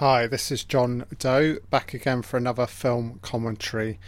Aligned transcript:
Hi, 0.00 0.26
this 0.26 0.50
is 0.50 0.64
John 0.64 1.04
Doe, 1.18 1.58
back 1.68 1.92
again 1.92 2.22
for 2.22 2.38
another 2.38 2.66
film 2.66 3.18
commentary. 3.20 4.00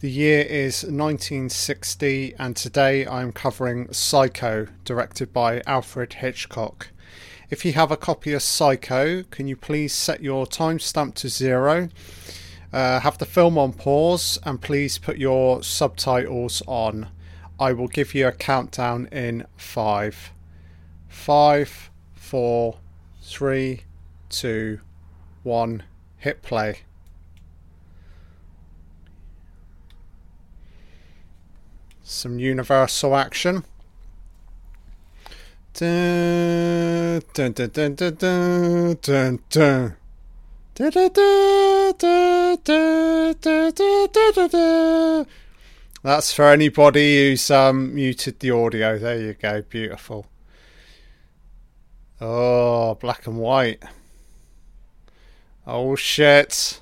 The 0.00 0.10
year 0.10 0.40
is 0.40 0.82
1960, 0.82 2.34
and 2.36 2.56
today 2.56 3.06
I'm 3.06 3.30
covering 3.30 3.92
Psycho, 3.92 4.66
directed 4.84 5.32
by 5.32 5.62
Alfred 5.64 6.14
Hitchcock. 6.14 6.88
If 7.48 7.64
you 7.64 7.74
have 7.74 7.92
a 7.92 7.96
copy 7.96 8.32
of 8.32 8.42
Psycho, 8.42 9.22
can 9.22 9.46
you 9.46 9.54
please 9.54 9.92
set 9.94 10.20
your 10.20 10.46
timestamp 10.46 11.14
to 11.14 11.28
zero? 11.28 11.90
Uh, 12.72 12.98
have 12.98 13.18
the 13.18 13.24
film 13.24 13.56
on 13.56 13.72
pause, 13.72 14.40
and 14.42 14.60
please 14.60 14.98
put 14.98 15.16
your 15.16 15.62
subtitles 15.62 16.60
on. 16.66 17.06
I 17.60 17.72
will 17.72 17.86
give 17.86 18.16
you 18.16 18.26
a 18.26 18.32
countdown 18.32 19.06
in 19.12 19.46
five, 19.56 20.32
five, 21.06 21.92
four, 22.16 22.78
three, 23.22 23.82
two 24.28 24.80
one, 25.46 25.84
hit 26.18 26.42
play. 26.42 26.80
Some 32.02 32.38
universal 32.38 33.16
action. 33.16 33.64
That's 46.02 46.32
for 46.32 46.48
anybody 46.50 47.30
who's 47.30 47.50
um, 47.50 47.94
muted 47.94 48.40
the 48.40 48.50
audio. 48.50 48.98
There 48.98 49.20
you 49.20 49.34
go. 49.34 49.62
Beautiful. 49.62 50.26
Oh, 52.20 52.94
black 52.96 53.26
and 53.26 53.38
white. 53.38 53.82
Oh 55.66 55.96
shit. 55.96 56.80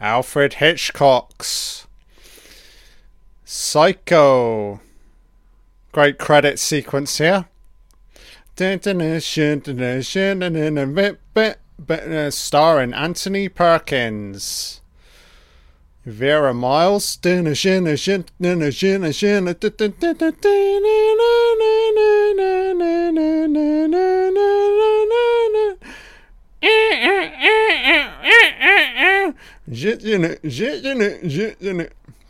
Alfred 0.00 0.54
Hitchcock's 0.54 1.88
Psycho. 3.44 4.80
Great 5.90 6.18
credit 6.18 6.60
sequence 6.60 7.18
here. 7.18 7.46
Starring 12.30 12.94
Anthony 12.94 13.48
Perkins. 13.48 14.80
Vera 16.06 16.54
Miles. 16.54 17.18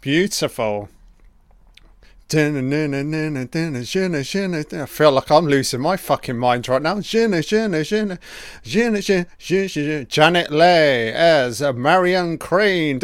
Beautiful. 0.01 0.89
I 2.29 2.35
feel 4.87 5.13
like 5.13 5.31
I'm 5.31 5.47
losing 5.47 5.81
my 5.81 5.97
fucking 5.97 6.37
mind 6.37 6.69
right 6.69 6.83
now. 6.83 7.01
Janet 7.01 7.47
Leigh 10.51 11.13
as 11.13 11.61
Marion 11.61 12.39
Crane. 12.39 12.99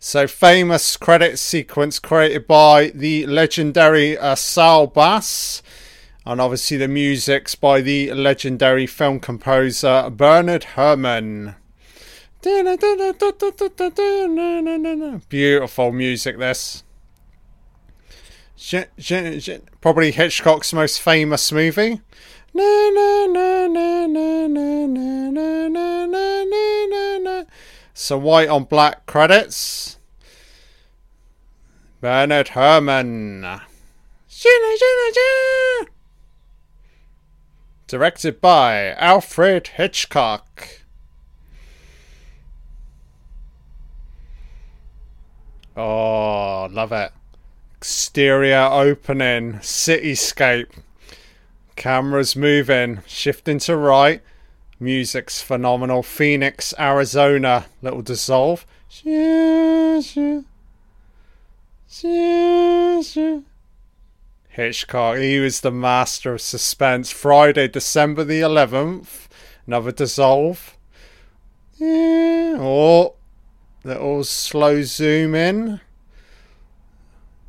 So 0.00 0.26
famous 0.26 0.96
credit 0.96 1.38
sequence 1.38 1.98
created 1.98 2.46
by 2.46 2.92
the 2.94 3.26
legendary 3.26 4.18
uh, 4.18 4.34
Saul 4.34 4.88
Bass 4.88 5.62
and 6.28 6.42
obviously 6.42 6.76
the 6.76 6.86
music's 6.86 7.54
by 7.54 7.80
the 7.80 8.12
legendary 8.12 8.86
film 8.86 9.18
composer 9.18 10.10
Bernard 10.10 10.64
Herrmann. 10.64 11.56
Beautiful 15.30 15.90
music, 15.90 16.38
this. 16.38 16.84
Probably 19.80 20.10
Hitchcock's 20.10 20.74
most 20.74 21.00
famous 21.00 21.50
movie. 21.50 22.02
So 27.94 28.18
white 28.18 28.48
on 28.50 28.64
black 28.64 29.06
credits. 29.06 29.98
Bernard 32.02 32.48
Herrmann. 32.48 33.62
Directed 37.88 38.40
by 38.42 38.90
Alfred 38.96 39.68
Hitchcock. 39.68 40.82
Oh, 45.74 46.68
love 46.70 46.92
it. 46.92 47.12
Exterior 47.78 48.68
opening, 48.70 49.54
cityscape. 49.54 50.68
Cameras 51.76 52.36
moving, 52.36 53.00
shifting 53.06 53.58
to 53.60 53.74
right. 53.74 54.20
Music's 54.78 55.40
phenomenal. 55.40 56.02
Phoenix, 56.02 56.74
Arizona. 56.78 57.66
Little 57.80 58.02
dissolve. 58.02 58.66
Hitchcock, 64.58 65.18
he 65.18 65.38
was 65.38 65.60
the 65.60 65.70
master 65.70 66.34
of 66.34 66.40
suspense. 66.40 67.12
Friday, 67.12 67.68
December 67.68 68.24
the 68.24 68.40
11th, 68.40 69.28
another 69.68 69.92
dissolve. 69.92 70.76
Yeah. 71.76 72.56
Oh, 72.58 73.14
little 73.84 74.24
slow 74.24 74.82
zoom 74.82 75.36
in. 75.36 75.80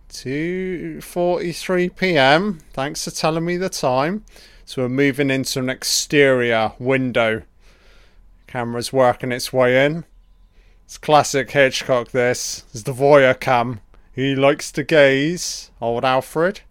2.43 0.09 1.95
pm. 1.95 2.59
Thanks 2.73 3.05
for 3.05 3.09
telling 3.09 3.43
me 3.43 3.57
the 3.57 3.69
time. 3.69 4.23
So 4.65 4.83
we're 4.83 4.89
moving 4.89 5.31
into 5.31 5.57
an 5.57 5.69
exterior 5.71 6.73
window. 6.77 7.41
Camera's 8.45 8.93
working 8.93 9.31
its 9.31 9.51
way 9.51 9.83
in. 9.83 10.05
It's 10.85 10.99
classic 10.99 11.49
Hitchcock, 11.49 12.11
this. 12.11 12.65
It's 12.71 12.83
the 12.83 12.93
voyeur 12.93 13.39
cam. 13.39 13.81
He 14.13 14.35
likes 14.35 14.71
to 14.73 14.83
gaze, 14.83 15.71
old 15.81 16.05
Alfred. 16.05 16.61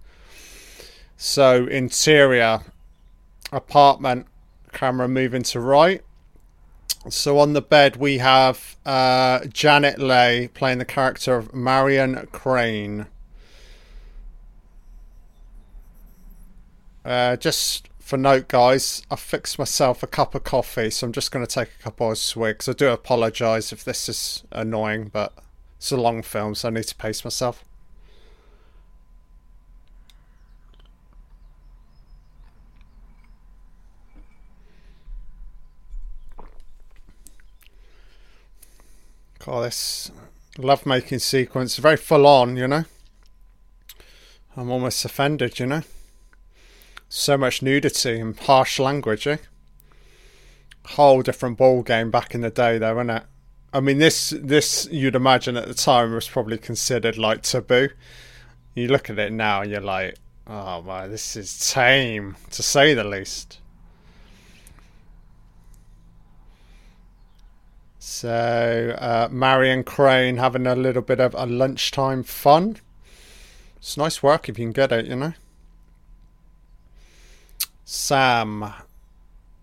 So 1.21 1.67
interior 1.67 2.61
apartment 3.51 4.27
camera 4.73 5.09
moving 5.09 5.43
to 5.43 5.59
right. 5.59 6.03
So 7.11 7.41
on 7.41 7.55
the 7.55 7.61
bed 7.61 7.97
we 7.97 8.19
have 8.19 8.77
uh, 8.87 9.41
Janet 9.47 9.99
Leigh 9.99 10.49
playing 10.55 10.79
the 10.79 10.85
character 10.85 11.35
of 11.35 11.53
Marion 11.53 12.29
Crane. 12.31 13.07
Uh, 17.05 17.35
just 17.35 17.89
for 17.99 18.17
note, 18.17 18.47
guys, 18.47 19.03
I 19.11 19.17
fixed 19.17 19.59
myself 19.59 20.05
a 20.05 20.07
cup 20.07 20.37
of 20.37 20.45
coffee, 20.45 20.89
so 20.89 21.05
I'm 21.07 21.13
just 21.13 21.33
going 21.33 21.45
to 21.45 21.53
take 21.53 21.71
a 21.81 21.83
couple 21.83 22.13
of 22.13 22.19
swigs. 22.19 22.69
I 22.69 22.73
do 22.75 22.91
apologise 22.91 23.73
if 23.73 23.83
this 23.83 24.09
is 24.09 24.45
annoying, 24.53 25.11
but 25.13 25.33
it's 25.79 25.91
a 25.91 25.97
long 25.97 26.23
film, 26.23 26.55
so 26.55 26.69
I 26.69 26.71
need 26.71 26.85
to 26.85 26.95
pace 26.95 27.25
myself. 27.25 27.65
Oh, 39.51 39.63
this 39.63 40.11
love 40.59 40.85
making 40.85 41.21
sequence, 41.21 41.79
very 41.79 41.97
full 41.97 42.27
on, 42.27 42.59
you 42.59 42.69
know. 42.69 42.85
I'm 44.55 44.71
almost 44.71 45.07
offended, 45.07 45.59
you 45.59 45.65
know. 45.65 45.83
So 47.09 47.39
much 47.39 47.63
nudity 47.63 48.21
and 48.21 48.39
harsh 48.39 48.79
language, 48.79 49.27
eh? 49.27 49.39
Whole 50.85 51.23
different 51.23 51.57
ball 51.57 51.83
game 51.83 52.11
back 52.11 52.35
in 52.35 52.43
the 52.43 52.51
day, 52.51 52.77
though, 52.77 52.97
isn't 52.97 53.09
it? 53.09 53.23
I 53.73 53.81
mean, 53.81 53.97
this 53.97 54.35
this 54.39 54.87
you'd 54.91 55.15
imagine 55.15 55.57
at 55.57 55.67
the 55.67 55.73
time 55.73 56.13
was 56.13 56.29
probably 56.29 56.59
considered 56.59 57.17
like 57.17 57.41
taboo. 57.41 57.89
You 58.75 58.89
look 58.89 59.09
at 59.09 59.19
it 59.19 59.33
now 59.33 59.63
and 59.63 59.71
you're 59.71 59.81
like, 59.81 60.17
oh 60.47 60.83
my, 60.83 61.07
this 61.07 61.37
is 61.37 61.71
tame 61.71 62.37
to 62.51 62.63
say 62.63 62.93
the 62.93 63.05
least. 63.05 63.58
So, 68.21 68.97
uh, 68.99 69.29
Marion 69.31 69.85
Crane 69.85 70.39
having 70.39 70.67
a 70.67 70.75
little 70.75 71.03
bit 71.03 71.21
of 71.21 71.35
a 71.35 71.47
lunchtime 71.47 72.25
fun. 72.25 72.79
It's 73.77 73.97
nice 73.97 74.25
work 74.25 74.49
if 74.49 74.59
you 74.59 74.65
can 74.65 74.73
get 74.73 74.91
it, 74.91 75.07
you 75.07 75.15
know. 75.15 75.35
Sam 77.85 78.75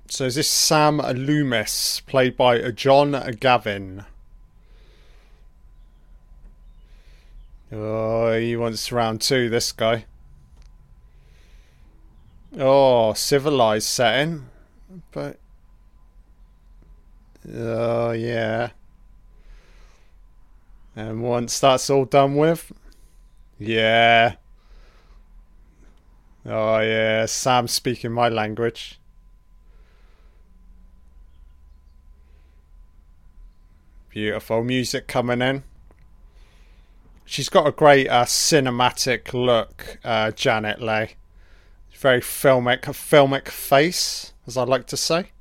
So 0.07 0.24
is 0.24 0.36
this 0.36 0.48
Sam 0.48 1.00
Loomis, 1.00 2.00
played 2.00 2.38
by 2.38 2.72
John 2.72 3.12
Gavin? 3.42 4.06
Oh, 7.74 8.38
he 8.38 8.56
wants 8.56 8.90
round 8.90 9.19
two, 9.19 9.50
this 9.50 9.74
guy. 9.74 10.06
Oh, 12.58 13.12
civilized 13.16 13.88
setting. 13.88 14.46
But. 15.12 15.40
Oh, 17.53 18.12
yeah. 18.12 18.69
And 20.95 21.21
once 21.21 21.59
that's 21.59 21.89
all 21.89 22.06
done 22.06 22.36
with. 22.36 22.71
Yeah. 23.59 24.36
Oh, 26.45 26.80
yeah. 26.80 27.25
Sam 27.25 27.68
speaking 27.68 28.12
my 28.12 28.30
language. 28.30 29.00
Beautiful 34.09 34.63
music 34.63 35.07
coming 35.07 35.41
in. 35.41 35.63
She's 37.25 37.50
got 37.50 37.68
a 37.68 37.71
great 37.71 38.07
uh, 38.07 38.25
cinematic 38.25 39.33
look, 39.33 39.98
uh, 40.03 40.31
Janet 40.31 40.81
Leigh. 40.81 41.15
Very 41.91 42.21
filmic, 42.21 42.81
filmic 42.81 43.50
face, 43.50 44.31
as 44.48 44.57
I 44.57 44.63
like 44.63 44.86
to 44.88 44.98
say. 44.98 45.31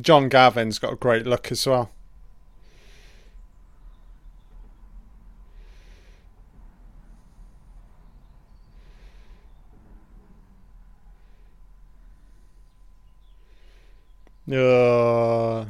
John 0.00 0.28
Gavin's 0.28 0.78
got 0.78 0.92
a 0.92 0.96
great 0.96 1.26
look 1.26 1.50
as 1.52 1.66
well. 1.66 1.90
Uh, 14.50 15.64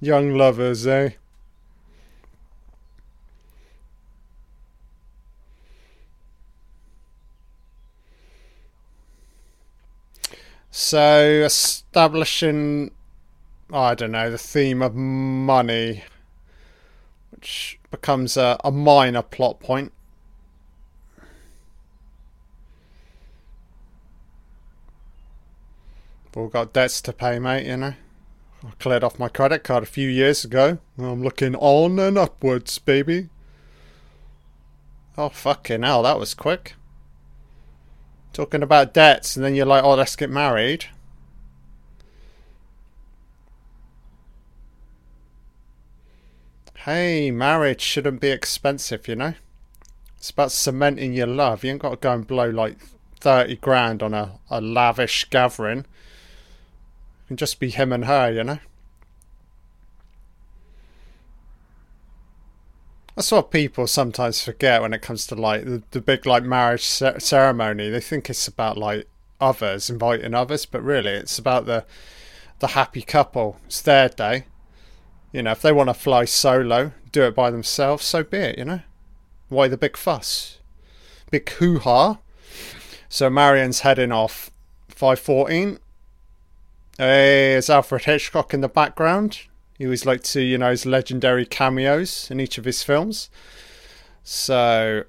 young 0.00 0.34
lovers, 0.34 0.86
eh? 0.86 1.10
So, 10.72 11.44
establishing, 11.44 12.90
I 13.72 13.94
don't 13.94 14.12
know, 14.12 14.30
the 14.30 14.38
theme 14.38 14.82
of 14.82 14.94
money, 14.94 16.02
which 17.30 17.78
becomes 17.90 18.36
a, 18.36 18.58
a 18.64 18.72
minor 18.72 19.22
plot 19.22 19.60
point. 19.60 19.92
We've 26.24 26.42
all 26.44 26.48
got 26.48 26.72
debts 26.72 27.00
to 27.02 27.12
pay, 27.12 27.38
mate, 27.38 27.66
you 27.66 27.76
know. 27.76 27.94
I 28.64 28.70
cleared 28.78 29.04
off 29.04 29.18
my 29.18 29.28
credit 29.28 29.64
card 29.64 29.82
a 29.82 29.86
few 29.86 30.08
years 30.08 30.44
ago. 30.44 30.78
I'm 30.98 31.22
looking 31.22 31.54
on 31.56 31.98
and 31.98 32.18
upwards, 32.18 32.78
baby. 32.78 33.28
Oh, 35.16 35.28
fucking 35.28 35.82
hell, 35.82 36.02
that 36.02 36.18
was 36.18 36.34
quick. 36.34 36.74
Talking 38.32 38.62
about 38.62 38.94
debts, 38.94 39.36
and 39.36 39.44
then 39.44 39.54
you're 39.54 39.66
like, 39.66 39.82
oh, 39.82 39.94
let's 39.94 40.14
get 40.16 40.30
married. 40.30 40.86
Hey, 46.84 47.30
marriage 47.30 47.82
shouldn't 47.82 48.22
be 48.22 48.30
expensive, 48.30 49.06
you 49.06 49.14
know? 49.14 49.34
It's 50.16 50.30
about 50.30 50.50
cementing 50.50 51.12
your 51.12 51.26
love. 51.26 51.62
You 51.62 51.72
ain't 51.72 51.82
got 51.82 51.90
to 51.90 51.96
go 51.96 52.12
and 52.12 52.26
blow 52.26 52.48
like 52.48 52.78
30 53.20 53.56
grand 53.56 54.02
on 54.02 54.14
a, 54.14 54.38
a 54.48 54.62
lavish 54.62 55.28
gathering. 55.28 55.80
It 55.80 55.86
can 57.28 57.36
just 57.36 57.60
be 57.60 57.68
him 57.68 57.92
and 57.92 58.06
her, 58.06 58.32
you 58.32 58.44
know? 58.44 58.58
That's 63.14 63.30
what 63.30 63.50
people 63.50 63.86
sometimes 63.86 64.42
forget 64.42 64.80
when 64.80 64.94
it 64.94 65.02
comes 65.02 65.26
to 65.26 65.34
like 65.34 65.66
the, 65.66 65.82
the 65.90 66.00
big 66.00 66.24
like 66.24 66.44
marriage 66.44 66.86
ceremony. 66.86 67.90
They 67.90 68.00
think 68.00 68.30
it's 68.30 68.48
about 68.48 68.78
like 68.78 69.06
others 69.38 69.90
inviting 69.90 70.32
others, 70.32 70.64
but 70.64 70.82
really 70.82 71.10
it's 71.10 71.38
about 71.38 71.66
the 71.66 71.84
the 72.60 72.68
happy 72.68 73.02
couple. 73.02 73.58
It's 73.66 73.82
their 73.82 74.08
day. 74.08 74.46
You 75.32 75.42
know, 75.42 75.52
if 75.52 75.62
they 75.62 75.72
want 75.72 75.88
to 75.88 75.94
fly 75.94 76.24
solo, 76.24 76.92
do 77.12 77.22
it 77.22 77.34
by 77.34 77.50
themselves, 77.50 78.04
so 78.04 78.24
be 78.24 78.38
it. 78.38 78.58
You 78.58 78.64
know, 78.64 78.80
why 79.48 79.68
the 79.68 79.76
big 79.76 79.96
fuss? 79.96 80.58
Big 81.30 81.48
hoo 81.50 81.78
ha. 81.78 82.18
So 83.08 83.30
Marion's 83.30 83.80
heading 83.80 84.12
off. 84.12 84.50
Five 84.88 85.20
fourteen. 85.20 85.78
Hey, 86.98 87.54
it's 87.54 87.70
Alfred 87.70 88.04
Hitchcock 88.04 88.52
in 88.52 88.60
the 88.60 88.68
background. 88.68 89.40
He 89.78 89.86
always 89.86 90.04
liked 90.04 90.24
to, 90.32 90.42
you 90.42 90.58
know, 90.58 90.70
his 90.70 90.84
legendary 90.84 91.46
cameos 91.46 92.30
in 92.30 92.38
each 92.40 92.58
of 92.58 92.66
his 92.66 92.82
films. 92.82 93.30
So 94.22 95.04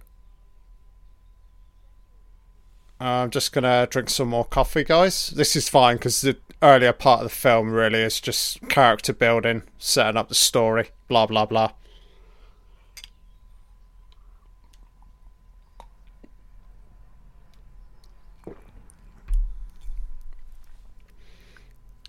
I'm 3.01 3.29
just 3.31 3.51
gonna 3.51 3.87
drink 3.89 4.09
some 4.09 4.29
more 4.29 4.45
coffee, 4.45 4.85
guys. 4.85 5.31
This 5.31 5.55
is 5.57 5.67
fine 5.67 5.97
because 5.97 6.21
the 6.21 6.37
earlier 6.61 6.93
part 6.93 7.21
of 7.21 7.29
the 7.29 7.35
film 7.35 7.71
really 7.71 7.99
is 7.99 8.19
just 8.19 8.67
character 8.69 9.13
building, 9.13 9.63
setting 9.77 10.17
up 10.17 10.29
the 10.29 10.35
story, 10.35 10.89
blah 11.07 11.25
blah 11.25 11.45
blah. 11.45 11.71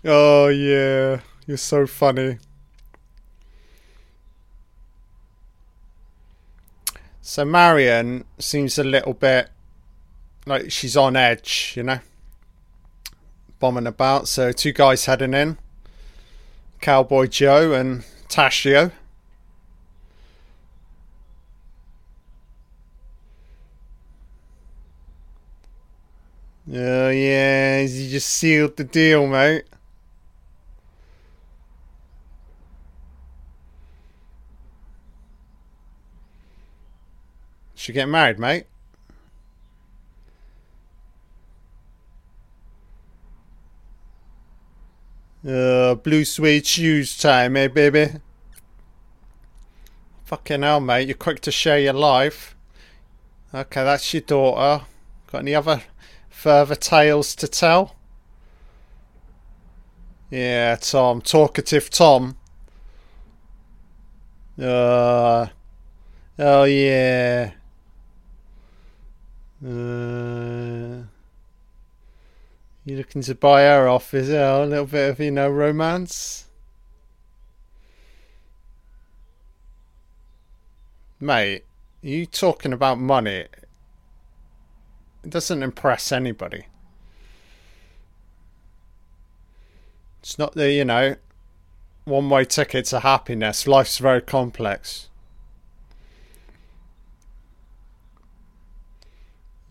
Oh 0.05 0.49
yeah, 0.49 1.21
you're 1.47 1.57
so 1.57 1.87
funny. 1.87 2.37
So 7.21 7.45
Marion 7.45 8.25
seems 8.37 8.77
a 8.77 8.83
little 8.83 9.13
bit 9.13 9.49
like 10.45 10.71
she's 10.71 10.97
on 10.97 11.15
edge, 11.15 11.73
you 11.77 11.83
know, 11.83 11.99
bombing 13.63 13.87
about. 13.87 14.27
So 14.27 14.51
two 14.51 14.73
guys 14.73 15.05
heading 15.05 15.33
in, 15.33 15.57
Cowboy 16.81 17.27
Joe 17.27 17.71
and 17.71 18.03
Tashio. 18.27 18.91
Oh 26.73 27.09
yeah, 27.09 27.79
you 27.79 28.09
just 28.09 28.27
sealed 28.31 28.75
the 28.75 28.83
deal, 28.83 29.27
mate. 29.27 29.63
Should 37.75 37.95
get 37.95 38.09
married, 38.09 38.39
mate. 38.39 38.65
Uh, 45.45 45.95
blue 45.95 46.23
suede 46.23 46.65
shoes 46.65 47.17
time, 47.17 47.57
eh, 47.57 47.67
baby? 47.67 48.07
Fucking 50.23 50.61
hell, 50.61 50.79
mate. 50.79 51.07
You're 51.07 51.17
quick 51.17 51.41
to 51.41 51.51
share 51.51 51.79
your 51.79 51.93
life. 51.93 52.55
Okay, 53.53 53.83
that's 53.83 54.13
your 54.13 54.21
daughter. 54.21 54.85
Got 55.31 55.39
any 55.39 55.53
other 55.53 55.83
further 56.29 56.75
tales 56.75 57.35
to 57.35 57.47
tell? 57.47 57.95
Yeah, 60.29 60.77
Tom. 60.77 61.21
Talkative 61.21 61.89
Tom. 61.89 62.37
Uh, 64.57 65.47
oh, 66.39 66.63
yeah. 66.63 67.51
Uh, 69.63 71.03
you 72.85 72.97
looking 72.97 73.21
to 73.21 73.35
buy 73.35 73.61
her 73.61 73.87
off, 73.87 74.13
is 74.13 74.29
it? 74.29 74.39
A 74.39 74.65
little 74.65 74.85
bit 74.85 75.09
of, 75.11 75.19
you 75.19 75.31
know, 75.31 75.49
romance? 75.49 76.47
Mate, 81.19 81.63
you 82.01 82.25
talking 82.25 82.73
about 82.73 82.99
money? 82.99 83.47
It 85.23 85.29
doesn't 85.29 85.63
impress 85.63 86.11
anybody. 86.11 86.65
It's 90.19 90.37
not 90.37 90.53
the, 90.53 90.71
you 90.71 90.83
know, 90.83 91.15
one 92.03 92.29
way 92.29 92.43
ticket 92.43 92.85
to 92.87 92.99
happiness. 92.99 93.67
Life's 93.67 93.99
very 93.99 94.21
complex. 94.21 95.09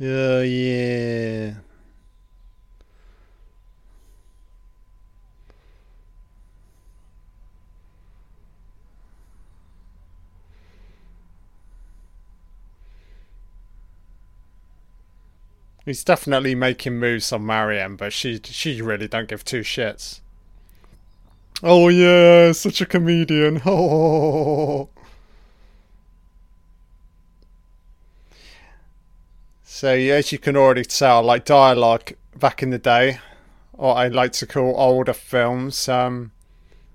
Oh, 0.00 0.40
yeah. 0.40 1.54
He's 15.84 16.04
definitely 16.04 16.54
making 16.54 16.98
moves 16.98 17.32
on 17.32 17.44
Marion, 17.44 17.96
but 17.96 18.12
she 18.12 18.40
she 18.44 18.80
really 18.80 19.08
don't 19.08 19.28
give 19.28 19.44
two 19.44 19.60
shits. 19.62 20.20
Oh 21.62 21.88
yeah, 21.88 22.52
such 22.52 22.80
a 22.80 22.86
comedian. 22.86 23.62
Oh. 23.66 24.88
So 29.64 29.88
as 29.88 30.30
you 30.30 30.38
can 30.38 30.56
already 30.56 30.84
tell, 30.84 31.24
like 31.24 31.44
dialogue 31.44 32.12
back 32.38 32.62
in 32.62 32.70
the 32.70 32.78
day, 32.78 33.18
what 33.72 33.94
I 33.94 34.06
like 34.06 34.30
to 34.34 34.46
call 34.46 34.74
older 34.76 35.12
films, 35.12 35.88
um, 35.88 36.30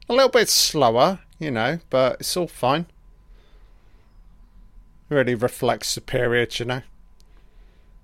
a 0.07 0.13
little 0.13 0.29
bit 0.29 0.47
slower, 0.47 1.19
you 1.37 1.51
know, 1.51 1.79
but 1.89 2.21
it's 2.21 2.37
all 2.37 2.47
fine. 2.47 2.85
Really 5.09 5.35
reflects 5.35 5.95
the 5.95 6.01
period, 6.01 6.59
you 6.59 6.65
know. 6.65 6.81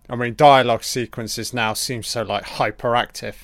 I 0.09 0.15
mean, 0.15 0.35
dialogue 0.35 0.83
sequences 0.83 1.53
now 1.53 1.73
seem 1.73 2.03
so 2.03 2.23
like 2.23 2.43
hyperactive. 2.43 3.35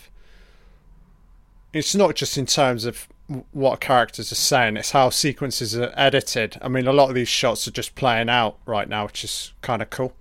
It's 1.71 1.95
not 1.95 2.15
just 2.15 2.37
in 2.37 2.45
terms 2.45 2.85
of 2.85 3.07
what 3.51 3.79
characters 3.79 4.31
are 4.31 4.35
saying; 4.35 4.77
it's 4.77 4.91
how 4.91 5.09
sequences 5.09 5.77
are 5.77 5.93
edited. 5.95 6.57
I 6.61 6.67
mean, 6.67 6.87
a 6.87 6.93
lot 6.93 7.09
of 7.09 7.15
these 7.15 7.29
shots 7.29 7.67
are 7.67 7.71
just 7.71 7.95
playing 7.95 8.29
out 8.29 8.57
right 8.65 8.89
now, 8.89 9.05
which 9.05 9.23
is 9.23 9.53
kind 9.61 9.81
of 9.81 9.89
cool. 9.89 10.13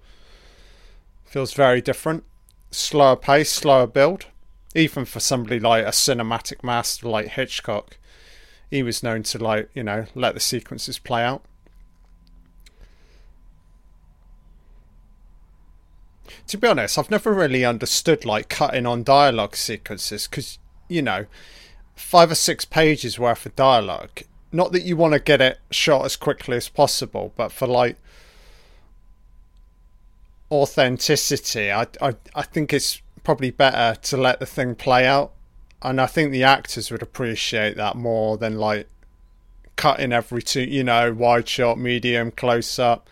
Feels 1.25 1.53
very 1.55 1.81
different, 1.81 2.25
slower 2.71 3.17
pace, 3.17 3.51
slower 3.51 3.87
build. 3.87 4.27
Even 4.75 5.07
for 5.07 5.19
somebody 5.19 5.59
like 5.59 5.85
a 5.85 5.91
cinematic 5.91 6.63
master 6.63 7.09
like 7.09 7.29
Hitchcock, 7.29 7.97
he 8.71 8.83
was 8.83 9.03
known 9.03 9.23
to 9.25 9.39
like 9.39 9.71
you 9.75 9.83
know 9.83 10.07
let 10.15 10.35
the 10.35 10.41
sequences 10.41 10.99
play 10.99 11.25
out. 11.25 11.43
To 16.47 16.59
be 16.59 16.69
honest, 16.69 16.99
I've 16.99 17.11
never 17.11 17.33
really 17.33 17.65
understood 17.65 18.25
like 18.25 18.49
cutting 18.49 18.87
on 18.87 19.03
dialogue 19.03 19.57
sequences 19.57 20.27
because 20.27 20.59
you 20.89 21.03
know, 21.03 21.27
five 21.95 22.31
or 22.31 22.35
six 22.35 22.65
pages 22.65 23.19
worth 23.19 23.47
of 23.47 23.55
dialogue. 23.55 24.23
Not 24.51 24.73
that 24.73 24.83
you 24.83 24.97
want 24.97 25.13
to 25.13 25.21
get 25.21 25.41
it 25.41 25.59
shot 25.71 26.05
as 26.07 26.17
quickly 26.17 26.57
as 26.57 26.69
possible, 26.69 27.33
but 27.37 27.53
for 27.53 27.67
like 27.67 27.97
authenticity, 30.51 31.71
I 31.71 31.87
I 32.01 32.15
I 32.35 32.43
think 32.43 32.73
it's 32.73 33.03
probably 33.23 33.51
better 33.51 34.01
to 34.01 34.17
let 34.17 34.41
the 34.41 34.47
thing 34.47 34.75
play 34.75 35.07
out, 35.07 35.33
and 35.83 36.01
I 36.01 36.07
think 36.07 36.33
the 36.33 36.45
actors 36.45 36.91
would 36.91 37.03
appreciate 37.03 37.77
that 37.77 37.97
more 37.97 38.39
than 38.39 38.59
like 38.59 38.89
cutting 39.77 40.13
every 40.13 40.43
two, 40.43 40.63
you 40.63 40.83
know, 40.83 41.13
wide 41.13 41.49
shot, 41.49 41.79
medium, 41.79 42.31
close 42.31 42.79
up 42.79 43.09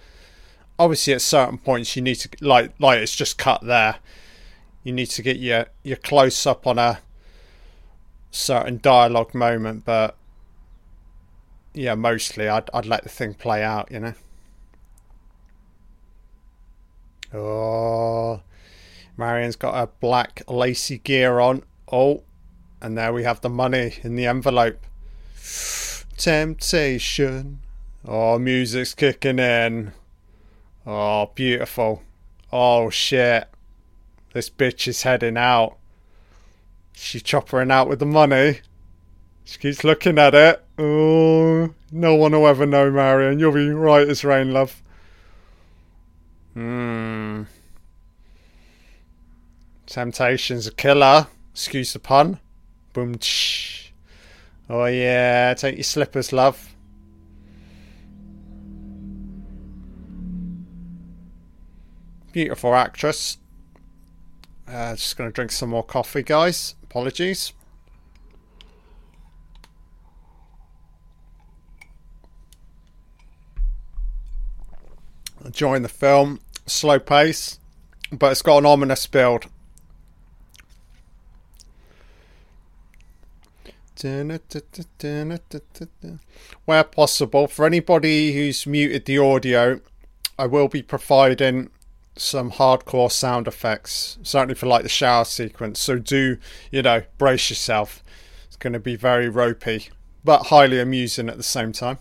obviously 0.78 1.14
at 1.14 1.22
certain 1.22 1.58
points 1.58 1.96
you 1.96 2.02
need 2.02 2.16
to 2.16 2.28
like 2.40 2.72
like 2.78 3.00
it's 3.00 3.16
just 3.16 3.38
cut 3.38 3.62
there. 3.62 3.96
You 4.82 4.92
need 4.92 5.06
to 5.06 5.22
get 5.22 5.38
your 5.38 5.66
your 5.82 5.96
close 5.96 6.46
up 6.46 6.66
on 6.66 6.78
a 6.78 7.00
certain 8.30 8.78
dialogue 8.82 9.34
moment 9.34 9.84
but 9.84 10.14
yeah 11.72 11.94
mostly 11.94 12.48
I'd, 12.48 12.68
I'd 12.74 12.84
let 12.84 13.02
the 13.02 13.08
thing 13.08 13.34
play 13.34 13.62
out 13.62 13.90
you 13.90 14.00
know? 14.00 14.14
Oh 17.32 18.42
Marion's 19.16 19.56
got 19.56 19.82
a 19.82 19.86
black 20.00 20.42
lacy 20.46 20.98
gear 20.98 21.40
on. 21.40 21.62
Oh 21.90 22.22
and 22.82 22.98
there 22.98 23.12
we 23.12 23.22
have 23.24 23.40
the 23.40 23.48
money 23.48 23.94
in 24.02 24.14
the 24.14 24.26
envelope. 24.26 24.84
Temptation. 26.18 27.60
Oh 28.04 28.38
music's 28.38 28.94
kicking 28.94 29.38
in 29.38 29.92
Oh, 30.86 31.32
beautiful. 31.34 32.02
Oh, 32.52 32.90
shit. 32.90 33.48
This 34.32 34.48
bitch 34.48 34.86
is 34.86 35.02
heading 35.02 35.36
out. 35.36 35.76
She's 36.92 37.22
choppering 37.22 37.72
out 37.72 37.88
with 37.88 37.98
the 37.98 38.06
money. 38.06 38.60
She 39.44 39.58
keeps 39.58 39.82
looking 39.82 40.18
at 40.18 40.34
it. 40.34 40.64
Oh, 40.78 41.74
no 41.90 42.14
one 42.14 42.32
will 42.32 42.46
ever 42.46 42.66
know, 42.66 42.90
Marion. 42.90 43.38
You'll 43.38 43.52
be 43.52 43.70
right 43.70 44.08
as 44.08 44.24
rain, 44.24 44.52
love. 44.52 44.82
Hmm. 46.54 47.42
Temptation's 49.86 50.66
a 50.66 50.72
killer. 50.72 51.26
Excuse 51.52 51.92
the 51.92 51.98
pun. 51.98 52.38
Boom. 52.92 53.18
Tsh. 53.18 53.90
Oh, 54.70 54.84
yeah. 54.84 55.54
Take 55.54 55.76
your 55.76 55.84
slippers, 55.84 56.32
love. 56.32 56.75
Beautiful 62.36 62.74
actress. 62.74 63.38
Uh, 64.68 64.94
just 64.94 65.16
going 65.16 65.26
to 65.26 65.32
drink 65.32 65.50
some 65.50 65.70
more 65.70 65.82
coffee, 65.82 66.22
guys. 66.22 66.74
Apologies. 66.82 67.54
Enjoying 75.46 75.80
the 75.80 75.88
film. 75.88 76.40
Slow 76.66 76.98
pace, 76.98 77.58
but 78.12 78.32
it's 78.32 78.42
got 78.42 78.58
an 78.58 78.66
ominous 78.66 79.06
build. 79.06 79.46
Where 86.66 86.84
possible, 86.84 87.46
for 87.48 87.64
anybody 87.64 88.34
who's 88.34 88.66
muted 88.66 89.06
the 89.06 89.16
audio, 89.16 89.80
I 90.38 90.44
will 90.44 90.68
be 90.68 90.82
providing 90.82 91.70
some 92.16 92.52
hardcore 92.52 93.12
sound 93.12 93.46
effects, 93.46 94.18
certainly 94.22 94.54
for 94.54 94.66
like 94.66 94.82
the 94.82 94.88
shower 94.88 95.24
sequence. 95.24 95.78
So 95.78 95.98
do, 95.98 96.38
you 96.70 96.82
know, 96.82 97.02
brace 97.18 97.50
yourself. 97.50 98.02
It's 98.46 98.56
going 98.56 98.72
to 98.72 98.80
be 98.80 98.96
very 98.96 99.28
ropey, 99.28 99.90
but 100.24 100.46
highly 100.46 100.80
amusing 100.80 101.28
at 101.28 101.36
the 101.36 101.42
same 101.42 101.72
time. 101.72 101.98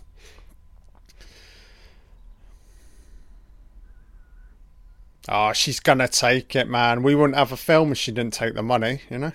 Oh, 5.28 5.52
she's 5.52 5.80
going 5.80 5.98
to 5.98 6.08
take 6.08 6.54
it, 6.56 6.68
man. 6.68 7.02
We 7.02 7.14
wouldn't 7.14 7.36
have 7.36 7.52
a 7.52 7.56
film 7.56 7.92
if 7.92 7.98
she 7.98 8.12
didn't 8.12 8.32
take 8.32 8.54
the 8.54 8.62
money, 8.62 9.00
you 9.10 9.18
know? 9.18 9.32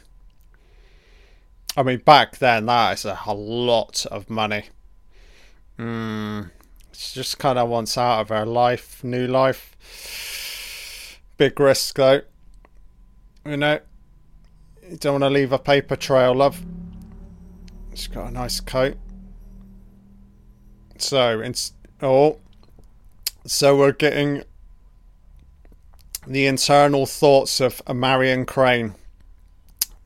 I 1.75 1.83
mean, 1.83 2.00
back 2.00 2.38
then, 2.38 2.65
that 2.65 2.93
is 2.93 3.05
a, 3.05 3.17
lot 3.33 4.05
of 4.07 4.29
money. 4.29 4.69
Hmm. 5.77 6.43
She 6.93 7.15
just 7.15 7.39
kind 7.39 7.59
of 7.59 7.69
wants 7.69 7.97
out 7.97 8.21
of 8.21 8.29
her 8.29 8.45
life, 8.45 9.03
new 9.03 9.27
life 9.27 9.75
big 11.41 11.60
risk 11.60 11.95
though. 11.95 12.21
You 13.48 13.57
know, 13.57 13.79
you 14.88 14.98
don't 14.98 15.13
want 15.13 15.24
to 15.24 15.29
leave 15.31 15.51
a 15.51 15.57
paper 15.57 15.95
trail, 15.95 16.36
love. 16.36 16.63
It's 17.91 18.05
got 18.05 18.27
a 18.27 18.31
nice 18.31 18.60
coat. 18.60 18.95
So, 21.00 21.39
it's 21.39 21.74
oh, 22.00 22.38
so 23.43 23.75
we're 23.75 23.91
getting 23.91 24.43
the 26.27 26.45
internal 26.45 27.07
thoughts 27.07 27.60
of 27.60 27.81
a 27.88 27.95
Marion 27.95 28.45
Crane. 28.45 28.93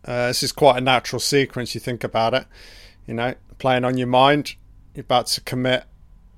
Uh, 0.06 0.28
this 0.28 0.42
is 0.42 0.54
quite 0.54 0.78
a 0.78 0.82
natural 0.82 1.20
sequence. 1.20 1.76
You 1.76 1.82
think 1.82 2.06
about 2.06 2.34
it, 2.34 2.46
you 3.06 3.14
know, 3.14 3.34
playing 3.58 3.84
on 3.84 3.98
your 3.98 4.08
mind. 4.08 4.56
You're 4.94 5.02
about 5.02 5.28
to 5.28 5.42
commit 5.42 5.84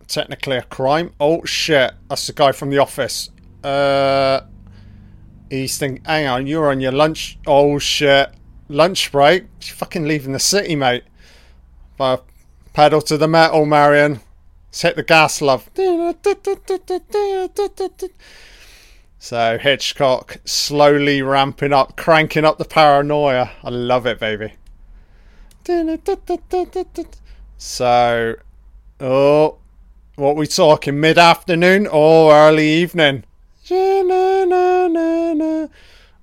technically 0.08 0.58
a 0.58 0.64
crime. 0.64 1.14
Oh 1.20 1.46
shit! 1.46 1.92
That's 2.10 2.26
the 2.26 2.34
guy 2.34 2.52
from 2.52 2.72
the 2.72 2.80
office. 2.80 3.30
Uh, 3.64 4.42
He's 5.50 5.78
thinking, 5.78 6.04
hang 6.06 6.28
on, 6.28 6.48
you're 6.48 6.70
on 6.70 6.82
your 6.82 6.92
lunch. 6.92 7.38
Oh 7.48 7.80
shit. 7.80 8.32
Lunch 8.70 9.12
break? 9.12 9.44
You're 9.62 9.76
fucking 9.76 10.06
leaving 10.06 10.34
the 10.34 10.40
city, 10.40 10.76
mate. 10.76 11.04
But 11.98 12.26
pedal 12.74 13.02
to 13.04 13.18
the 13.18 13.28
metal, 13.28 13.66
Marion. 13.66 14.20
Let's 14.70 14.82
hit 14.82 14.96
the 14.96 15.04
gas, 15.04 15.42
love. 15.42 15.70
So 19.20 19.58
Hitchcock 19.58 20.38
slowly 20.46 21.22
ramping 21.22 21.74
up, 21.74 21.96
cranking 21.96 22.46
up 22.46 22.58
the 22.58 22.66
paranoia. 22.66 23.52
I 23.64 23.70
love 23.70 24.06
it, 24.06 24.20
baby. 24.20 24.54
So, 27.58 28.36
oh, 29.00 29.58
what 30.16 30.36
we 30.36 30.46
talking? 30.48 31.00
Mid 31.00 31.18
afternoon 31.18 31.88
or 31.88 32.34
early 32.34 32.70
evening? 32.70 33.24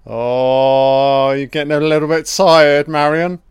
Oh, 0.06 1.32
you're 1.32 1.46
getting 1.46 1.72
a 1.72 1.80
little 1.80 2.08
bit 2.08 2.24
tired, 2.24 2.88
Marion. 2.88 3.42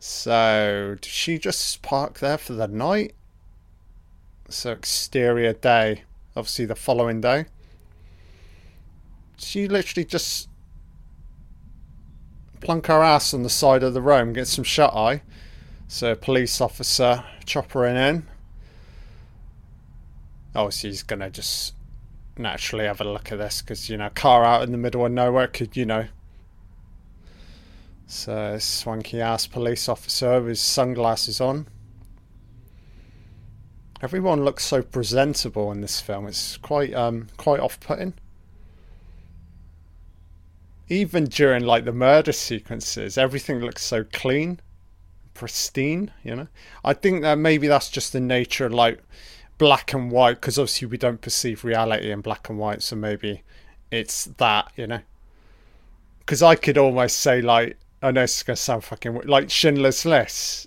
So, 0.00 0.96
did 1.00 1.04
she 1.04 1.38
just 1.38 1.80
park 1.82 2.18
there 2.18 2.38
for 2.38 2.54
the 2.54 2.66
night? 2.66 3.14
So, 4.48 4.72
exterior 4.72 5.52
day. 5.52 6.02
Obviously, 6.34 6.64
the 6.64 6.74
following 6.74 7.20
day. 7.20 7.46
She 9.36 9.68
literally 9.68 10.04
just 10.04 10.48
plunk 12.60 12.86
her 12.86 13.00
ass 13.00 13.32
on 13.32 13.44
the 13.44 13.48
side 13.48 13.84
of 13.84 13.94
the 13.94 14.02
room, 14.02 14.32
get 14.32 14.48
some 14.48 14.64
shut 14.64 14.92
eye. 14.92 15.22
So, 15.86 16.16
police 16.16 16.60
officer 16.60 17.22
choppering 17.46 17.94
in. 17.94 18.26
Obviously, 20.54 20.90
he's 20.90 21.02
gonna 21.02 21.30
just 21.30 21.74
naturally 22.36 22.84
have 22.84 23.00
a 23.00 23.04
look 23.04 23.30
at 23.32 23.38
this 23.38 23.62
because 23.62 23.88
you 23.88 23.96
know, 23.96 24.10
car 24.10 24.44
out 24.44 24.62
in 24.62 24.72
the 24.72 24.78
middle 24.78 25.04
of 25.04 25.12
nowhere 25.12 25.46
could 25.46 25.76
you 25.76 25.86
know. 25.86 26.06
So 28.06 28.58
swanky 28.58 29.20
ass 29.22 29.46
police 29.46 29.88
officer 29.88 30.40
with 30.42 30.58
sunglasses 30.58 31.40
on. 31.40 31.66
Everyone 34.02 34.44
looks 34.44 34.64
so 34.64 34.82
presentable 34.82 35.72
in 35.72 35.80
this 35.80 36.00
film. 36.00 36.26
It's 36.26 36.56
quite 36.58 36.92
um 36.92 37.28
quite 37.36 37.60
off-putting. 37.60 38.14
Even 40.88 41.24
during 41.24 41.64
like 41.64 41.86
the 41.86 41.92
murder 41.92 42.32
sequences, 42.32 43.16
everything 43.16 43.60
looks 43.60 43.82
so 43.82 44.04
clean, 44.12 44.60
pristine. 45.32 46.10
You 46.22 46.36
know, 46.36 46.48
I 46.84 46.92
think 46.92 47.22
that 47.22 47.38
maybe 47.38 47.66
that's 47.66 47.88
just 47.88 48.12
the 48.12 48.20
nature 48.20 48.66
of 48.66 48.74
like 48.74 49.00
black 49.62 49.94
and 49.94 50.10
white 50.10 50.40
because 50.40 50.58
obviously 50.58 50.88
we 50.88 50.98
don't 50.98 51.20
perceive 51.20 51.62
reality 51.62 52.10
in 52.10 52.20
black 52.20 52.48
and 52.48 52.58
white. 52.58 52.82
So 52.82 52.96
maybe 52.96 53.44
it's 53.92 54.24
that. 54.38 54.72
You 54.74 54.88
know, 54.88 55.00
because 56.18 56.42
I 56.42 56.56
could 56.56 56.76
almost 56.76 57.20
say 57.20 57.40
like 57.40 57.78
I 58.02 58.10
know 58.10 58.24
it's 58.24 58.42
gonna 58.42 58.56
sound 58.56 58.82
fucking 58.82 59.20
like 59.24 59.50
Schindler's 59.50 60.04
List. 60.04 60.66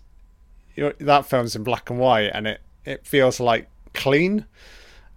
You 0.76 0.84
know, 0.84 0.94
that 1.02 1.26
film's 1.26 1.58
in 1.58 1.64
black 1.66 1.90
and 1.90 2.00
white, 2.00 2.32
and 2.34 2.48
it 2.48 2.62
it 2.86 3.06
feels 3.06 3.42
like 3.42 3.68
clean. 3.94 4.46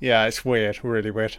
Yeah, 0.00 0.26
it's 0.26 0.44
weird, 0.44 0.84
really 0.84 1.12
weird. 1.12 1.36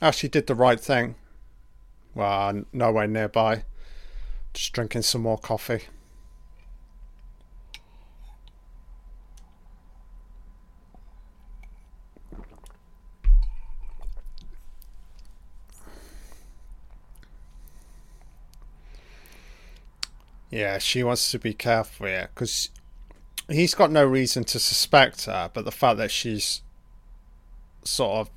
Actually, 0.00 0.28
did 0.28 0.46
the 0.46 0.54
right 0.54 0.78
thing. 0.78 1.16
Well, 2.14 2.62
nowhere 2.72 3.08
nearby. 3.08 3.64
Just 4.54 4.72
drinking 4.72 5.02
some 5.02 5.22
more 5.22 5.38
coffee. 5.38 5.82
Yeah, 20.50 20.78
she 20.78 21.02
wants 21.02 21.30
to 21.32 21.38
be 21.38 21.52
careful 21.52 22.06
here 22.06 22.30
because 22.34 22.70
he's 23.48 23.74
got 23.74 23.90
no 23.90 24.04
reason 24.04 24.44
to 24.44 24.58
suspect 24.58 25.26
her, 25.26 25.50
but 25.52 25.64
the 25.64 25.72
fact 25.72 25.98
that 25.98 26.10
she's 26.10 26.62
sort 27.84 28.18
of 28.18 28.30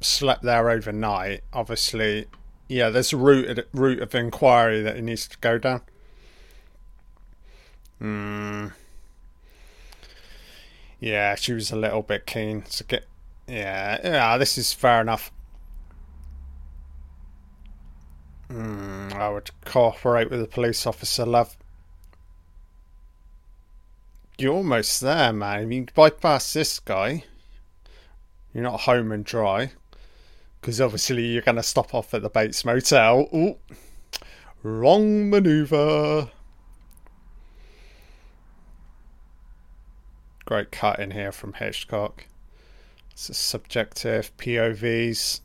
slept 0.00 0.42
there 0.42 0.70
overnight, 0.70 1.42
obviously, 1.52 2.26
yeah, 2.68 2.88
there's 2.88 3.12
a 3.12 3.16
route 3.16 3.66
route 3.72 4.00
of 4.00 4.14
inquiry 4.14 4.82
that 4.82 4.96
he 4.96 5.02
needs 5.02 5.28
to 5.28 5.38
go 5.38 5.58
down. 5.58 5.82
Hmm. 7.98 8.68
Yeah, 11.00 11.34
she 11.34 11.52
was 11.52 11.70
a 11.70 11.76
little 11.76 12.02
bit 12.02 12.26
keen 12.26 12.62
to 12.62 12.84
get. 12.84 13.04
Yeah, 13.46 13.98
yeah, 14.04 14.38
this 14.38 14.56
is 14.56 14.72
fair 14.72 15.00
enough. 15.00 15.32
Mm, 18.50 19.12
I 19.12 19.28
would 19.28 19.50
cooperate 19.64 20.30
with 20.30 20.40
the 20.40 20.46
police 20.46 20.86
officer, 20.86 21.24
love. 21.24 21.56
You're 24.38 24.54
almost 24.54 25.00
there, 25.00 25.32
man. 25.32 25.70
You 25.70 25.86
bypass 25.94 26.52
this 26.52 26.80
guy. 26.80 27.24
You're 28.52 28.64
not 28.64 28.80
home 28.80 29.12
and 29.12 29.24
dry. 29.24 29.72
Because 30.60 30.80
obviously 30.80 31.26
you're 31.26 31.42
going 31.42 31.56
to 31.56 31.62
stop 31.62 31.94
off 31.94 32.12
at 32.12 32.22
the 32.22 32.28
Bates 32.28 32.64
Motel. 32.64 33.28
Ooh. 33.34 33.56
Wrong 34.62 35.30
maneuver. 35.30 36.30
Great 40.44 40.72
cut 40.72 40.98
in 40.98 41.12
here 41.12 41.32
from 41.32 41.52
Hitchcock. 41.52 42.26
It's 43.12 43.28
a 43.28 43.34
subjective 43.34 44.36
POVs. 44.36 45.40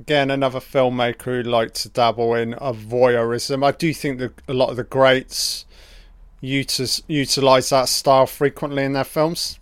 Again, 0.00 0.30
another 0.30 0.60
filmmaker 0.60 1.42
who 1.42 1.42
likes 1.42 1.82
to 1.82 1.88
dabble 1.88 2.34
in 2.34 2.54
a 2.54 2.72
voyeurism. 2.72 3.64
I 3.64 3.72
do 3.72 3.92
think 3.92 4.18
that 4.18 4.32
a 4.48 4.54
lot 4.54 4.70
of 4.70 4.76
the 4.76 4.84
greats 4.84 5.64
utilize 6.40 7.70
that 7.70 7.88
style 7.88 8.26
frequently 8.26 8.84
in 8.84 8.92
their 8.92 9.04
films. 9.04 9.58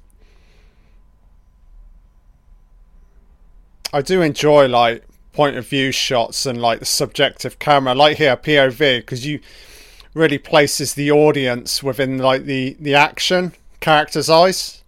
I 3.92 4.02
do 4.02 4.20
enjoy 4.20 4.66
like 4.66 5.04
point 5.32 5.56
of 5.56 5.66
view 5.66 5.90
shots 5.92 6.44
and 6.44 6.60
like 6.60 6.80
the 6.80 6.84
subjective 6.84 7.58
camera, 7.58 7.94
like 7.94 8.18
here 8.18 8.36
POV, 8.36 8.98
because 8.98 9.24
you 9.24 9.40
really 10.12 10.38
places 10.38 10.94
the 10.94 11.10
audience 11.10 11.82
within 11.82 12.18
like 12.18 12.44
the 12.44 12.76
the 12.80 12.94
action 12.94 13.52
character's 13.80 14.28
eyes. 14.28 14.82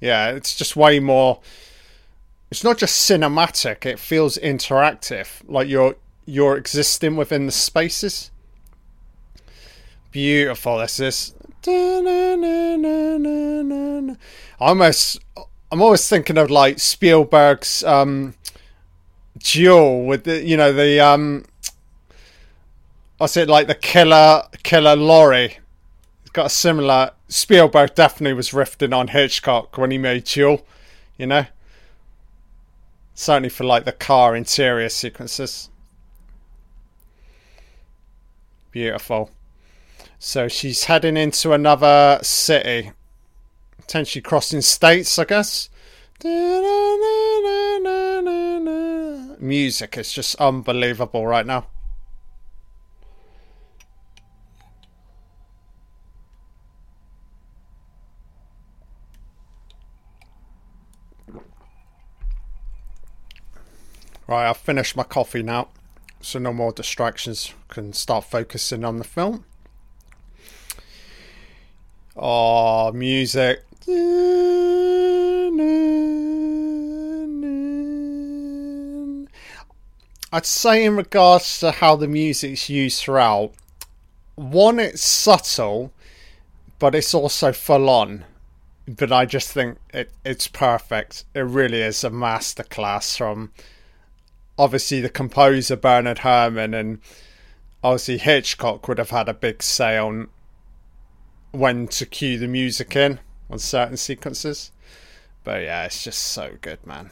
Yeah, 0.00 0.30
it's 0.30 0.54
just 0.54 0.76
way 0.76 1.00
more 1.00 1.40
it's 2.50 2.64
not 2.64 2.78
just 2.78 3.08
cinematic 3.08 3.84
it 3.84 3.98
feels 3.98 4.38
interactive 4.38 5.42
like 5.48 5.68
you're 5.68 5.96
you're 6.24 6.56
existing 6.58 7.16
within 7.16 7.46
the 7.46 7.52
spaces. 7.52 8.30
Beautiful 10.10 10.78
this 10.78 11.00
is 11.00 11.34
I 11.66 12.36
almost 14.60 15.18
i'm 15.70 15.82
always 15.82 16.08
thinking 16.08 16.38
of 16.38 16.50
like 16.50 16.78
spielberg's 16.78 17.84
um 17.84 18.34
duel 19.38 20.04
with 20.04 20.24
the 20.24 20.42
you 20.42 20.56
know 20.56 20.72
the 20.72 20.98
um 21.00 21.44
what's 23.18 23.36
it 23.36 23.48
like 23.48 23.66
the 23.66 23.74
killer 23.74 24.42
killer 24.62 24.96
lorry. 24.96 25.58
It's 26.22 26.30
got 26.30 26.46
a 26.46 26.50
similar 26.50 27.10
spielberg 27.28 27.94
definitely 27.94 28.34
was 28.34 28.50
riffing 28.50 28.96
on 28.96 29.08
hitchcock 29.08 29.76
when 29.76 29.90
he 29.90 29.98
made 29.98 30.24
duel 30.24 30.66
you 31.18 31.26
know 31.26 31.44
Certainly 33.20 33.48
for 33.48 33.64
like 33.64 33.84
the 33.84 33.90
car 33.90 34.36
interior 34.36 34.88
sequences. 34.88 35.70
Beautiful. 38.70 39.32
So 40.20 40.46
she's 40.46 40.84
heading 40.84 41.16
into 41.16 41.52
another 41.52 42.20
city. 42.22 42.92
Potentially 43.76 44.22
crossing 44.22 44.60
states, 44.60 45.18
I 45.18 45.24
guess. 45.24 45.68
Music 49.40 49.98
is 49.98 50.12
just 50.12 50.36
unbelievable 50.36 51.26
right 51.26 51.44
now. 51.44 51.66
Right, 64.28 64.46
I've 64.46 64.58
finished 64.58 64.94
my 64.94 65.04
coffee 65.04 65.42
now, 65.42 65.68
so 66.20 66.38
no 66.38 66.52
more 66.52 66.70
distractions. 66.70 67.54
Can 67.68 67.94
start 67.94 68.24
focusing 68.24 68.84
on 68.84 68.98
the 68.98 69.04
film. 69.04 69.46
Oh, 72.14 72.92
music. 72.92 73.64
I'd 80.30 80.44
say, 80.44 80.84
in 80.84 80.96
regards 80.96 81.60
to 81.60 81.70
how 81.70 81.96
the 81.96 82.06
music's 82.06 82.68
used 82.68 83.00
throughout, 83.00 83.52
one, 84.34 84.78
it's 84.78 85.00
subtle, 85.00 85.90
but 86.78 86.94
it's 86.94 87.14
also 87.14 87.50
full 87.52 87.88
on. 87.88 88.26
But 88.86 89.10
I 89.10 89.24
just 89.24 89.50
think 89.50 89.78
it, 89.94 90.10
it's 90.26 90.48
perfect. 90.48 91.24
It 91.34 91.40
really 91.40 91.80
is 91.80 92.04
a 92.04 92.10
masterclass 92.10 93.16
from 93.16 93.52
obviously 94.58 95.00
the 95.00 95.08
composer 95.08 95.76
Bernard 95.76 96.18
Herrmann 96.18 96.74
and 96.74 96.98
obviously 97.82 98.18
Hitchcock 98.18 98.88
would 98.88 98.98
have 98.98 99.10
had 99.10 99.28
a 99.28 99.34
big 99.34 99.62
say 99.62 99.96
on 99.96 100.28
when 101.52 101.86
to 101.88 102.04
cue 102.04 102.38
the 102.38 102.48
music 102.48 102.96
in 102.96 103.20
on 103.48 103.58
certain 103.58 103.96
sequences. 103.96 104.72
But 105.44 105.62
yeah, 105.62 105.84
it's 105.84 106.02
just 106.02 106.20
so 106.20 106.56
good, 106.60 106.84
man. 106.84 107.10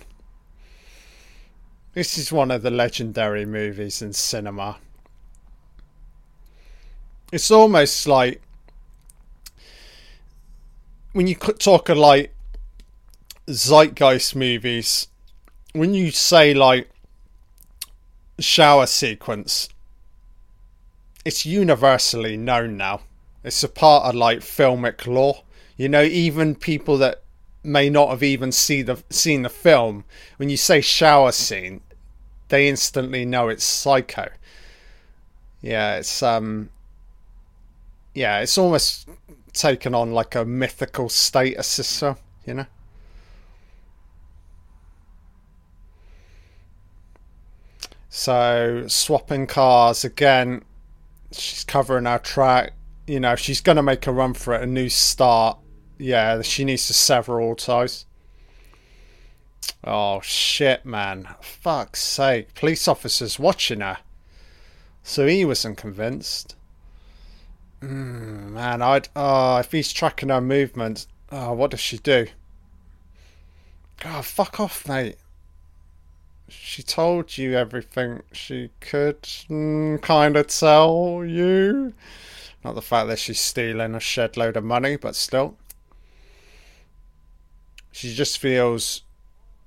This 1.95 2.19
is 2.19 2.31
one 2.31 2.51
of 2.51 2.63
the 2.63 2.71
legendary 2.71 3.47
movies 3.47 4.03
in 4.03 4.13
cinema. 4.13 4.77
It's 7.33 7.51
almost 7.51 8.07
like 8.07 8.43
when 11.13 11.27
you 11.27 11.35
talk 11.37 11.89
of 11.89 11.97
like 11.97 12.35
zeitgeist 13.49 14.37
movies, 14.37 15.09
when 15.73 15.95
you 15.95 16.11
say 16.11 16.53
like 16.53 16.91
shower 18.39 18.87
sequence. 18.87 19.69
It's 21.25 21.45
universally 21.45 22.37
known 22.37 22.77
now. 22.77 23.01
It's 23.43 23.63
a 23.63 23.69
part 23.69 24.05
of 24.05 24.15
like 24.15 24.41
filmic 24.41 25.07
lore. 25.07 25.43
You 25.77 25.89
know 25.89 26.03
even 26.03 26.55
people 26.55 26.99
that 26.99 27.23
may 27.63 27.91
not 27.91 28.11
have 28.11 28.23
even 28.23 28.53
see 28.53 28.83
the 28.83 29.03
seen 29.11 29.43
the 29.43 29.49
film 29.49 30.05
when 30.37 30.49
you 30.49 30.57
say 30.57 30.81
shower 30.81 31.33
scene 31.33 31.81
they 32.49 32.69
instantly 32.69 33.25
know 33.25 33.49
it's 33.49 33.65
psycho. 33.65 34.29
Yeah, 35.61 35.97
it's 35.97 36.23
um, 36.23 36.71
yeah, 38.15 38.41
it's 38.41 38.57
almost 38.57 39.09
taken 39.53 39.95
on 39.95 40.13
like 40.13 40.35
a 40.35 40.45
mythical 40.45 41.09
status 41.09 41.67
system, 41.67 42.17
you 42.47 42.55
know. 42.55 42.67
So 48.17 48.85
swapping 48.89 49.47
cars 49.47 50.03
again. 50.03 50.65
She's 51.33 51.65
covering 51.65 52.07
our 52.07 52.19
track. 52.19 52.73
You 53.07 53.21
know, 53.21 53.37
she's 53.37 53.61
gonna 53.61 53.83
make 53.83 54.07
a 54.07 54.11
run 54.11 54.33
for 54.33 54.55
it. 54.55 54.63
A 54.63 54.67
new 54.67 54.89
start. 54.89 55.59
Yeah, 55.99 56.41
she 56.41 56.65
needs 56.65 56.87
to 56.87 56.95
sever 56.95 57.43
all 57.43 57.55
ties. 57.55 58.07
Oh 59.85 60.23
shit, 60.23 60.87
man! 60.87 61.29
Fuck's 61.43 62.01
sake! 62.01 62.55
Police 62.55 62.89
officers 62.89 63.39
watching 63.39 63.81
her. 63.81 63.99
So 65.03 65.27
he 65.27 65.45
wasn't 65.45 65.77
convinced. 65.77 66.57
Mm, 67.83 68.53
man, 68.53 68.81
I'd. 68.81 69.11
Oh, 69.15 69.59
if 69.59 69.73
he's 69.73 69.93
tracking 69.93 70.31
her 70.31 70.41
movements, 70.41 71.07
oh, 71.31 71.53
what 71.53 71.71
does 71.71 71.81
she 71.81 71.99
do? 71.99 72.29
God, 74.01 74.25
fuck 74.25 74.59
off, 74.59 74.89
mate 74.89 75.17
she 76.49 76.83
told 76.83 77.37
you 77.37 77.55
everything 77.55 78.23
she 78.33 78.71
could 78.81 79.23
mm, 79.23 80.01
kind 80.01 80.37
of 80.37 80.47
tell 80.47 81.25
you. 81.27 81.93
Not 82.65 82.75
the 82.75 82.83
fact 82.83 83.09
that 83.09 83.19
she's 83.19 83.41
stealing 83.41 83.95
a 83.95 84.01
shed 84.01 84.37
load 84.37 84.57
of 84.57 84.65
money, 84.65 84.97
but 84.97 85.17
still. 85.17 85.57
She 87.93 88.15
just 88.15 88.39
feels 88.39 89.03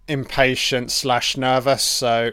impatient 0.07 0.91
slash 0.91 1.35
nervous, 1.35 1.83
so. 1.83 2.31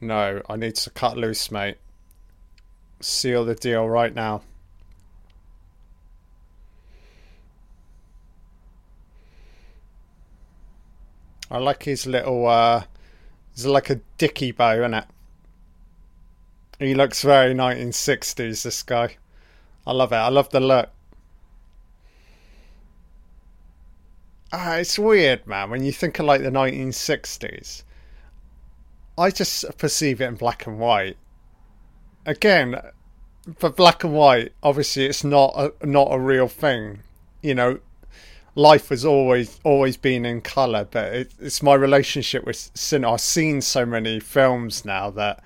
No, 0.00 0.42
I 0.48 0.56
need 0.56 0.74
to 0.76 0.90
cut 0.90 1.16
loose, 1.16 1.50
mate. 1.50 1.78
Seal 3.00 3.44
the 3.44 3.54
deal 3.54 3.88
right 3.88 4.14
now. 4.14 4.42
I 11.54 11.58
like 11.58 11.84
his 11.84 12.04
little, 12.04 12.48
uh, 12.48 12.82
it's 13.52 13.64
like 13.64 13.88
a 13.88 14.00
dicky 14.18 14.50
bow, 14.50 14.72
isn't 14.72 14.94
it? 14.94 15.04
He 16.80 16.96
looks 16.96 17.22
very 17.22 17.54
1960s, 17.54 18.64
this 18.64 18.82
guy. 18.82 19.16
I 19.86 19.92
love 19.92 20.10
it. 20.10 20.16
I 20.16 20.30
love 20.30 20.50
the 20.50 20.58
look. 20.58 20.90
Ah, 24.52 24.78
it's 24.78 24.98
weird, 24.98 25.46
man, 25.46 25.70
when 25.70 25.84
you 25.84 25.92
think 25.92 26.18
of 26.18 26.26
like 26.26 26.42
the 26.42 26.50
1960s. 26.50 27.84
I 29.16 29.30
just 29.30 29.78
perceive 29.78 30.20
it 30.20 30.26
in 30.26 30.34
black 30.34 30.66
and 30.66 30.80
white. 30.80 31.18
Again, 32.26 32.80
for 33.58 33.70
black 33.70 34.02
and 34.02 34.12
white, 34.12 34.54
obviously 34.60 35.06
it's 35.06 35.22
not 35.22 35.54
a, 35.56 35.86
not 35.86 36.08
a 36.10 36.18
real 36.18 36.48
thing. 36.48 37.04
You 37.42 37.54
know, 37.54 37.78
life 38.54 38.88
has 38.90 39.04
always 39.04 39.58
always 39.64 39.96
been 39.96 40.24
in 40.24 40.40
color, 40.40 40.86
but 40.90 41.12
it, 41.12 41.32
it's 41.40 41.62
my 41.62 41.74
relationship 41.74 42.44
with 42.44 42.70
cinema. 42.74 43.14
I've 43.14 43.20
seen 43.20 43.60
so 43.60 43.84
many 43.84 44.20
films 44.20 44.84
now 44.84 45.10
that, 45.10 45.42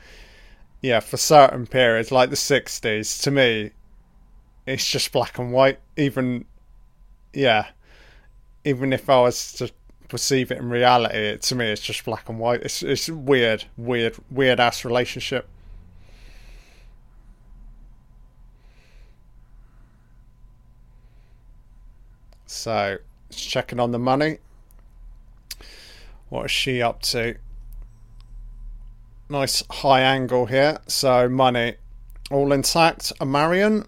yeah, 0.82 1.00
for 1.00 1.16
certain 1.16 1.66
periods 1.66 2.12
like 2.12 2.30
the 2.30 2.36
'60s, 2.36 3.22
to 3.22 3.30
me, 3.30 3.70
it's 4.66 4.88
just 4.88 5.12
black 5.12 5.38
and 5.38 5.52
white. 5.52 5.80
Even, 5.96 6.44
yeah, 7.32 7.68
even 8.64 8.92
if 8.92 9.08
I 9.08 9.20
was 9.20 9.52
to 9.54 9.70
perceive 10.08 10.50
it 10.50 10.58
in 10.58 10.68
reality, 10.68 11.16
it, 11.16 11.42
to 11.42 11.54
me, 11.54 11.66
it's 11.66 11.82
just 11.82 12.04
black 12.04 12.28
and 12.28 12.38
white. 12.38 12.62
It's 12.62 12.82
it's 12.82 13.08
weird, 13.08 13.64
weird, 13.76 14.16
weird 14.30 14.60
ass 14.60 14.84
relationship. 14.84 15.48
So, 22.48 22.96
it's 23.28 23.44
checking 23.44 23.78
on 23.78 23.92
the 23.92 23.98
money. 23.98 24.38
What 26.30 26.46
is 26.46 26.50
she 26.50 26.80
up 26.80 27.02
to? 27.02 27.36
Nice 29.28 29.62
high 29.70 30.00
angle 30.00 30.46
here. 30.46 30.78
So, 30.86 31.28
money 31.28 31.74
all 32.30 32.52
intact. 32.52 33.12
A 33.20 33.26
Marion. 33.26 33.84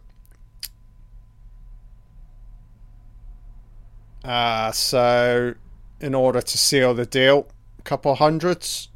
Uh, 4.23 4.71
so, 4.73 5.55
in 5.99 6.15
order 6.15 6.43
to 6.43 6.59
seal 6.59 6.93
the 6.93 7.07
deal, 7.07 7.49
a 7.79 7.83
couple 7.83 8.15
hundreds. 8.15 8.89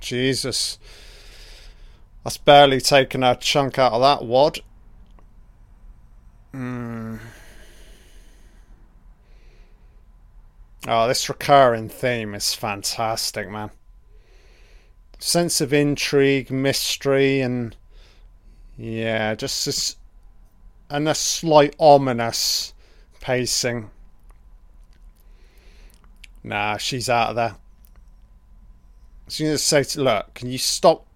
Jesus. 0.00 0.78
That's 2.24 2.36
barely 2.36 2.80
taken 2.80 3.22
a 3.22 3.36
chunk 3.36 3.78
out 3.78 3.92
of 3.92 4.00
that 4.00 4.26
wad. 4.26 4.58
Hmm. 6.52 7.16
Oh, 10.86 11.08
this 11.08 11.28
recurring 11.30 11.88
theme 11.88 12.34
is 12.34 12.52
fantastic, 12.52 13.48
man. 13.48 13.70
Sense 15.18 15.62
of 15.62 15.72
intrigue, 15.72 16.50
mystery, 16.50 17.40
and 17.40 17.74
yeah, 18.76 19.34
just 19.34 19.64
this, 19.64 19.96
and 20.90 21.08
a 21.08 21.14
slight 21.14 21.74
ominous 21.78 22.74
pacing. 23.20 23.90
Nah, 26.42 26.76
she's 26.76 27.08
out 27.08 27.30
of 27.30 27.36
there. 27.36 27.56
You 29.30 29.52
just 29.52 29.66
say, 29.66 29.84
look, 29.96 30.34
can 30.34 30.50
you 30.50 30.58
stop 30.58 31.06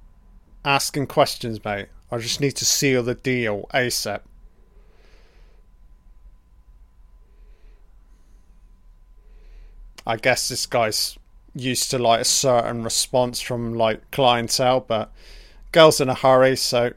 asking 0.65 1.09
questions, 1.09 1.63
mate? 1.63 1.89
I 2.11 2.17
just 2.17 2.41
need 2.41 2.57
to 2.57 2.65
seal 2.65 3.03
the 3.03 3.15
deal 3.15 3.67
ASAP. 3.75 4.21
I 10.09 10.17
guess 10.17 10.49
this 10.49 10.65
guy's 10.65 11.19
used 11.55 11.91
to 11.91 11.99
like 11.99 12.23
a 12.23 12.25
certain 12.25 12.83
response 12.83 13.43
from 13.43 13.75
like 13.75 14.11
clientele, 14.11 14.81
but 14.81 15.13
girl's 15.71 16.01
in 16.01 16.09
a 16.09 16.15
hurry, 16.15 16.57
so 16.57 16.93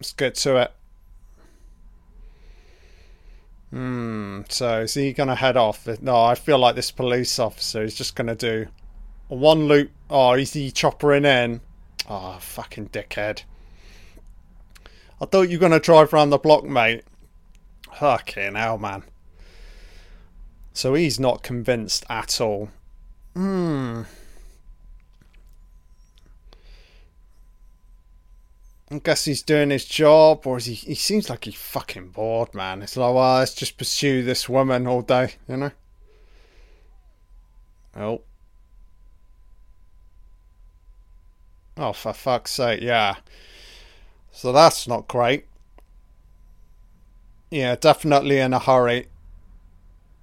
let's 0.00 0.12
get 0.12 0.34
to 0.34 0.56
it. 0.56 0.72
Hmm. 3.70 4.40
So 4.48 4.80
is 4.80 4.94
he 4.94 5.12
gonna 5.12 5.36
head 5.36 5.56
off? 5.56 5.86
No, 6.02 6.20
I 6.20 6.34
feel 6.34 6.58
like 6.58 6.74
this 6.74 6.90
police 6.90 7.38
officer 7.38 7.84
is 7.84 7.94
just 7.94 8.16
gonna 8.16 8.34
do 8.34 8.66
one 9.28 9.68
loop. 9.68 9.92
Oh, 10.10 10.32
is 10.32 10.52
he 10.52 10.72
choppering 10.72 11.24
in? 11.24 11.60
Oh, 12.10 12.38
fucking 12.40 12.88
dickhead! 12.88 13.44
I 15.20 15.26
thought 15.26 15.48
you 15.48 15.58
were 15.58 15.62
gonna 15.62 15.78
drive 15.78 16.12
around 16.12 16.30
the 16.30 16.38
block, 16.38 16.64
mate. 16.64 17.04
Fucking 17.94 18.56
hell, 18.56 18.78
man. 18.78 19.04
So 20.72 20.94
he's 20.94 21.20
not 21.20 21.42
convinced 21.42 22.04
at 22.08 22.40
all. 22.40 22.70
Hmm. 23.34 24.02
I 28.90 28.98
guess 28.98 29.24
he's 29.24 29.42
doing 29.42 29.70
his 29.70 29.86
job, 29.86 30.46
or 30.46 30.58
is 30.58 30.66
he? 30.66 30.74
He 30.74 30.94
seems 30.94 31.30
like 31.30 31.44
he's 31.46 31.54
fucking 31.54 32.08
bored, 32.08 32.54
man. 32.54 32.82
It's 32.82 32.96
like, 32.96 33.14
well, 33.14 33.38
let's 33.38 33.54
just 33.54 33.78
pursue 33.78 34.22
this 34.22 34.50
woman 34.50 34.86
all 34.86 35.00
day, 35.00 35.34
you 35.48 35.56
know. 35.56 35.70
Oh. 37.96 38.20
Oh, 41.78 41.94
for 41.94 42.12
fuck's 42.12 42.50
sake, 42.50 42.82
yeah. 42.82 43.16
So 44.30 44.52
that's 44.52 44.86
not 44.86 45.08
great. 45.08 45.46
Yeah, 47.50 47.76
definitely 47.76 48.38
in 48.38 48.52
a 48.52 48.58
hurry 48.58 49.08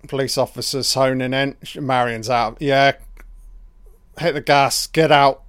police 0.08 0.38
officers 0.38 0.94
honing 0.94 1.34
in. 1.34 1.56
Marion's 1.76 2.30
out. 2.30 2.58
Yeah. 2.60 2.94
Hit 4.20 4.34
the 4.34 4.42
gas. 4.42 4.88
Get 4.88 5.12
out. 5.12 5.44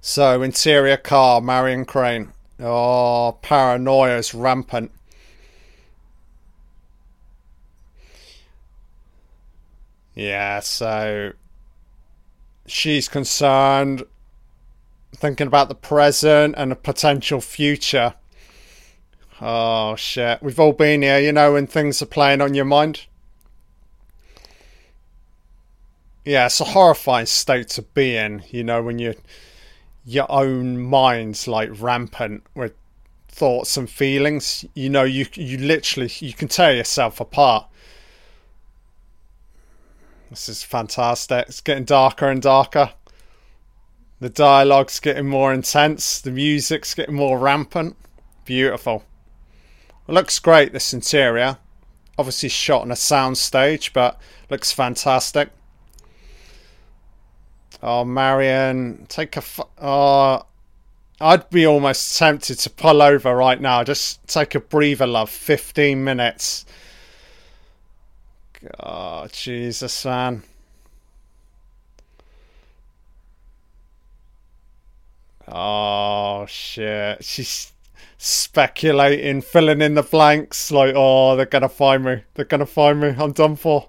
So, 0.00 0.42
interior 0.42 0.96
car, 0.96 1.40
Marion 1.40 1.84
Crane. 1.84 2.32
Oh, 2.60 3.38
paranoia 3.42 4.18
is 4.18 4.34
rampant. 4.34 4.90
Yeah, 10.14 10.60
so 10.60 11.32
she's 12.66 13.08
concerned, 13.08 14.02
thinking 15.14 15.46
about 15.46 15.68
the 15.68 15.76
present 15.76 16.56
and 16.58 16.72
a 16.72 16.76
potential 16.76 17.40
future. 17.40 18.14
Oh 19.40 19.94
shit. 19.96 20.42
We've 20.42 20.58
all 20.58 20.72
been 20.72 21.02
here, 21.02 21.18
you 21.18 21.32
know, 21.32 21.52
when 21.52 21.66
things 21.66 22.02
are 22.02 22.06
playing 22.06 22.40
on 22.40 22.54
your 22.54 22.64
mind. 22.64 23.06
Yeah, 26.24 26.46
it's 26.46 26.60
a 26.60 26.64
horrifying 26.64 27.26
state 27.26 27.68
to 27.70 27.82
be 27.82 28.16
in, 28.16 28.42
you 28.50 28.64
know, 28.64 28.82
when 28.82 28.98
you 28.98 29.14
your 30.04 30.30
own 30.30 30.80
mind's 30.80 31.46
like 31.46 31.70
rampant 31.80 32.42
with 32.54 32.72
thoughts 33.28 33.76
and 33.76 33.88
feelings. 33.88 34.64
You 34.74 34.90
know, 34.90 35.04
you 35.04 35.26
you 35.34 35.58
literally 35.58 36.10
you 36.18 36.32
can 36.32 36.48
tear 36.48 36.74
yourself 36.74 37.20
apart. 37.20 37.66
This 40.30 40.48
is 40.48 40.62
fantastic. 40.62 41.46
It's 41.48 41.60
getting 41.60 41.84
darker 41.84 42.28
and 42.28 42.42
darker. 42.42 42.92
The 44.20 44.28
dialogue's 44.28 45.00
getting 45.00 45.28
more 45.28 45.54
intense. 45.54 46.20
The 46.20 46.32
music's 46.32 46.92
getting 46.94 47.14
more 47.14 47.38
rampant. 47.38 47.96
Beautiful. 48.44 49.04
Looks 50.10 50.38
great, 50.38 50.72
this 50.72 50.94
interior. 50.94 51.58
Obviously 52.16 52.48
shot 52.48 52.80
on 52.80 52.90
a 52.90 52.96
sound 52.96 53.36
stage, 53.36 53.92
but 53.92 54.18
looks 54.48 54.72
fantastic. 54.72 55.50
Oh, 57.82 58.04
Marion, 58.04 59.04
take 59.08 59.36
a. 59.36 59.42
Oh, 59.80 60.46
I'd 61.20 61.50
be 61.50 61.66
almost 61.66 62.16
tempted 62.18 62.58
to 62.60 62.70
pull 62.70 63.02
over 63.02 63.36
right 63.36 63.60
now. 63.60 63.84
Just 63.84 64.26
take 64.26 64.54
a 64.54 64.60
breather, 64.60 65.06
love. 65.06 65.28
15 65.28 66.02
minutes. 66.02 66.64
God, 68.80 69.30
Jesus, 69.32 70.04
man. 70.06 70.42
Oh, 75.46 76.46
shit. 76.46 77.22
She's 77.22 77.72
speculating, 78.18 79.40
filling 79.40 79.80
in 79.80 79.94
the 79.94 80.02
blanks. 80.02 80.70
Like, 80.70 80.92
oh, 80.94 81.36
they're 81.36 81.46
to 81.60 81.68
find 81.68 82.04
me. 82.04 82.24
They're 82.34 82.44
to 82.60 82.66
find 82.66 83.00
me. 83.00 83.14
I'm 83.16 83.32
done 83.32 83.56
for. 83.56 83.88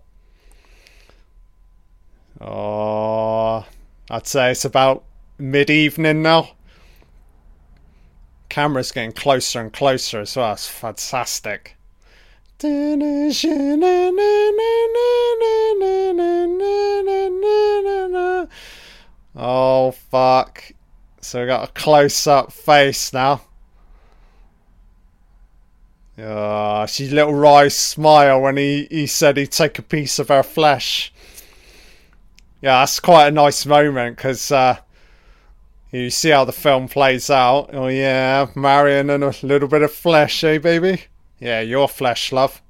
Oh, 2.39 3.65
I'd 4.09 4.27
say 4.27 4.51
it's 4.51 4.63
about 4.63 5.03
mid 5.37 5.69
evening 5.69 6.21
now. 6.21 6.51
Camera's 8.47 8.91
getting 8.91 9.11
closer 9.11 9.59
and 9.59 9.73
closer 9.73 10.21
as 10.21 10.35
well. 10.35 10.53
It's 10.53 10.67
fantastic. 10.67 11.75
Oh, 19.35 19.91
fuck. 19.91 20.63
So 21.21 21.41
we 21.41 21.47
got 21.47 21.69
a 21.69 21.71
close 21.73 22.25
up 22.25 22.51
face 22.51 23.13
now. 23.13 23.41
Uh, 26.21 26.86
she's 26.86 27.12
little 27.12 27.34
wry 27.34 27.67
smile 27.67 28.41
when 28.41 28.58
he, 28.58 28.88
he 28.89 29.08
said 29.08 29.38
he'd 29.38 29.51
take 29.51 29.79
a 29.79 29.84
piece 29.84 30.19
of 30.19 30.29
her 30.29 30.43
flesh. 30.43 31.13
Yeah, 32.62 32.82
that's 32.82 32.99
quite 32.99 33.27
a 33.27 33.32
nice 33.32 33.65
moment 33.65 34.17
because 34.17 34.51
uh, 34.51 34.77
you 35.91 36.10
see 36.10 36.29
how 36.29 36.45
the 36.45 36.51
film 36.51 36.88
plays 36.88 37.29
out. 37.29 37.69
Oh, 37.73 37.88
yeah, 37.88 38.47
Marion 38.55 39.10
and 39.10 39.23
a 39.23 39.34
little 39.41 39.67
bit 39.67 39.82
of 39.82 39.91
flesh, 39.91 40.43
eh, 40.43 40.58
baby? 40.58 41.03
Yeah, 41.39 41.62
your 41.62 41.88
flesh, 41.88 42.32
love. 42.32 42.62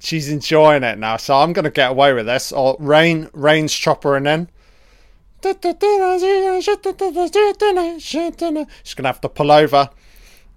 She's 0.00 0.28
enjoying 0.28 0.84
it 0.84 0.98
now, 0.98 1.16
so 1.16 1.36
I'm 1.36 1.52
going 1.52 1.64
to 1.64 1.70
get 1.70 1.90
away 1.90 2.12
with 2.12 2.26
this. 2.26 2.52
Or 2.52 2.76
Rain, 2.78 3.30
Rain's 3.32 3.72
choppering 3.72 4.28
in. 4.32 4.48
She's 8.84 8.94
going 8.94 9.04
to 9.04 9.08
have 9.08 9.20
to 9.22 9.28
pull 9.28 9.50
over. 9.50 9.90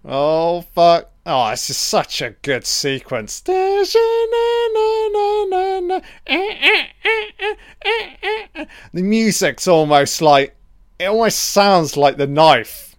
Oh, 0.04 0.62
fuck. 0.62 1.12
Oh, 1.26 1.52
this 1.52 1.70
is 1.70 1.78
such 1.78 2.22
a 2.22 2.32
good 2.42 2.66
sequence. 2.66 3.40
The 3.42 3.92
music's 8.94 9.68
almost 9.68 10.22
like, 10.22 10.56
it 10.98 11.06
almost 11.06 11.40
sounds 11.40 11.96
like 11.96 12.18
the 12.18 12.26
knife. 12.26 12.96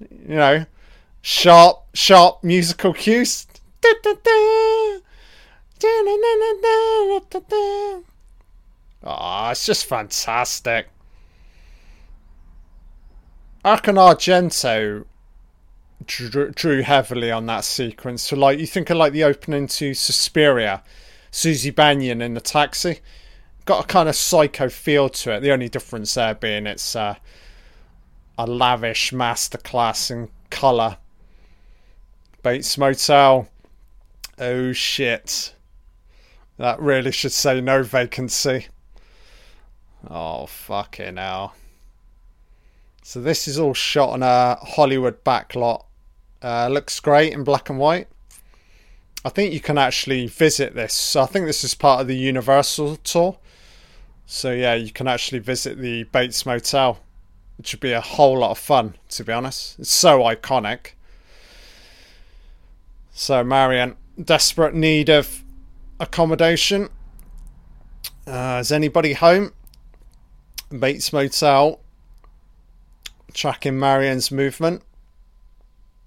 You 0.00 0.36
know, 0.36 0.66
sharp, 1.22 1.86
sharp 1.94 2.44
musical 2.44 2.92
cues. 2.92 3.46
Oh, 9.02 9.48
it's 9.50 9.64
just 9.64 9.86
fantastic. 9.86 10.90
Arkin 13.64 13.94
Argento 13.96 15.06
drew, 16.06 16.82
heavily 16.82 17.30
on 17.30 17.46
that 17.46 17.64
sequence. 17.64 18.22
So, 18.22 18.36
like, 18.36 18.58
you 18.58 18.66
think 18.66 18.90
of 18.90 18.96
like 18.96 19.12
the 19.12 19.24
opening 19.24 19.66
to 19.68 19.94
Suspiria, 19.94 20.82
Suzy 21.30 21.70
Bannion 21.70 22.22
in 22.22 22.34
the 22.34 22.40
taxi, 22.40 23.00
got 23.64 23.84
a 23.84 23.86
kind 23.86 24.08
of 24.08 24.16
psycho 24.16 24.68
feel 24.68 25.08
to 25.08 25.32
it. 25.32 25.40
The 25.40 25.52
only 25.52 25.68
difference 25.68 26.14
there 26.14 26.34
being 26.34 26.66
it's 26.66 26.96
uh, 26.96 27.16
a 28.38 28.46
lavish 28.46 29.12
masterclass 29.12 30.10
in 30.10 30.28
colour. 30.50 30.96
Bates 32.42 32.78
Motel. 32.78 33.48
Oh 34.38 34.72
shit. 34.72 35.54
That 36.56 36.80
really 36.80 37.12
should 37.12 37.32
say 37.32 37.60
no 37.60 37.82
vacancy. 37.82 38.66
Oh, 40.08 40.46
fucking 40.46 41.16
hell. 41.16 41.54
So 43.02 43.20
this 43.20 43.48
is 43.48 43.58
all 43.58 43.74
shot 43.74 44.10
on 44.10 44.22
a 44.22 44.56
Hollywood 44.56 45.22
backlot. 45.24 45.84
Uh, 46.42 46.68
looks 46.68 46.98
great 47.00 47.32
in 47.32 47.44
black 47.44 47.68
and 47.68 47.78
white. 47.78 48.08
I 49.24 49.28
think 49.28 49.52
you 49.52 49.60
can 49.60 49.76
actually 49.76 50.26
visit 50.26 50.74
this. 50.74 50.94
So 50.94 51.22
I 51.22 51.26
think 51.26 51.46
this 51.46 51.62
is 51.62 51.74
part 51.74 52.00
of 52.00 52.06
the 52.06 52.16
Universal 52.16 52.96
tour. 52.96 53.38
So 54.24 54.52
yeah, 54.52 54.74
you 54.74 54.92
can 54.92 55.06
actually 55.08 55.40
visit 55.40 55.78
the 55.78 56.04
Bates 56.04 56.46
Motel, 56.46 56.98
which 57.58 57.74
would 57.74 57.80
be 57.80 57.92
a 57.92 58.00
whole 58.00 58.38
lot 58.38 58.52
of 58.52 58.58
fun, 58.58 58.94
to 59.10 59.24
be 59.24 59.32
honest. 59.32 59.78
It's 59.78 59.90
so 59.90 60.20
iconic. 60.20 60.92
So 63.12 63.44
Marion, 63.44 63.96
desperate 64.22 64.74
need 64.74 65.10
of 65.10 65.44
accommodation. 65.98 66.88
Uh, 68.26 68.58
is 68.60 68.72
anybody 68.72 69.12
home? 69.12 69.52
Bates 70.70 71.12
Motel. 71.12 71.80
Tracking 73.34 73.78
Marion's 73.78 74.30
movement. 74.30 74.82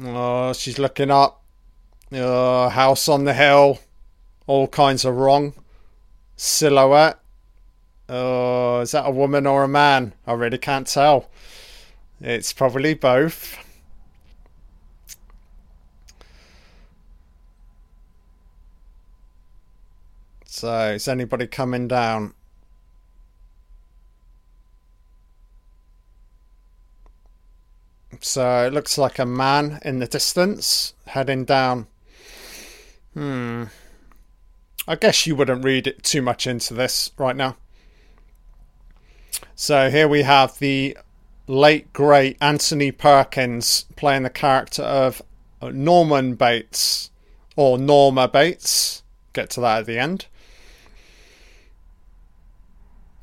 Oh, 0.02 0.54
she's 0.54 0.80
looking 0.80 1.12
up. 1.12 1.44
Oh, 2.12 2.70
house 2.70 3.08
on 3.08 3.24
the 3.26 3.34
hill. 3.34 3.80
All 4.48 4.68
kinds 4.68 5.06
of 5.06 5.16
wrong. 5.16 5.54
Silhouette. 6.36 7.20
Oh, 8.10 8.82
is 8.82 8.92
that 8.92 9.08
a 9.08 9.12
woman 9.12 9.48
or 9.48 9.64
a 9.64 9.68
man? 9.68 10.14
I 10.28 10.34
really 10.34 10.58
can't 10.58 10.88
tell. 10.88 11.30
It's 12.20 12.54
probably 12.54 12.94
both. 12.94 13.58
So, 20.46 20.94
is 20.94 21.08
anybody 21.08 21.48
coming 21.48 21.88
down? 21.88 22.34
So 28.22 28.68
it 28.68 28.74
looks 28.74 28.98
like 28.98 29.20
a 29.20 29.26
man 29.26 29.80
in 29.84 30.00
the 30.00 30.08
distance 30.08 30.94
heading 31.08 31.46
down. 31.46 31.88
Hmm. 33.14 33.66
I 34.88 34.96
guess 34.96 35.26
you 35.26 35.36
wouldn't 35.36 35.64
read 35.64 35.88
it 35.88 36.04
too 36.04 36.22
much 36.22 36.46
into 36.46 36.74
this 36.74 37.12
right 37.18 37.36
now. 37.36 37.56
So 39.56 39.90
here 39.90 40.08
we 40.08 40.24
have 40.24 40.60
the 40.60 40.98
late 41.48 41.94
great 41.94 42.38
Anthony 42.42 42.92
Perkins 42.92 43.86
playing 43.96 44.24
the 44.24 44.30
character 44.30 44.84
of 44.84 45.22
Norman 45.62 46.36
Bates 46.36 47.12
or 47.56 47.78
Norma 47.78 48.28
Bates. 48.28 49.04
Get 49.34 49.50
to 49.52 49.62
that 49.62 49.80
at 49.80 49.86
the 49.86 50.00
end. 50.00 50.26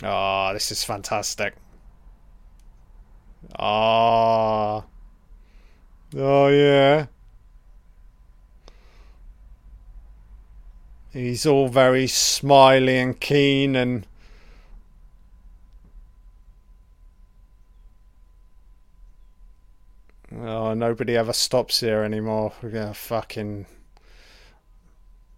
Oh, 0.03 0.53
this 0.53 0.73
is 0.73 0.83
fantastic. 0.83 1.55
Ah. 3.59 4.85
Oh. 6.17 6.49
yeah. 6.49 7.07
He's 11.13 11.45
all 11.47 11.69
very 11.69 12.07
smiley 12.07 12.99
and 12.99 13.19
keen 13.19 13.75
and 13.75 14.07
Oh, 20.33 20.75
nobody 20.75 21.17
ever 21.17 21.33
stops 21.33 21.81
here 21.81 22.03
anymore. 22.03 22.53
Fucking. 22.95 23.67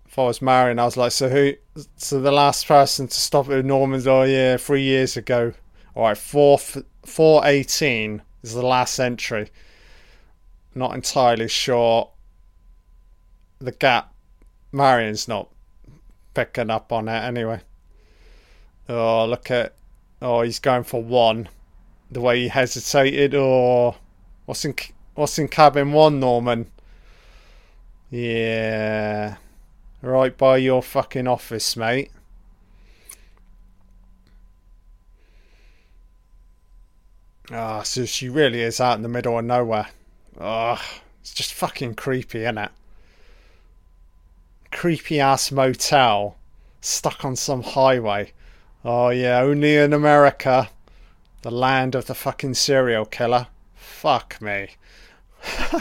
If 0.06 0.18
I 0.18 0.24
was 0.24 0.42
Marion, 0.42 0.78
I 0.78 0.84
was 0.84 0.98
like, 0.98 1.12
so 1.12 1.30
who? 1.30 1.54
So 1.96 2.20
the 2.20 2.30
last 2.30 2.66
person 2.66 3.08
to 3.08 3.14
stop 3.14 3.48
at 3.48 3.64
Norman's, 3.64 4.06
oh 4.06 4.24
yeah, 4.24 4.58
three 4.58 4.82
years 4.82 5.16
ago. 5.16 5.54
All 5.94 6.04
right, 6.04 6.16
four 6.16 6.58
four 7.04 7.44
eighteen 7.44 8.22
is 8.42 8.54
the 8.54 8.64
last 8.64 8.98
entry. 8.98 9.50
Not 10.74 10.94
entirely 10.94 11.48
sure. 11.48 12.10
The 13.58 13.72
gap. 13.72 14.12
Marion's 14.72 15.28
not 15.28 15.50
picking 16.32 16.70
up 16.70 16.92
on 16.92 17.08
it 17.08 17.22
anyway. 17.22 17.60
Oh, 18.88 19.26
look 19.26 19.50
at. 19.50 19.74
Oh, 20.22 20.40
he's 20.42 20.58
going 20.58 20.84
for 20.84 21.02
one. 21.02 21.48
The 22.10 22.20
way 22.20 22.40
he 22.42 22.48
hesitated. 22.48 23.34
Oh, 23.34 23.96
what's 24.46 24.64
in 24.64 24.74
what's 25.14 25.38
in 25.38 25.48
cabin 25.48 25.92
one, 25.92 26.20
Norman? 26.20 26.70
Yeah. 28.10 29.36
Right 30.00 30.36
by 30.36 30.56
your 30.56 30.82
fucking 30.82 31.28
office, 31.28 31.76
mate. 31.76 32.10
Ah, 37.50 37.80
oh, 37.80 37.82
so 37.82 38.04
she 38.04 38.28
really 38.28 38.60
is 38.60 38.80
out 38.80 38.96
in 38.96 39.02
the 39.02 39.08
middle 39.08 39.38
of 39.38 39.44
nowhere. 39.44 39.88
Ugh, 40.38 40.80
it's 41.20 41.34
just 41.34 41.52
fucking 41.52 41.94
creepy, 41.94 42.42
isn't 42.42 42.58
it? 42.58 42.70
Creepy 44.70 45.18
ass 45.18 45.50
motel 45.50 46.36
stuck 46.80 47.24
on 47.24 47.34
some 47.34 47.62
highway. 47.62 48.32
Oh 48.84 49.08
yeah, 49.10 49.40
only 49.40 49.76
in 49.76 49.92
America. 49.92 50.70
The 51.42 51.50
land 51.50 51.96
of 51.96 52.06
the 52.06 52.14
fucking 52.14 52.54
serial 52.54 53.04
killer. 53.04 53.48
Fuck 53.74 54.40
me. 54.40 54.70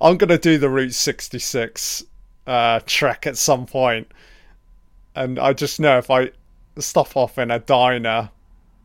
I'm 0.00 0.16
gonna 0.16 0.38
do 0.38 0.58
the 0.58 0.70
Route 0.70 0.94
66 0.94 2.04
uh, 2.46 2.80
trek 2.86 3.26
at 3.26 3.36
some 3.36 3.66
point, 3.66 4.10
and 5.16 5.38
I 5.38 5.52
just 5.52 5.80
know 5.80 5.98
if 5.98 6.10
I 6.10 6.30
stop 6.78 7.16
off 7.16 7.38
in 7.38 7.50
a 7.50 7.58
diner 7.58 8.30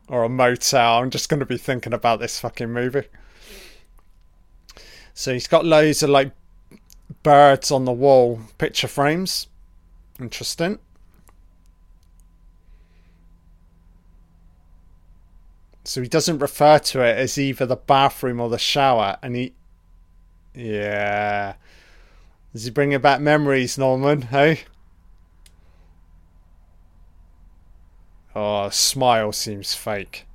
or 0.08 0.24
a 0.24 0.28
motel, 0.28 0.98
I'm 0.98 1.10
just 1.10 1.28
gonna 1.28 1.46
be 1.46 1.58
thinking 1.58 1.92
about 1.92 2.20
this 2.20 2.38
fucking 2.40 2.70
movie. 2.70 3.08
So 5.14 5.32
he's 5.32 5.48
got 5.48 5.64
loads 5.64 6.02
of 6.02 6.10
like 6.10 6.32
birds 7.22 7.70
on 7.70 7.84
the 7.84 7.92
wall, 7.92 8.40
picture 8.58 8.88
frames. 8.88 9.46
Interesting. 10.20 10.78
So 15.84 16.00
he 16.00 16.08
doesn't 16.08 16.38
refer 16.38 16.78
to 16.78 17.02
it 17.02 17.18
as 17.18 17.38
either 17.38 17.66
the 17.66 17.76
bathroom 17.76 18.40
or 18.40 18.48
the 18.48 18.58
shower, 18.58 19.18
and 19.20 19.34
he, 19.34 19.52
yeah, 20.54 21.54
is 22.54 22.64
he 22.64 22.70
bringing 22.70 23.00
back 23.00 23.20
memories, 23.20 23.76
Norman? 23.76 24.22
Hey. 24.22 24.60
Oh, 28.34 28.70
smile 28.70 29.32
seems 29.32 29.74
fake. 29.74 30.26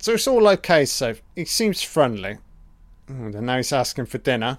So 0.00 0.14
it's 0.14 0.28
all 0.28 0.46
okay, 0.48 0.84
so 0.84 1.16
he 1.34 1.44
seems 1.44 1.82
friendly. 1.82 2.38
And 3.08 3.34
now 3.34 3.56
he's 3.56 3.72
asking 3.72 4.06
for 4.06 4.18
dinner. 4.18 4.58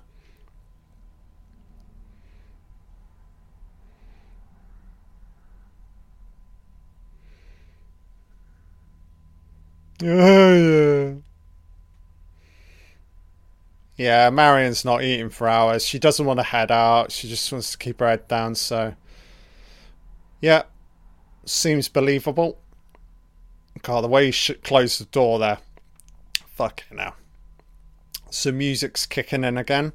Yeah. 10.02 10.79
Yeah, 14.00 14.30
Marion's 14.30 14.86
not 14.86 15.04
eating 15.04 15.30
for 15.30 15.50
hours. 15.50 15.84
She 15.84 16.00
doesn't 16.00 16.26
want 16.26 16.40
to 16.40 16.44
head 16.44 16.72
out. 16.72 17.12
She 17.12 17.28
just 17.28 17.52
wants 17.52 17.72
to 17.72 17.78
keep 17.78 18.00
her 18.00 18.08
head 18.08 18.30
down, 18.30 18.56
so. 18.56 18.96
Yeah. 20.40 20.64
Seems 21.44 21.90
believable. 21.90 22.62
God, 23.82 24.06
the 24.06 24.08
way 24.08 24.28
he 24.28 24.32
sh- 24.32 24.52
closed 24.64 25.02
the 25.02 25.06
door 25.06 25.38
there—fuck 25.40 26.84
Fucking 26.86 26.98
hell. 26.98 27.18
So 28.30 28.54
music's 28.54 29.06
kicking 29.06 29.44
in 29.44 29.58
again. 29.58 29.92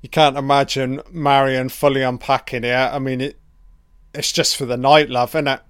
You 0.00 0.08
can't 0.08 0.36
imagine 0.36 1.00
Marion 1.12 1.68
fully 1.68 2.02
unpacking 2.02 2.64
it. 2.64 2.74
I 2.74 2.98
mean, 2.98 3.20
it, 3.20 3.38
it's 4.12 4.32
just 4.32 4.56
for 4.56 4.66
the 4.66 4.76
night, 4.76 5.10
love, 5.10 5.36
isn't 5.36 5.46
it? 5.46 5.60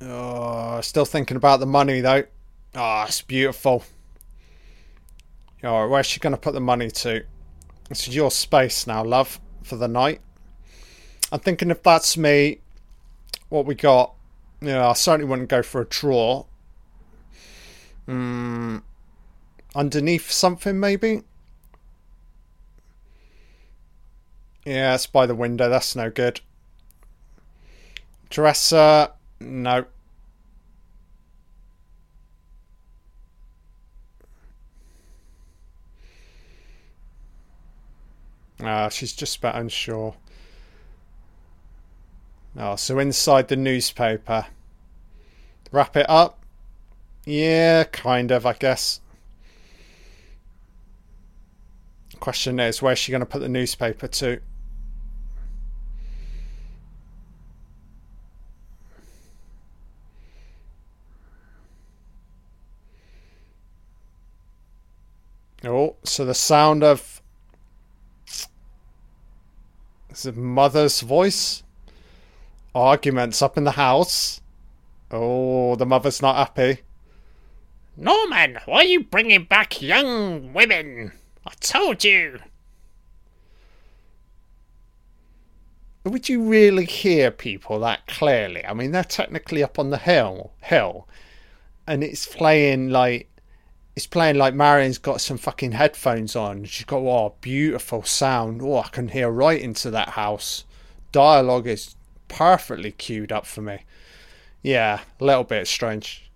Oh, 0.00 0.80
still 0.80 1.04
thinking 1.04 1.36
about 1.36 1.60
the 1.60 1.66
money 1.66 2.00
though. 2.00 2.24
Oh, 2.74 3.04
it's 3.06 3.20
beautiful. 3.20 3.84
Alright, 5.62 5.90
where's 5.90 6.06
she 6.06 6.20
going 6.20 6.32
to 6.32 6.40
put 6.40 6.54
the 6.54 6.60
money 6.60 6.90
to? 6.90 7.24
This 7.88 8.08
is 8.08 8.16
your 8.16 8.30
space 8.30 8.86
now, 8.86 9.04
love, 9.04 9.38
for 9.62 9.76
the 9.76 9.88
night. 9.88 10.20
I'm 11.30 11.40
thinking 11.40 11.70
if 11.70 11.82
that's 11.82 12.16
me, 12.16 12.60
what 13.48 13.66
we 13.66 13.74
got, 13.74 14.14
you 14.60 14.68
know, 14.68 14.88
I 14.88 14.92
certainly 14.94 15.28
wouldn't 15.28 15.50
go 15.50 15.62
for 15.62 15.82
a 15.82 15.84
draw. 15.84 16.46
Mm, 18.08 18.82
underneath 19.74 20.30
something, 20.30 20.80
maybe? 20.80 21.22
Yeah, 24.64 24.94
it's 24.94 25.06
by 25.06 25.26
the 25.26 25.34
window. 25.34 25.68
That's 25.68 25.94
no 25.94 26.10
good. 26.10 26.40
Dresser, 28.30 29.08
no. 29.40 29.84
Ah, 38.62 38.88
she's 38.88 39.12
just 39.12 39.38
about 39.38 39.56
unsure. 39.56 40.14
Oh, 42.56 42.76
so 42.76 42.98
inside 42.98 43.48
the 43.48 43.56
newspaper. 43.56 44.46
Wrap 45.72 45.96
it 45.96 46.08
up? 46.08 46.38
Yeah, 47.24 47.84
kind 47.84 48.30
of, 48.30 48.46
I 48.46 48.52
guess. 48.52 49.00
Question 52.20 52.60
is, 52.60 52.80
where's 52.80 52.98
she 52.98 53.10
going 53.10 53.20
to 53.20 53.26
put 53.26 53.40
the 53.40 53.48
newspaper 53.48 54.06
to? 54.06 54.40
Oh, 65.64 65.96
so 66.04 66.24
the 66.24 66.34
sound 66.34 66.84
of 66.84 67.21
mother's 70.34 71.00
voice? 71.00 71.62
Arguments 72.74 73.42
up 73.42 73.58
in 73.58 73.64
the 73.64 73.72
house. 73.72 74.40
Oh, 75.10 75.76
the 75.76 75.86
mother's 75.86 76.22
not 76.22 76.36
happy. 76.36 76.80
Norman, 77.96 78.58
why 78.64 78.78
are 78.78 78.84
you 78.84 79.04
bringing 79.04 79.44
back 79.44 79.82
young 79.82 80.52
women? 80.52 81.12
I 81.46 81.52
told 81.60 82.04
you. 82.04 82.38
Would 86.04 86.28
you 86.28 86.42
really 86.42 86.86
hear 86.86 87.30
people 87.30 87.78
that 87.80 88.06
clearly? 88.06 88.64
I 88.64 88.74
mean, 88.74 88.92
they're 88.92 89.04
technically 89.04 89.62
up 89.62 89.78
on 89.78 89.90
the 89.90 89.98
hill, 89.98 90.52
hill, 90.62 91.06
and 91.86 92.02
it's 92.02 92.26
playing 92.26 92.88
like 92.88 93.28
it's 93.94 94.06
playing 94.06 94.36
like 94.36 94.54
Marion's 94.54 94.98
got 94.98 95.20
some 95.20 95.38
fucking 95.38 95.72
headphones 95.72 96.34
on. 96.34 96.64
She's 96.64 96.86
got 96.86 96.98
oh 96.98 97.34
beautiful 97.40 98.02
sound. 98.02 98.62
Oh, 98.62 98.78
I 98.78 98.88
can 98.88 99.08
hear 99.08 99.30
right 99.30 99.60
into 99.60 99.90
that 99.90 100.10
house. 100.10 100.64
Dialogue 101.12 101.66
is 101.66 101.94
perfectly 102.28 102.92
cued 102.92 103.32
up 103.32 103.44
for 103.44 103.60
me. 103.60 103.84
Yeah, 104.62 105.00
a 105.20 105.24
little 105.24 105.44
bit 105.44 105.66
strange. 105.66 106.30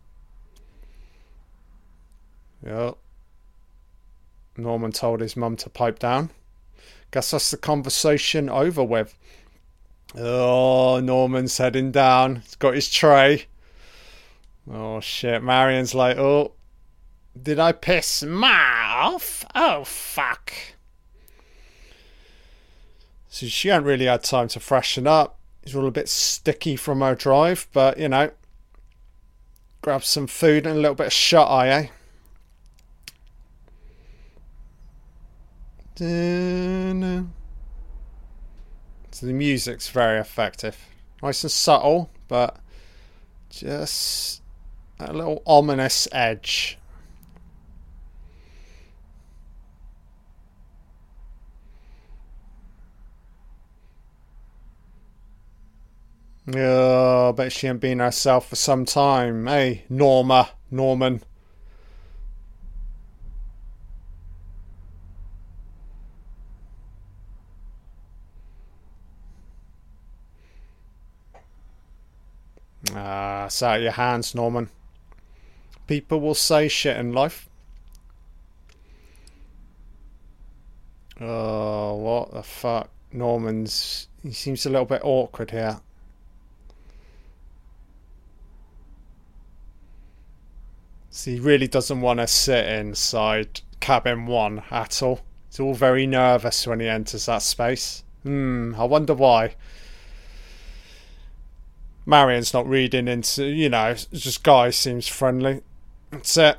Yeah. 2.65 2.93
Norman 4.57 4.93
told 4.93 5.21
his 5.21 5.37
mum 5.37 5.57
to 5.57 5.71
pipe 5.71 5.99
down. 5.99 6.31
Guess 7.11 7.31
that's 7.31 7.51
the 7.51 7.57
conversation 7.57 8.49
over 8.51 8.83
with. 8.83 9.17
Oh, 10.15 11.01
Norman's 11.01 11.57
heading 11.57 11.91
down. 11.91 12.37
He's 12.37 12.57
got 12.57 12.75
his 12.75 12.91
tray. 12.91 13.47
Oh 14.71 15.01
shit, 15.01 15.43
Marion's 15.43 15.95
like, 15.95 16.17
oh, 16.17 16.53
did 17.43 17.59
I 17.59 17.73
piss 17.73 18.23
Ma 18.23 18.49
off? 18.49 19.45
Oh, 19.55 19.85
fuck. 19.85 20.53
So 23.29 23.47
she 23.47 23.69
hadn't 23.69 23.85
really 23.85 24.07
had 24.07 24.23
time 24.23 24.49
to 24.49 24.61
freshen 24.61 25.07
up. 25.07 25.39
It's 25.63 25.75
all 25.75 25.87
a 25.87 25.91
bit 25.91 26.09
sticky 26.09 26.77
from 26.77 27.01
her 27.01 27.15
drive, 27.15 27.67
but 27.73 27.99
you 27.99 28.09
know, 28.09 28.31
grab 29.83 30.05
some 30.05 30.27
food 30.27 30.67
and 30.67 30.79
a 30.79 30.81
little 30.81 30.95
bit 30.95 31.09
of 31.09 31.13
shut 31.13 31.49
eye, 31.49 31.69
eh? 31.69 31.89
So 39.11 39.27
the 39.27 39.33
music's 39.33 39.89
very 39.89 40.21
effective. 40.21 40.79
Nice 41.23 41.43
and 41.43 41.51
subtle, 41.51 42.11
but 42.29 42.59
just 43.49 44.43
a 45.01 45.13
little 45.13 45.43
ominous 45.47 46.07
edge. 46.13 46.79
Yeah, 56.49 57.29
I 57.29 57.33
bet 57.33 57.51
she 57.51 57.67
ain't 57.67 57.81
been 57.81 57.99
herself 57.99 58.49
for 58.49 58.57
some 58.57 58.85
time. 58.85 59.49
eh, 59.49 59.79
Norma, 59.89 60.51
Norman. 60.71 61.23
Ah, 72.95 73.45
uh, 73.45 73.65
out 73.65 73.77
of 73.77 73.83
your 73.83 73.93
hands, 73.93 74.35
Norman. 74.35 74.71
People 75.89 76.21
will 76.21 76.35
say 76.35 76.69
shit 76.69 76.97
in 76.97 77.13
life. 77.13 77.49
Oh, 81.21 81.95
what 81.97 82.33
the 82.33 82.43
fuck? 82.45 82.91
Norman's. 83.13 84.09
He 84.23 84.33
seems 84.33 84.65
a 84.67 84.71
little 84.71 84.87
bit 84.87 85.01
awkward 85.03 85.51
here. 85.51 85.81
So 91.17 91.31
he 91.31 91.41
really 91.41 91.67
doesn't 91.67 92.03
want 92.03 92.21
to 92.21 92.27
sit 92.27 92.67
inside 92.69 93.63
cabin 93.81 94.27
one 94.27 94.63
at 94.71 95.03
all. 95.03 95.23
He's 95.49 95.59
all 95.59 95.73
very 95.73 96.07
nervous 96.07 96.67
when 96.67 96.79
he 96.79 96.89
enters 96.89 97.25
that 97.25 97.41
space. 97.41 98.05
Hmm, 98.23 98.75
I 98.77 98.85
wonder 98.85 99.15
why. 99.15 99.55
Marion's 102.05 102.53
not 102.53 102.69
reading 102.69 103.09
into, 103.09 103.47
you 103.47 103.71
know, 103.71 103.95
just 104.13 104.45
guy 104.45 104.69
seems 104.69 105.09
friendly. 105.09 105.63
That's 106.11 106.37
it. 106.37 106.59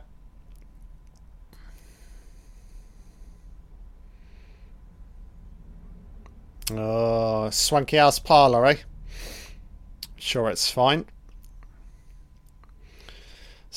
Oh, 6.72 7.52
swanky 7.52 7.98
house 7.98 8.18
parlour, 8.18 8.66
eh? 8.66 8.78
Sure, 10.16 10.50
it's 10.50 10.72
fine. 10.72 11.06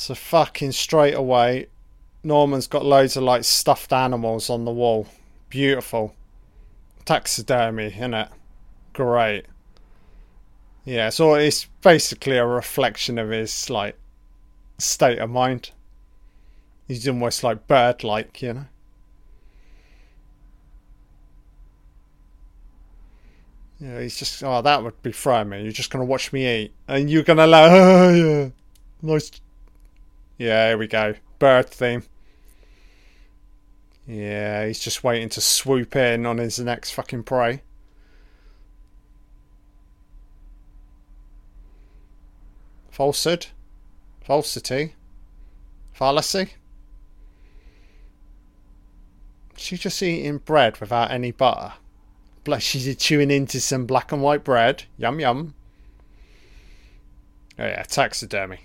So 0.01 0.15
fucking 0.15 0.73
straight 0.73 1.13
away, 1.13 1.67
Norman's 2.25 2.67
got 2.67 2.87
loads 2.87 3.19
of 3.19 3.23
like 3.23 3.45
stuffed 3.45 3.93
animals 3.93 4.49
on 4.49 4.65
the 4.65 4.71
wall. 4.71 5.07
Beautiful. 5.51 6.15
Taxidermy, 7.05 7.89
isn't 7.89 8.15
it? 8.15 8.29
Great. 8.95 9.45
Yeah, 10.87 11.11
so 11.11 11.35
it's 11.35 11.67
basically 11.83 12.39
a 12.39 12.47
reflection 12.47 13.19
of 13.19 13.29
his 13.29 13.69
like 13.69 13.95
state 14.79 15.19
of 15.19 15.29
mind. 15.29 15.71
He's 16.89 17.07
almost 17.07 17.45
like 17.45 17.67
bird 17.67 18.03
like, 18.03 18.41
you 18.41 18.55
know. 18.55 18.67
Yeah, 23.79 24.01
he's 24.01 24.19
just 24.19 24.43
oh 24.43 24.63
that 24.63 24.83
would 24.83 25.03
be 25.03 25.13
me. 25.45 25.63
You're 25.63 25.73
just 25.73 25.91
gonna 25.91 26.07
watch 26.07 26.33
me 26.33 26.63
eat. 26.63 26.73
And 26.89 27.11
you're 27.11 27.23
gonna 27.23 27.47
like 27.47 27.71
oh 27.75 28.15
yeah. 28.15 28.49
Nice 29.03 29.31
Yeah, 30.41 30.69
here 30.69 30.79
we 30.79 30.87
go. 30.87 31.17
Bird 31.39 31.69
theme. 31.69 32.03
Yeah, 34.07 34.67
he's 34.67 34.79
just 34.79 35.05
waiting 35.05 35.29
to 35.29 35.41
swoop 35.43 35.95
in 35.95 36.25
on 36.25 36.39
his 36.39 36.59
next 36.59 36.93
fucking 36.93 37.25
prey. 37.25 37.61
Falsehood? 42.91 43.49
Falsity? 44.23 44.95
Fallacy? 45.93 46.55
She's 49.59 49.81
just 49.81 50.03
eating 50.03 50.39
bread 50.39 50.81
without 50.81 51.11
any 51.11 51.33
butter. 51.33 51.75
Like 52.47 52.63
she's 52.63 52.97
chewing 52.97 53.31
into 53.31 53.61
some 53.61 53.85
black 53.85 54.11
and 54.11 54.23
white 54.23 54.43
bread. 54.43 54.85
Yum 54.97 55.21
yum. 55.21 55.53
Oh 57.59 57.67
yeah, 57.67 57.83
taxidermy. 57.83 58.61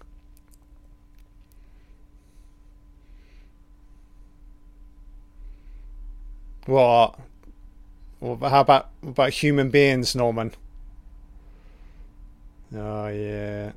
What? 6.66 7.20
Well, 8.20 8.50
how 8.50 8.62
about 8.62 8.90
about 9.04 9.32
human 9.34 9.70
beings, 9.70 10.16
Norman? 10.16 10.54
Oh 12.76 13.08
yeah. 13.08 13.72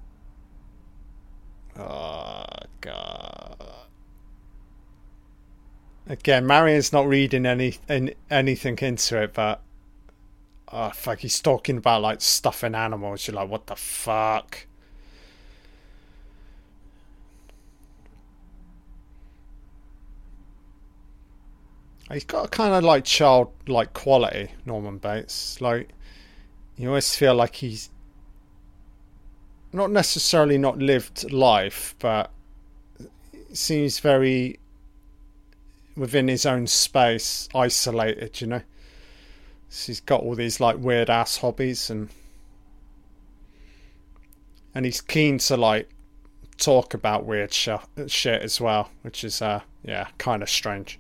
Oh 1.79 2.45
god. 2.81 3.65
Again, 6.09 6.47
Marion's 6.47 6.93
not 6.93 7.07
reading 7.07 7.45
any, 7.45 7.77
any 7.89 8.15
anything 8.31 8.79
into 8.79 9.23
it, 9.23 9.35
but 9.35 9.61
oh 10.73 10.91
fuck, 10.91 11.19
he's 11.19 11.41
talking 11.41 11.77
about 11.77 12.01
like 12.03 12.23
stuffing 12.23 12.75
animals. 12.75 13.27
You're 13.27 13.37
like, 13.37 13.51
what 13.51 13.67
the 13.67 13.77
fuck? 13.77 14.68
He's 22.13 22.25
got 22.25 22.47
a 22.47 22.49
kind 22.49 22.73
of 22.73 22.85
like 22.85 23.05
childlike 23.05 23.93
quality, 23.93 24.49
Norman 24.65 24.99
Bates. 24.99 25.61
Like 25.61 25.91
you 26.77 26.89
always 26.89 27.15
feel 27.15 27.35
like 27.35 27.57
he's 27.57 27.91
not 29.73 29.91
necessarily 29.91 30.57
not 30.57 30.79
lived 30.79 31.31
life, 31.31 31.95
but 31.99 32.31
seems 33.53 33.99
very 33.99 34.59
within 35.97 36.29
his 36.29 36.47
own 36.47 36.67
space, 36.67 37.49
isolated. 37.55 38.41
You 38.41 38.47
know, 38.47 38.63
so 39.69 39.87
he's 39.89 40.01
got 40.01 40.23
all 40.23 40.35
these 40.35 40.61
like 40.61 40.79
weird 40.79 41.11
ass 41.11 41.39
hobbies 41.39 41.91
and 41.91 42.09
and 44.75 44.87
he's 44.87 45.03
keen 45.03 45.39
to 45.39 45.57
like 45.59 45.91
talk 46.57 46.95
about 46.95 47.27
weird 47.27 47.53
sh- 47.53 47.69
shit 48.07 48.43
as 48.43 48.61
well, 48.63 48.91
which 49.03 49.25
is 49.25 49.43
uh 49.43 49.61
yeah 49.83 50.09
kind 50.17 50.43
of 50.43 50.49
strange. 50.49 50.99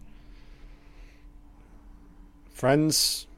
Friends. 2.59 3.29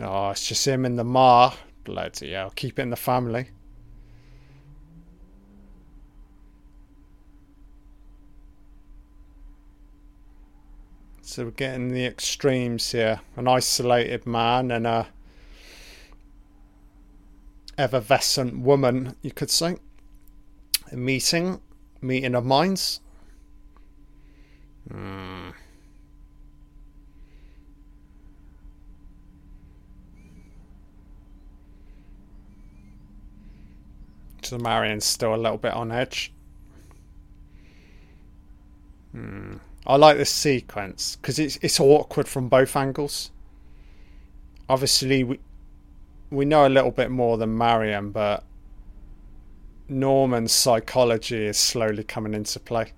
Oh, 0.00 0.30
it's 0.30 0.48
just 0.48 0.66
him 0.66 0.86
and 0.86 0.98
the 0.98 1.04
Ma. 1.04 1.52
Bloody 1.84 2.32
hell. 2.32 2.50
Keep 2.56 2.78
it 2.78 2.82
in 2.84 2.88
the 2.88 2.96
family. 2.96 3.50
So 11.20 11.44
we're 11.44 11.50
getting 11.50 11.92
the 11.92 12.06
extremes 12.06 12.92
here. 12.92 13.20
An 13.36 13.46
isolated 13.46 14.26
man 14.26 14.70
and 14.70 14.86
a 14.86 15.08
effervescent 17.76 18.60
woman, 18.60 19.14
you 19.20 19.30
could 19.30 19.50
say. 19.50 19.76
A 20.90 20.96
meeting. 20.96 21.60
Meeting 22.00 22.34
of 22.34 22.46
minds. 22.46 23.00
Hmm. 24.90 25.35
Hmm. 34.48 34.56
So 34.56 34.58
Marion's 34.58 35.04
still 35.04 35.34
a 35.34 35.36
little 35.36 35.58
bit 35.58 35.74
on 35.74 35.92
edge. 35.92 36.32
Hmm. 39.12 39.56
I 39.86 39.96
like 39.96 40.16
this 40.16 40.30
sequence 40.30 41.16
because 41.16 41.38
it's 41.38 41.58
it's 41.62 41.78
awkward 41.78 42.26
from 42.26 42.48
both 42.48 42.74
angles. 42.76 43.30
Obviously, 44.68 45.22
we 45.22 45.38
we 46.30 46.44
know 46.44 46.66
a 46.66 46.68
little 46.68 46.90
bit 46.90 47.10
more 47.10 47.38
than 47.38 47.56
Marion, 47.56 48.10
but 48.10 48.42
Norman's 49.88 50.52
psychology 50.52 51.46
is 51.46 51.56
slowly 51.56 52.02
coming 52.02 52.34
into 52.34 52.58
play. 52.58 52.92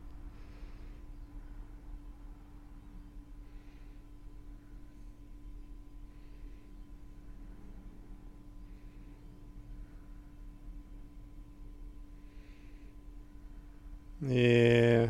Yeah. 14.29 15.09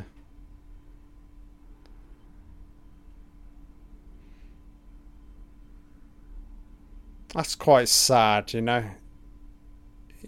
That's 7.35 7.57
quite 7.57 7.89
sad, 7.89 8.53
you 8.53 8.61
know. 8.61 8.85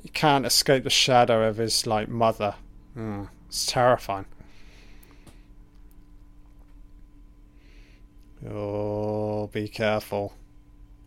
You 0.03 0.11
can't 0.12 0.45
escape 0.45 0.82
the 0.82 0.91
shadow 0.91 1.49
of 1.49 1.59
his 1.59 1.86
like 1.86 2.09
mother. 2.09 2.57
Mm, 2.97 3.28
it's 3.47 3.64
terrifying. 3.66 4.26
Oh, 8.49 9.47
be 9.49 9.68
careful. 9.68 10.34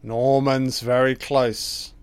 Norman's 0.02 0.80
very 0.80 1.16
close. 1.16 1.94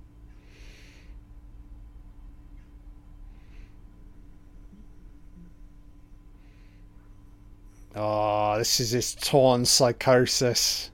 Oh, 7.95 8.57
this 8.59 8.79
is 8.79 8.91
his 8.91 9.15
torn 9.15 9.65
psychosis. 9.65 10.91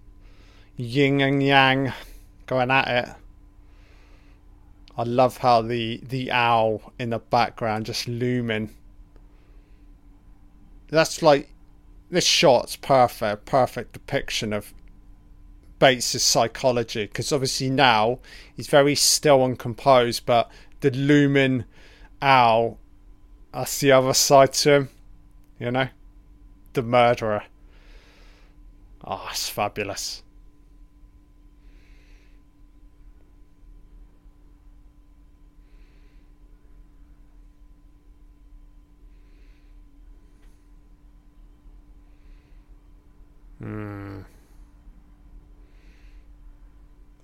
Yin 0.77 1.21
and 1.21 1.43
yang 1.43 1.93
going 2.47 2.71
at 2.71 2.89
it. 2.89 3.15
I 4.97 5.03
love 5.03 5.39
how 5.39 5.61
the 5.63 6.01
the 6.03 6.33
owl 6.33 6.93
in 6.99 7.11
the 7.11 7.19
background 7.19 7.87
just 7.87 8.09
looming. 8.09 8.75
That's 10.89 11.21
like 11.21 11.51
this 12.11 12.25
shot's 12.25 12.77
perfect, 12.77 13.45
perfect 13.45 13.93
depiction 13.93 14.53
of 14.53 14.73
Bates's 15.79 16.23
psychology 16.23 17.05
because 17.05 17.33
obviously 17.33 17.69
now 17.69 18.21
he's 18.55 18.69
very 18.69 18.95
still 18.95 19.45
and 19.45 19.59
composed, 19.59 20.25
but 20.25 20.51
the 20.81 20.91
looming 20.91 21.65
owl, 22.23 22.79
that's 23.53 23.81
the 23.81 23.93
other 23.93 24.15
side 24.15 24.53
to 24.55 24.73
him, 24.73 24.89
you 25.59 25.71
know? 25.71 25.89
The 26.77 26.83
murderer. 26.83 27.43
Oh, 29.03 29.29
it's 29.31 29.49
fabulous. 29.49 30.23
Hmm. 43.59 44.21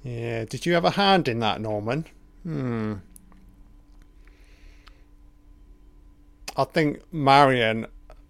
Yeah, 0.02 0.46
did 0.46 0.64
you 0.64 0.72
have 0.72 0.86
a 0.86 0.92
hand 0.92 1.28
in 1.28 1.40
that, 1.40 1.60
Norman? 1.60 2.06
Hmm. 2.42 2.94
I 6.56 6.64
think 6.64 7.02
Marion 7.12 7.86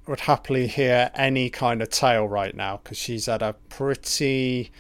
would 0.07 0.21
happily 0.21 0.67
hear 0.67 1.11
any 1.15 1.49
kind 1.49 1.81
of 1.81 1.91
tale 1.91 2.27
right 2.27 2.55
now 2.55 2.81
because 2.83 2.99
she's 2.99 3.27
had 3.27 3.43
a 3.43 3.55
pretty 3.69 4.73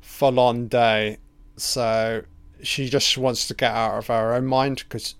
full 0.00 0.40
on 0.40 0.68
day. 0.68 1.18
So 1.56 2.22
she 2.62 2.88
just 2.88 3.16
wants 3.16 3.46
to 3.48 3.54
get 3.54 3.72
out 3.72 3.98
of 3.98 4.06
her 4.08 4.34
own 4.34 4.46
mind 4.46 4.84
because 4.88 5.14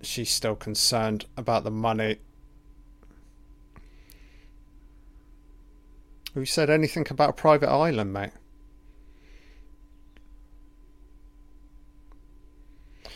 she's 0.00 0.30
still 0.30 0.54
concerned 0.54 1.24
about 1.36 1.64
the 1.64 1.70
money. 1.70 2.18
Who 6.34 6.44
said 6.44 6.70
anything 6.70 7.06
about 7.10 7.30
a 7.30 7.32
private 7.32 7.70
island, 7.70 8.12
mate? 8.12 8.32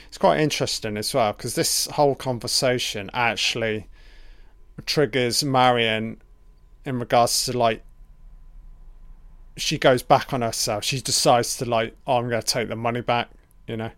It's 0.08 0.18
quite 0.18 0.40
interesting 0.40 0.96
as 0.96 1.14
well 1.14 1.32
because 1.32 1.54
this 1.54 1.86
whole 1.86 2.16
conversation 2.16 3.10
actually 3.12 3.86
triggers 4.80 5.44
Marion 5.44 6.20
in 6.84 6.98
regards 6.98 7.44
to 7.46 7.56
like 7.56 7.82
she 9.56 9.78
goes 9.78 10.02
back 10.02 10.32
on 10.32 10.42
herself. 10.42 10.84
She 10.84 11.00
decides 11.00 11.56
to 11.58 11.64
like, 11.64 11.96
oh, 12.06 12.16
I'm 12.16 12.28
to 12.40 12.46
take 12.46 12.68
the 12.68 12.76
money 12.76 13.00
back. 13.00 13.28
You 13.66 13.76
know, 13.76 13.90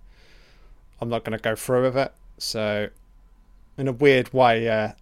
I'm 1.00 1.08
not 1.08 1.24
to 1.38 1.42
go 1.42 1.54
through 1.54 1.82
with 1.82 1.96
it. 1.96 2.12
So, 2.38 2.88
in 3.78 3.88
a 3.88 3.92
weird 3.92 4.32
way, 4.32 4.68
uh, 4.68 4.92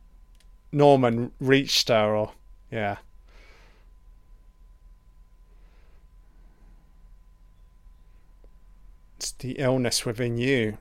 Norman 0.72 1.32
reached 1.40 1.88
her, 1.88 2.14
or 2.14 2.32
yeah. 2.70 2.98
It's 9.16 9.32
the 9.32 9.52
illness 9.52 10.06
within 10.06 10.38
you. 10.38 10.78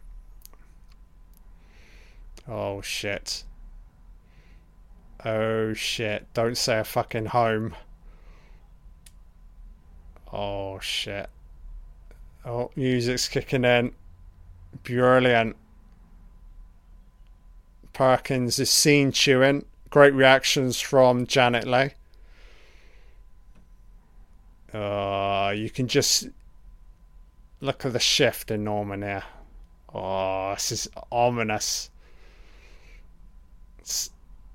Oh 2.47 2.81
shit. 2.81 3.43
Oh 5.25 5.73
shit. 5.73 6.27
Don't 6.33 6.57
say 6.57 6.79
a 6.79 6.83
fucking 6.83 7.27
home. 7.27 7.75
Oh 10.31 10.79
shit. 10.79 11.29
Oh, 12.45 12.71
music's 12.75 13.27
kicking 13.27 13.65
in. 13.65 13.91
Brilliant. 14.83 15.55
Perkins 17.91 18.59
is 18.59 18.69
seen 18.69 19.11
chewing. 19.11 19.65
Great 19.89 20.13
reactions 20.13 20.79
from 20.79 21.25
Janet 21.25 21.67
Leigh. 21.67 21.93
Uh, 24.73 25.51
you 25.55 25.69
can 25.69 25.87
just 25.87 26.29
look 27.59 27.85
at 27.85 27.91
the 27.91 27.99
shift 27.99 28.51
in 28.51 28.63
Norman 28.63 29.01
here. 29.01 29.23
Oh, 29.93 30.53
this 30.53 30.71
is 30.71 30.87
ominous 31.11 31.89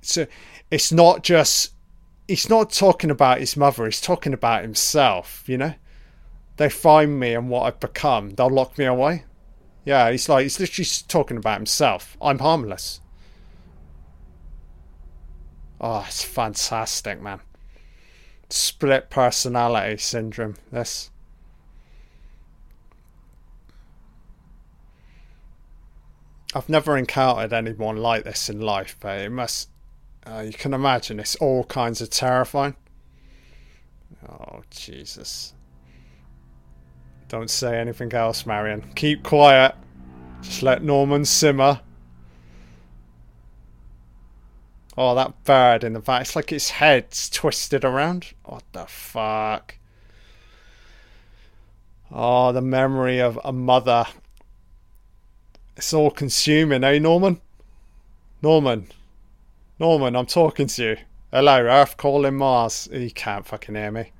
so 0.05 0.27
it's 0.71 0.93
not 0.93 1.23
just 1.23 1.73
he's 2.27 2.49
not 2.49 2.73
talking 2.73 3.11
about 3.11 3.39
his 3.39 3.57
mother 3.57 3.85
he's 3.85 4.01
talking 4.01 4.33
about 4.33 4.63
himself 4.63 5.45
you 5.47 5.59
know? 5.59 5.75
They 6.57 6.71
find 6.71 7.19
me 7.19 7.35
and 7.35 7.51
what 7.51 7.63
i've 7.65 7.81
become. 7.81 8.31
They'll 8.31 8.49
lock 8.51 8.79
me 8.79 8.85
away. 8.85 9.25
Yeah 9.85 10.11
he's 10.11 10.29
like 10.29 10.45
he's 10.45 10.61
literally 10.61 10.89
talking 11.09 11.37
about 11.37 11.59
himself. 11.59 12.17
I'm 12.21 12.39
harmless. 12.39 13.01
Oh 15.81 16.05
it's 16.07 16.23
fantastic 16.25 17.21
man. 17.21 17.41
Split 18.49 19.11
personality 19.11 19.99
syndrome 19.99 20.57
this. 20.71 21.11
I've 26.55 26.69
never 26.69 26.97
encountered 26.97 27.53
anyone 27.53 27.97
like 27.97 28.23
this 28.23 28.49
in 28.49 28.61
life, 28.61 28.97
but 29.01 29.19
it 29.19 29.31
must. 29.31 29.69
Uh, 30.27 30.41
you 30.41 30.53
can 30.53 30.73
imagine 30.73 31.21
it's 31.21 31.37
all 31.37 31.65
kinds 31.65 32.01
of 32.01 32.11
terrifying. 32.11 32.75
Oh, 34.29 34.63
Jesus. 34.71 35.53
Don't 37.29 37.51
say 37.51 37.79
anything 37.79 38.13
else, 38.13 38.47
Marion. 38.47 38.91
Keep 38.95 39.23
quiet. 39.23 39.75
Just 40.43 40.63
let 40.63 40.83
Norman 40.83 41.25
simmer. 41.25 41.81
Oh, 44.97 45.15
that 45.15 45.45
bird 45.45 45.85
in 45.85 45.93
the 45.93 46.01
back. 46.01 46.23
It's 46.23 46.37
like 46.37 46.53
its 46.53 46.71
head's 46.71 47.29
twisted 47.29 47.85
around. 47.85 48.33
What 48.45 48.63
the 48.73 48.87
fuck? 48.87 49.77
Oh, 52.11 52.53
the 52.53 52.63
memory 52.63 53.21
of 53.21 53.39
a 53.45 53.53
mother 53.53 54.07
it's 55.77 55.93
all 55.93 56.11
consuming, 56.11 56.85
eh, 56.85 56.99
Norman? 56.99 57.41
Norman. 58.43 58.87
Norman, 59.81 60.15
I'm 60.15 60.27
talking 60.27 60.69
to 60.69 60.83
you. 60.83 60.97
Hello, 61.33 61.63
Earth 61.63 61.97
calling 61.97 62.37
Mars. 62.37 62.89
He 62.93 63.11
can't 63.11 63.45
fucking 63.45 63.75
hear 63.75 63.91
me. 63.91 64.13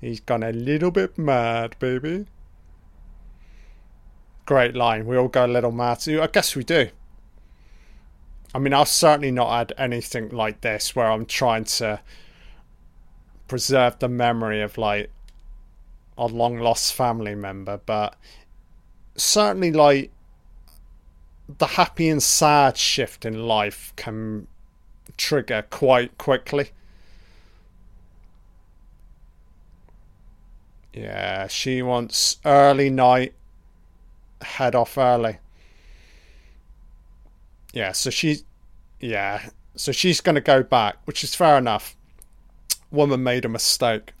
He's 0.00 0.20
gone 0.20 0.44
a 0.44 0.52
little 0.52 0.92
bit 0.92 1.18
mad, 1.18 1.74
baby. 1.80 2.26
Great 4.46 4.76
line. 4.76 5.06
We 5.06 5.16
all 5.16 5.26
go 5.26 5.44
a 5.44 5.48
little 5.48 5.72
mad 5.72 6.00
too. 6.00 6.22
I 6.22 6.28
guess 6.28 6.54
we 6.54 6.62
do. 6.62 6.90
I 8.54 8.60
mean, 8.60 8.72
I've 8.72 8.86
certainly 8.86 9.32
not 9.32 9.50
had 9.50 9.72
anything 9.76 10.28
like 10.28 10.60
this 10.60 10.94
where 10.94 11.10
I'm 11.10 11.26
trying 11.26 11.64
to 11.64 12.00
preserve 13.48 13.98
the 13.98 14.08
memory 14.08 14.62
of 14.62 14.78
like 14.78 15.10
a 16.16 16.26
long 16.26 16.58
lost 16.58 16.92
family 16.92 17.34
member, 17.34 17.80
but 17.84 18.14
certainly 19.16 19.72
like 19.72 20.12
the 21.48 21.66
happy 21.66 22.08
and 22.08 22.22
sad 22.22 22.76
shift 22.76 23.24
in 23.24 23.46
life 23.46 23.92
can 23.96 24.46
trigger 25.16 25.64
quite 25.70 26.16
quickly. 26.18 26.70
Yeah, 30.92 31.48
she 31.48 31.82
wants 31.82 32.38
early 32.44 32.88
night, 32.88 33.34
head 34.42 34.74
off 34.74 34.96
early. 34.96 35.38
Yeah, 37.72 37.92
so 37.92 38.10
she's 38.10 38.44
yeah, 39.00 39.48
so 39.74 39.92
she's 39.92 40.20
going 40.20 40.36
to 40.36 40.40
go 40.40 40.62
back, 40.62 40.96
which 41.04 41.24
is 41.24 41.34
fair 41.34 41.58
enough. 41.58 41.96
Woman 42.90 43.22
made 43.24 43.44
a 43.44 43.48
mistake, 43.48 44.12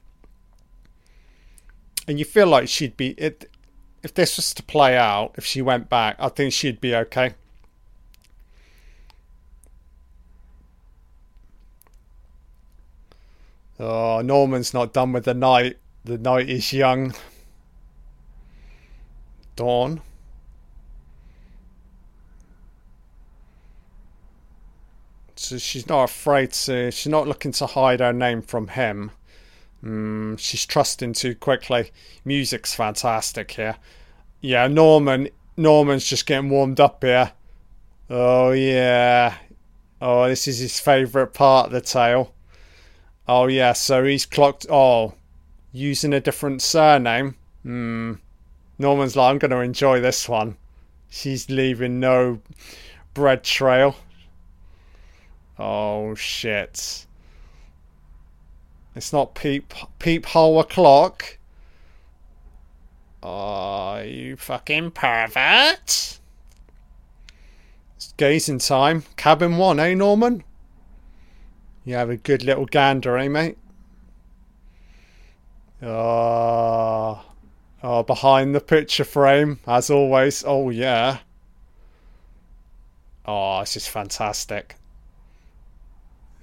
and 2.08 2.18
you 2.18 2.24
feel 2.24 2.48
like 2.48 2.68
she'd 2.68 2.96
be 2.96 3.10
it 3.10 3.48
if 4.04 4.12
this 4.12 4.36
was 4.36 4.52
to 4.52 4.62
play 4.62 4.96
out, 4.98 5.34
if 5.36 5.46
she 5.46 5.62
went 5.62 5.88
back, 5.88 6.16
I 6.18 6.28
think 6.28 6.52
she'd 6.52 6.78
be 6.78 6.94
okay. 6.94 7.34
Oh, 13.80 14.20
Norman's 14.20 14.74
not 14.74 14.92
done 14.92 15.12
with 15.12 15.24
the 15.24 15.32
night. 15.32 15.78
The 16.04 16.18
night 16.18 16.50
is 16.50 16.70
young. 16.70 17.14
Dawn. 19.56 20.02
So 25.34 25.56
she's 25.56 25.88
not 25.88 26.04
afraid 26.04 26.52
to. 26.52 26.90
She's 26.90 27.10
not 27.10 27.26
looking 27.26 27.52
to 27.52 27.66
hide 27.66 28.00
her 28.00 28.12
name 28.12 28.42
from 28.42 28.68
him. 28.68 29.12
Mm, 29.84 30.38
she's 30.38 30.64
trusting 30.64 31.12
too 31.12 31.34
quickly. 31.34 31.90
Music's 32.24 32.74
fantastic 32.74 33.50
here. 33.50 33.76
Yeah, 34.40 34.66
Norman. 34.66 35.28
Norman's 35.56 36.06
just 36.06 36.26
getting 36.26 36.50
warmed 36.50 36.80
up 36.80 37.04
here. 37.04 37.32
Oh 38.08 38.52
yeah. 38.52 39.36
Oh, 40.00 40.28
this 40.28 40.48
is 40.48 40.58
his 40.58 40.80
favourite 40.80 41.34
part 41.34 41.66
of 41.66 41.72
the 41.72 41.80
tale. 41.80 42.34
Oh 43.28 43.46
yeah, 43.46 43.72
so 43.72 44.04
he's 44.04 44.26
clocked. 44.26 44.66
Oh, 44.70 45.14
using 45.72 46.12
a 46.12 46.20
different 46.20 46.62
surname. 46.62 47.36
Hmm. 47.62 48.14
Norman's 48.78 49.16
like, 49.16 49.30
I'm 49.30 49.38
going 49.38 49.50
to 49.52 49.60
enjoy 49.60 50.00
this 50.00 50.28
one. 50.28 50.56
She's 51.08 51.48
leaving 51.48 52.00
no 52.00 52.40
bread 53.14 53.44
trail. 53.44 53.96
Oh 55.58 56.14
shit. 56.16 57.06
It's 58.94 59.12
not 59.12 59.34
peep 59.34 59.74
peephole 59.98 60.60
o'clock. 60.60 61.38
Oh, 63.22 63.98
you 64.00 64.36
fucking 64.36 64.92
pervert. 64.92 66.18
It's 67.96 68.12
gazing 68.16 68.58
time. 68.58 69.04
Cabin 69.16 69.56
one, 69.56 69.80
eh, 69.80 69.94
Norman? 69.94 70.44
You 71.84 71.94
have 71.94 72.10
a 72.10 72.16
good 72.16 72.44
little 72.44 72.66
gander, 72.66 73.18
eh, 73.18 73.28
mate? 73.28 73.58
Oh, 75.82 77.24
oh, 77.82 78.02
behind 78.02 78.54
the 78.54 78.60
picture 78.60 79.04
frame, 79.04 79.58
as 79.66 79.90
always. 79.90 80.44
Oh, 80.46 80.70
yeah. 80.70 81.18
Oh, 83.26 83.60
this 83.60 83.76
is 83.76 83.86
fantastic. 83.86 84.76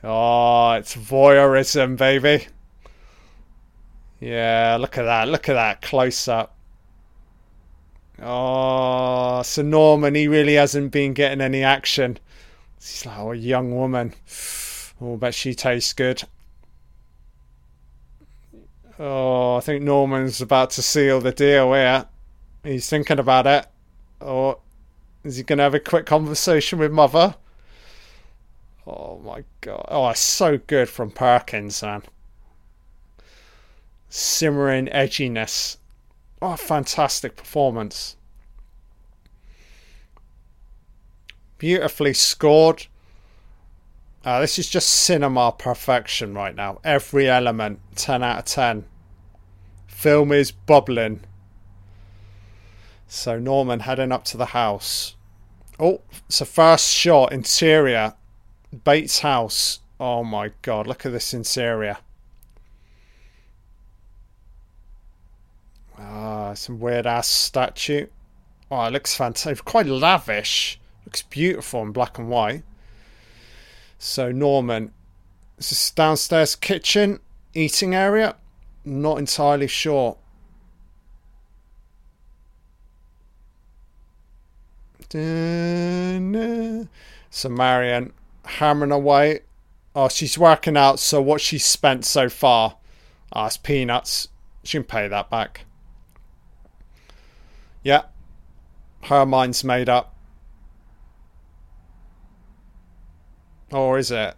Oh, 0.04 0.72
it's 0.72 0.96
voyeurism, 0.96 1.96
baby. 1.98 2.48
Yeah, 4.20 4.78
look 4.80 4.98
at 4.98 5.04
that. 5.04 5.28
Look 5.28 5.50
at 5.50 5.54
that 5.54 5.82
close 5.82 6.28
up. 6.28 6.56
Oh, 8.22 9.42
so 9.42 9.62
Norman, 9.62 10.16
he 10.16 10.28
really 10.28 10.56
hasn't 10.56 10.92
been 10.92 11.14
getting 11.14 11.42
any 11.42 11.64
action. 11.64 12.18
She's 12.80 13.06
like, 13.06 13.18
oh, 13.18 13.32
a 13.32 13.36
young 13.36 13.76
woman. 13.76 14.14
Oh, 15.00 15.18
but 15.18 15.34
she 15.34 15.56
tastes 15.56 15.94
good. 15.94 16.24
Oh, 19.00 19.56
I 19.56 19.60
think 19.62 19.84
Norman's 19.84 20.42
about 20.42 20.70
to 20.72 20.84
seal 20.84 21.20
the 21.22 21.32
deal 21.32 21.74
here. 21.74 22.06
He's 22.64 22.88
thinking 22.88 23.18
about 23.18 23.48
it. 23.48 23.66
Or 24.20 24.60
is 25.24 25.38
he 25.38 25.44
going 25.44 25.58
to 25.58 25.64
have 25.64 25.74
a 25.74 25.80
quick 25.80 26.06
conversation 26.06 26.78
with 26.78 26.92
Mother? 26.92 27.36
Oh 28.88 29.20
my 29.24 29.44
god. 29.62 29.86
Oh, 29.90 30.10
it's 30.10 30.20
so 30.20 30.58
good 30.58 30.90
from 30.90 31.12
Perkins, 31.12 31.84
man. 31.84 32.04
Simmering 34.10 34.88
edginess. 34.88 35.78
Oh, 36.42 36.56
fantastic 36.56 37.36
performance. 37.36 38.16
Beautifully 41.60 42.14
scored. 42.14 42.88
Uh, 44.26 44.40
this 44.42 44.58
is 44.58 44.68
just 44.68 44.90
cinema 44.90 45.52
perfection 45.52 46.34
right 46.34 46.56
now. 46.56 46.80
Every 46.84 47.30
element, 47.30 47.80
10 47.96 48.24
out 48.24 48.40
of 48.40 48.46
10. 48.46 48.86
Film 49.88 50.32
is 50.32 50.52
bubbling. 50.52 51.22
So 53.08 53.38
Norman 53.38 53.82
heading 53.82 54.12
up 54.12 54.26
to 54.26 54.38
the 54.38 54.48
house. 54.48 55.16
Oh, 55.80 56.02
it's 56.28 56.42
a 56.42 56.46
first 56.46 56.92
shot, 56.92 57.32
interior. 57.32 58.16
Bates' 58.72 59.20
house. 59.20 59.80
Oh 60.00 60.24
my 60.24 60.52
god, 60.62 60.88
look 60.88 61.06
at 61.06 61.12
this 61.12 61.34
interior. 61.34 61.98
Ah, 65.98 66.54
some 66.54 66.80
weird 66.80 67.06
ass 67.06 67.28
statue. 67.28 68.08
Oh, 68.72 68.86
it 68.86 68.94
looks 68.94 69.16
fantastic. 69.16 69.66
Quite 69.66 69.86
lavish. 69.86 70.80
Looks 71.06 71.24
beautiful 71.24 71.84
in 71.84 71.92
black 71.92 72.18
and 72.18 72.30
white. 72.30 72.64
So 74.00 74.32
Norman, 74.32 74.94
this 75.58 75.72
is 75.72 75.92
downstairs 75.92 76.56
kitchen, 76.56 77.20
eating 77.54 77.94
area. 77.94 78.36
Not 78.84 79.20
entirely 79.20 79.68
sure. 79.68 80.18
So 87.30 87.50
Marion 87.50 88.14
hammering 88.52 88.92
away. 88.92 89.42
Oh, 89.96 90.10
she's 90.10 90.38
working 90.38 90.78
out. 90.78 91.00
So 91.00 91.22
what 91.22 91.42
she's 91.42 91.66
spent 91.66 92.06
so 92.06 92.30
far, 92.30 92.78
ah, 93.34 93.44
oh, 93.44 93.46
it's 93.48 93.58
peanuts. 93.58 94.28
She 94.64 94.78
can 94.78 94.84
pay 94.84 95.08
that 95.08 95.30
back. 95.30 95.66
Yeah, 97.84 98.04
her 99.04 99.26
mind's 99.26 99.64
made 99.64 99.90
up. 99.90 100.16
Or 103.72 103.98
is 103.98 104.12
it? 104.12 104.36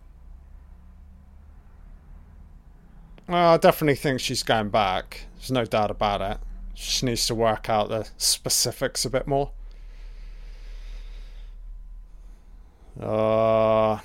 Well, 3.28 3.54
I 3.54 3.58
definitely 3.58 3.96
think 3.96 4.20
she's 4.20 4.44
going 4.44 4.70
back. 4.70 5.26
There's 5.38 5.52
no 5.52 5.66
doubt 5.66 5.92
about 5.92 6.22
it. 6.22 6.38
She 6.74 7.06
needs 7.06 7.26
to 7.28 7.36
work 7.36 7.70
out 7.70 7.90
the 7.90 8.08
specifics 8.18 9.06
a 9.06 9.10
bit 9.10 9.28
more. 9.28 9.52
Uh, 13.00 14.00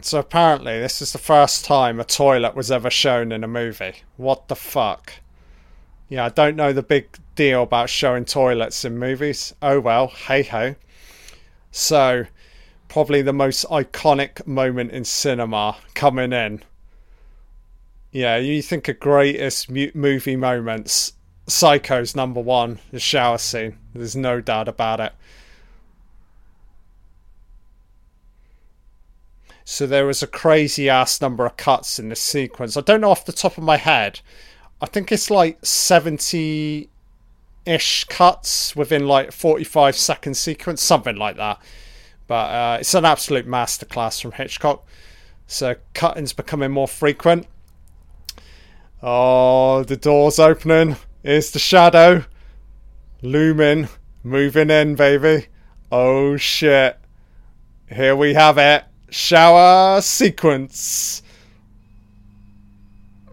so 0.00 0.18
apparently, 0.18 0.80
this 0.80 1.00
is 1.00 1.12
the 1.12 1.18
first 1.18 1.64
time 1.64 1.98
a 1.98 2.04
toilet 2.04 2.54
was 2.54 2.70
ever 2.70 2.90
shown 2.90 3.32
in 3.32 3.44
a 3.44 3.48
movie. 3.48 4.02
What 4.16 4.48
the 4.48 4.56
fuck? 4.56 5.14
Yeah, 6.08 6.26
I 6.26 6.28
don't 6.28 6.56
know 6.56 6.72
the 6.72 6.82
big 6.82 7.08
deal 7.34 7.62
about 7.62 7.88
showing 7.88 8.24
toilets 8.24 8.84
in 8.84 8.98
movies. 8.98 9.54
Oh 9.62 9.80
well, 9.80 10.08
hey 10.08 10.42
ho. 10.42 10.74
So, 11.70 12.26
probably 12.88 13.22
the 13.22 13.32
most 13.32 13.64
iconic 13.70 14.46
moment 14.46 14.92
in 14.92 15.04
cinema 15.04 15.76
coming 15.94 16.32
in. 16.32 16.62
Yeah, 18.12 18.36
you 18.36 18.62
think 18.62 18.86
of 18.88 19.00
greatest 19.00 19.70
movie 19.70 20.36
moments. 20.36 21.14
Psycho's 21.48 22.14
number 22.14 22.40
one, 22.40 22.78
the 22.92 23.00
shower 23.00 23.38
scene. 23.38 23.78
There's 23.92 24.14
no 24.14 24.40
doubt 24.40 24.68
about 24.68 25.00
it. 25.00 25.12
So 29.64 29.86
there 29.86 30.06
was 30.06 30.22
a 30.22 30.26
crazy 30.26 30.88
ass 30.90 31.20
number 31.20 31.46
of 31.46 31.56
cuts 31.56 31.98
in 31.98 32.10
this 32.10 32.20
sequence. 32.20 32.76
I 32.76 32.82
don't 32.82 33.00
know 33.00 33.10
off 33.10 33.24
the 33.24 33.32
top 33.32 33.56
of 33.56 33.64
my 33.64 33.78
head. 33.78 34.20
I 34.80 34.86
think 34.86 35.10
it's 35.10 35.30
like 35.30 35.64
70 35.64 36.90
ish 37.64 38.04
cuts 38.04 38.76
within 38.76 39.06
like 39.06 39.32
45 39.32 39.96
second 39.96 40.34
sequence, 40.34 40.82
something 40.82 41.16
like 41.16 41.36
that. 41.36 41.60
But 42.26 42.34
uh, 42.34 42.76
it's 42.80 42.94
an 42.94 43.06
absolute 43.06 43.46
masterclass 43.46 44.20
from 44.20 44.32
Hitchcock. 44.32 44.86
So 45.46 45.76
cutting's 45.94 46.34
becoming 46.34 46.70
more 46.70 46.88
frequent. 46.88 47.46
Oh, 49.02 49.82
the 49.82 49.96
door's 49.96 50.38
opening. 50.38 50.96
Here's 51.22 51.50
the 51.50 51.58
shadow. 51.58 52.24
Looming. 53.22 53.88
Moving 54.22 54.70
in, 54.70 54.94
baby. 54.94 55.46
Oh 55.90 56.36
shit. 56.36 56.98
Here 57.88 58.16
we 58.16 58.34
have 58.34 58.58
it. 58.58 58.84
Shower 59.14 60.00
sequence. 60.00 61.22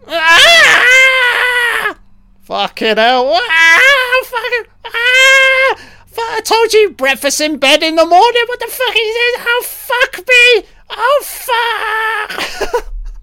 Ah! 0.08 1.98
Fucking 2.44 2.98
hell. 2.98 3.34
Ah! 3.34 4.22
Fucking. 4.26 4.72
Ah! 4.86 5.76
I 6.20 6.42
told 6.44 6.72
you 6.72 6.92
breakfast 6.92 7.42
in 7.42 7.58
bed 7.58 7.82
in 7.82 7.96
the 7.96 8.06
morning. 8.06 8.44
What 8.46 8.60
the 8.60 8.68
fuck 8.68 8.96
is 8.96 9.16
this? 9.16 9.38
Oh, 9.40 9.64
fuck 9.66 10.18
me. 10.28 10.68
Oh, 10.92 11.24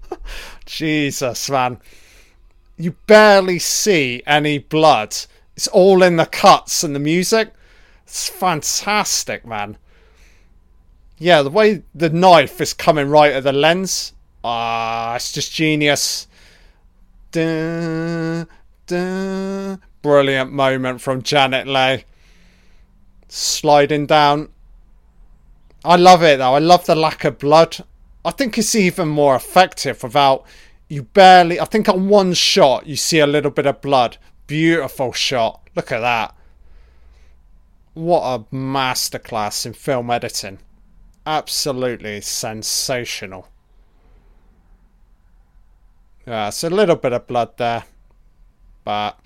fuck. 0.09 0.21
Jesus, 0.65 1.49
man. 1.49 1.79
You 2.75 2.91
barely 3.07 3.59
see 3.59 4.21
any 4.27 4.57
blood. 4.57 5.15
It's 5.55 5.69
all 5.69 6.03
in 6.03 6.17
the 6.17 6.25
cuts 6.25 6.83
and 6.83 6.93
the 6.93 6.99
music. 6.99 7.53
It's 8.03 8.27
fantastic, 8.27 9.45
man. 9.45 9.77
Yeah, 11.19 11.41
the 11.41 11.49
way 11.49 11.83
the 11.93 12.09
knife 12.09 12.59
is 12.61 12.73
coming 12.73 13.09
right 13.09 13.33
at 13.33 13.43
the 13.43 13.53
lens. 13.53 14.13
Ah, 14.43 15.15
it's 15.15 15.31
just 15.31 15.53
genius. 15.53 16.27
Dun, 17.31 18.47
dun. 18.87 19.81
Brilliant 20.01 20.51
moment 20.51 21.01
from 21.01 21.21
Janet 21.21 21.67
Leigh 21.67 22.05
sliding 23.29 24.05
down. 24.05 24.49
I 25.85 25.95
love 25.95 26.23
it 26.23 26.39
though. 26.39 26.55
I 26.55 26.59
love 26.59 26.85
the 26.85 26.95
lack 26.95 27.23
of 27.23 27.39
blood. 27.39 27.77
I 28.25 28.31
think 28.31 28.57
it's 28.57 28.75
even 28.75 29.07
more 29.07 29.35
effective 29.35 30.03
without 30.03 30.45
you 30.89 31.03
barely. 31.03 31.59
I 31.59 31.65
think 31.65 31.87
on 31.87 32.09
one 32.09 32.33
shot 32.33 32.85
you 32.85 32.95
see 32.95 33.19
a 33.19 33.27
little 33.27 33.51
bit 33.51 33.65
of 33.65 33.81
blood. 33.81 34.17
Beautiful 34.47 35.13
shot. 35.13 35.61
Look 35.75 35.91
at 35.91 35.99
that. 35.99 36.35
What 37.93 38.21
a 38.21 38.55
masterclass 38.55 39.65
in 39.65 39.73
film 39.73 40.09
editing. 40.09 40.59
Absolutely 41.29 42.21
sensational. 42.21 43.49
Yeah, 46.25 46.47
it's 46.47 46.63
a 46.63 46.71
little 46.71 46.95
bit 46.95 47.13
of 47.13 47.27
blood 47.27 47.55
there. 47.57 47.83
But 48.83 49.19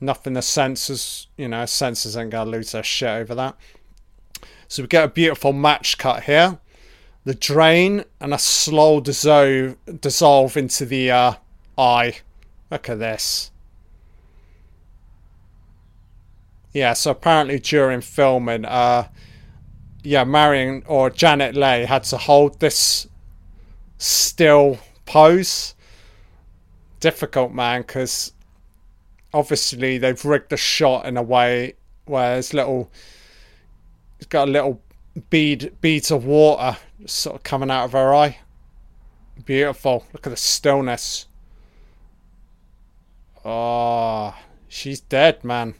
nothing 0.00 0.32
the 0.32 0.40
censors, 0.40 1.26
you 1.36 1.46
know, 1.46 1.66
censors 1.66 2.16
ain't 2.16 2.30
gonna 2.30 2.48
lose 2.48 2.72
their 2.72 2.82
shit 2.82 3.10
over 3.10 3.34
that. 3.34 3.54
So 4.66 4.82
we 4.82 4.86
get 4.86 5.04
a 5.04 5.08
beautiful 5.08 5.52
match 5.52 5.98
cut 5.98 6.22
here. 6.22 6.58
The 7.24 7.34
drain 7.34 8.04
and 8.18 8.32
a 8.32 8.38
slow 8.38 9.02
dissolve, 9.02 9.76
dissolve 10.00 10.56
into 10.56 10.86
the 10.86 11.10
uh, 11.10 11.32
eye. 11.76 12.20
Look 12.70 12.88
at 12.88 12.98
this. 12.98 13.50
Yeah, 16.72 16.94
so 16.94 17.10
apparently 17.10 17.58
during 17.58 18.00
filming, 18.00 18.64
uh, 18.64 19.08
yeah, 20.02 20.24
Marion 20.24 20.82
or 20.86 21.10
Janet 21.10 21.54
Leigh 21.54 21.84
had 21.84 22.04
to 22.04 22.16
hold 22.16 22.60
this 22.60 23.06
still 23.98 24.78
pose. 25.06 25.74
Difficult, 27.00 27.52
man, 27.52 27.82
because 27.82 28.32
obviously 29.32 29.98
they've 29.98 30.24
rigged 30.24 30.50
the 30.50 30.56
shot 30.56 31.06
in 31.06 31.16
a 31.16 31.22
way 31.22 31.74
where 32.04 32.38
it's 32.38 32.52
little 32.52 32.90
it's 34.18 34.26
got 34.26 34.48
a 34.48 34.50
little 34.50 34.82
bead 35.30 35.72
beads 35.80 36.10
of 36.10 36.24
water 36.24 36.76
sort 37.06 37.36
of 37.36 37.42
coming 37.42 37.70
out 37.70 37.84
of 37.84 37.92
her 37.92 38.14
eye. 38.14 38.38
Beautiful. 39.44 40.04
Look 40.12 40.26
at 40.26 40.30
the 40.30 40.36
stillness. 40.36 41.26
Oh, 43.44 44.34
she's 44.68 45.00
dead, 45.00 45.42
man. 45.44 45.74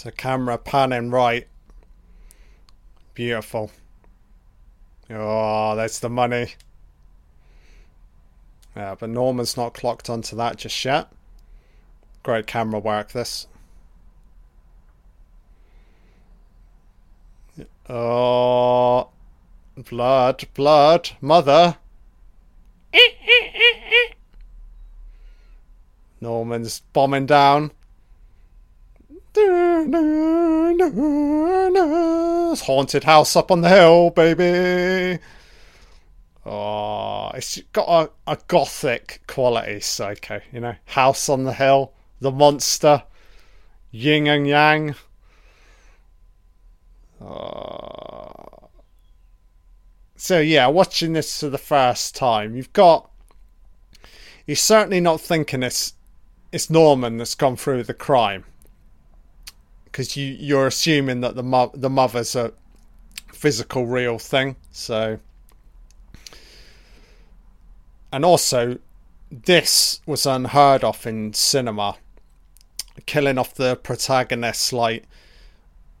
So 0.00 0.10
camera 0.10 0.56
panning 0.56 1.10
right. 1.10 1.46
Beautiful. 3.12 3.70
Oh, 5.10 5.76
that's 5.76 5.98
the 5.98 6.08
money. 6.08 6.54
Yeah, 8.74 8.94
but 8.98 9.10
Norman's 9.10 9.58
not 9.58 9.74
clocked 9.74 10.08
onto 10.08 10.34
that 10.36 10.56
just 10.56 10.82
yet. 10.86 11.12
Great 12.22 12.46
camera 12.46 12.80
work, 12.80 13.12
this. 13.12 13.46
Oh, 17.86 19.10
blood, 19.76 20.44
blood, 20.54 21.10
mother. 21.20 21.76
Eh, 22.94 22.98
eh, 22.98 23.50
eh, 23.54 24.14
Norman's 26.22 26.80
bombing 26.94 27.26
down. 27.26 27.72
Haunted 32.62 33.04
house 33.04 33.36
up 33.36 33.50
on 33.50 33.60
the 33.60 33.68
hill, 33.68 34.10
baby. 34.10 35.22
Oh, 36.44 37.30
it's 37.34 37.60
got 37.72 37.88
a, 38.26 38.32
a 38.32 38.38
gothic 38.48 39.22
quality, 39.28 39.80
Psycho. 39.80 40.40
You 40.52 40.60
know, 40.60 40.74
house 40.86 41.28
on 41.28 41.44
the 41.44 41.52
hill, 41.52 41.92
the 42.20 42.32
monster, 42.32 43.04
yin 43.92 44.26
and 44.26 44.48
yang. 44.48 44.94
Oh. 47.20 48.70
So 50.16 50.40
yeah, 50.40 50.66
watching 50.66 51.12
this 51.12 51.40
for 51.40 51.48
the 51.48 51.58
first 51.58 52.16
time, 52.16 52.56
you've 52.56 52.72
got. 52.72 53.10
You're 54.46 54.56
certainly 54.56 55.00
not 55.00 55.20
thinking 55.20 55.62
it's 55.62 55.94
it's 56.50 56.68
Norman 56.68 57.18
that's 57.18 57.36
gone 57.36 57.56
through 57.56 57.84
the 57.84 57.94
crime 57.94 58.44
because 59.90 60.16
you 60.16 60.26
you're 60.38 60.66
assuming 60.66 61.20
that 61.20 61.34
the 61.34 61.42
mo- 61.42 61.72
the 61.74 61.90
mother's 61.90 62.34
a 62.36 62.52
physical 63.32 63.86
real 63.86 64.18
thing 64.18 64.56
so. 64.70 65.18
And 68.12 68.24
also 68.24 68.78
this 69.30 70.00
was 70.06 70.26
unheard 70.26 70.82
of 70.82 71.06
in 71.06 71.32
cinema. 71.32 71.96
Killing 73.06 73.38
off 73.38 73.54
the 73.54 73.76
protagonist 73.76 74.72
like 74.72 75.04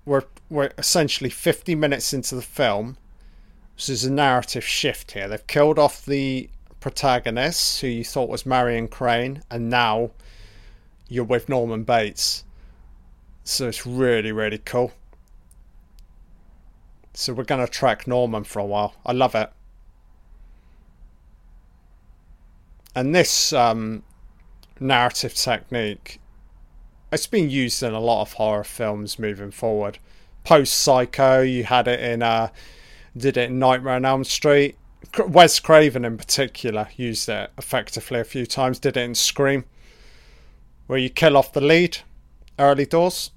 we're 0.04 0.24
we're 0.48 0.72
essentially 0.76 1.30
50 1.30 1.74
minutes 1.74 2.12
into 2.12 2.34
the 2.34 2.42
film. 2.42 2.96
This 3.76 3.88
is 3.88 4.04
a 4.04 4.12
narrative 4.12 4.64
shift 4.64 5.12
here. 5.12 5.28
They've 5.28 5.46
killed 5.46 5.78
off 5.78 6.04
the 6.04 6.50
protagonist 6.80 7.80
who 7.80 7.86
you 7.86 8.04
thought 8.04 8.28
was 8.28 8.44
Marion 8.44 8.88
Crane 8.88 9.42
and 9.50 9.70
now 9.70 10.10
you're 11.08 11.24
with 11.24 11.48
Norman 11.48 11.84
Bates 11.84 12.44
so 13.44 13.68
it's 13.68 13.86
really, 13.86 14.32
really 14.32 14.58
cool. 14.58 14.92
So 17.14 17.32
we're 17.32 17.44
going 17.44 17.64
to 17.64 17.70
track 17.70 18.06
Norman 18.06 18.44
for 18.44 18.60
a 18.60 18.64
while. 18.64 18.94
I 19.04 19.12
love 19.12 19.34
it. 19.34 19.50
And 22.94 23.14
this 23.14 23.52
um, 23.52 24.02
narrative 24.78 25.34
technique, 25.34 26.20
it's 27.12 27.26
been 27.26 27.50
used 27.50 27.82
in 27.82 27.92
a 27.92 28.00
lot 28.00 28.22
of 28.22 28.34
horror 28.34 28.64
films 28.64 29.18
moving 29.18 29.50
forward. 29.50 29.98
Post 30.44 30.78
Psycho, 30.78 31.40
you 31.42 31.64
had 31.64 31.88
it 31.88 32.00
in, 32.00 32.22
uh, 32.22 32.48
did 33.16 33.36
it 33.36 33.50
in 33.50 33.58
Nightmare 33.58 33.94
on 33.94 34.04
Elm 34.04 34.24
Street. 34.24 34.76
Wes 35.26 35.58
Craven 35.58 36.04
in 36.04 36.16
particular 36.16 36.88
used 36.96 37.28
it 37.28 37.50
effectively 37.58 38.20
a 38.20 38.24
few 38.24 38.46
times. 38.46 38.78
Did 38.78 38.96
it 38.96 39.00
in 39.00 39.14
Scream, 39.14 39.64
where 40.86 40.98
you 40.98 41.10
kill 41.10 41.36
off 41.36 41.52
the 41.52 41.60
lead 41.60 41.98
early 42.60 42.86
doors. 42.86 43.32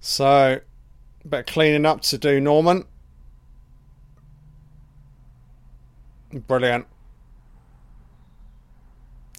So, 0.00 0.60
of 1.30 1.46
cleaning 1.46 1.86
up 1.86 2.02
to 2.02 2.18
do, 2.18 2.40
Norman. 2.40 2.84
Brilliant. 6.32 6.86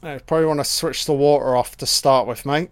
I 0.01 0.18
probably 0.20 0.45
want 0.45 0.60
to 0.62 0.64
switch 0.64 1.05
the 1.05 1.14
water 1.14 1.55
off 1.55 1.76
to 1.78 1.86
start 1.86 2.26
with, 2.26 2.45
mate. 2.45 2.72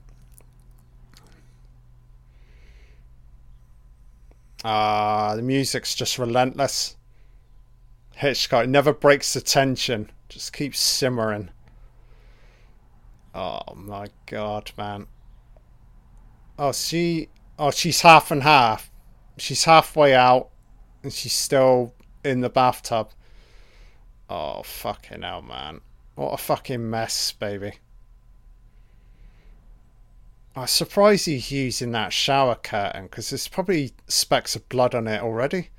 Ah, 4.63 5.35
the 5.35 5.41
music's 5.41 5.93
just 5.93 6.17
relentless. 6.17 6.95
Hitchcock 8.15 8.67
never 8.67 8.93
breaks 8.93 9.33
the 9.33 9.41
tension, 9.41 10.09
just 10.29 10.53
keeps 10.53 10.79
simmering. 10.79 11.49
Oh 13.33 13.61
my 13.75 14.07
god, 14.25 14.71
man. 14.77 15.07
Oh, 16.57 16.71
she. 16.71 17.29
Oh, 17.59 17.71
she's 17.71 18.01
half 18.01 18.31
and 18.31 18.43
half. 18.43 18.91
She's 19.37 19.63
halfway 19.65 20.15
out, 20.15 20.49
and 21.03 21.13
she's 21.13 21.33
still 21.33 21.93
in 22.23 22.41
the 22.41 22.49
bathtub. 22.49 23.11
Oh, 24.29 24.63
fucking 24.63 25.21
hell, 25.21 25.41
man. 25.41 25.81
What 26.15 26.33
a 26.33 26.37
fucking 26.37 26.89
mess, 26.89 27.31
baby. 27.31 27.73
I'm 30.55 30.65
surprised 30.65 31.27
he's 31.27 31.51
using 31.51 31.91
that 31.91 32.11
shower 32.11 32.55
curtain 32.55 33.03
because 33.03 33.29
there's 33.29 33.47
probably 33.47 33.93
specks 34.07 34.55
of 34.55 34.67
blood 34.69 34.95
on 34.95 35.07
it 35.07 35.21
already. 35.21 35.69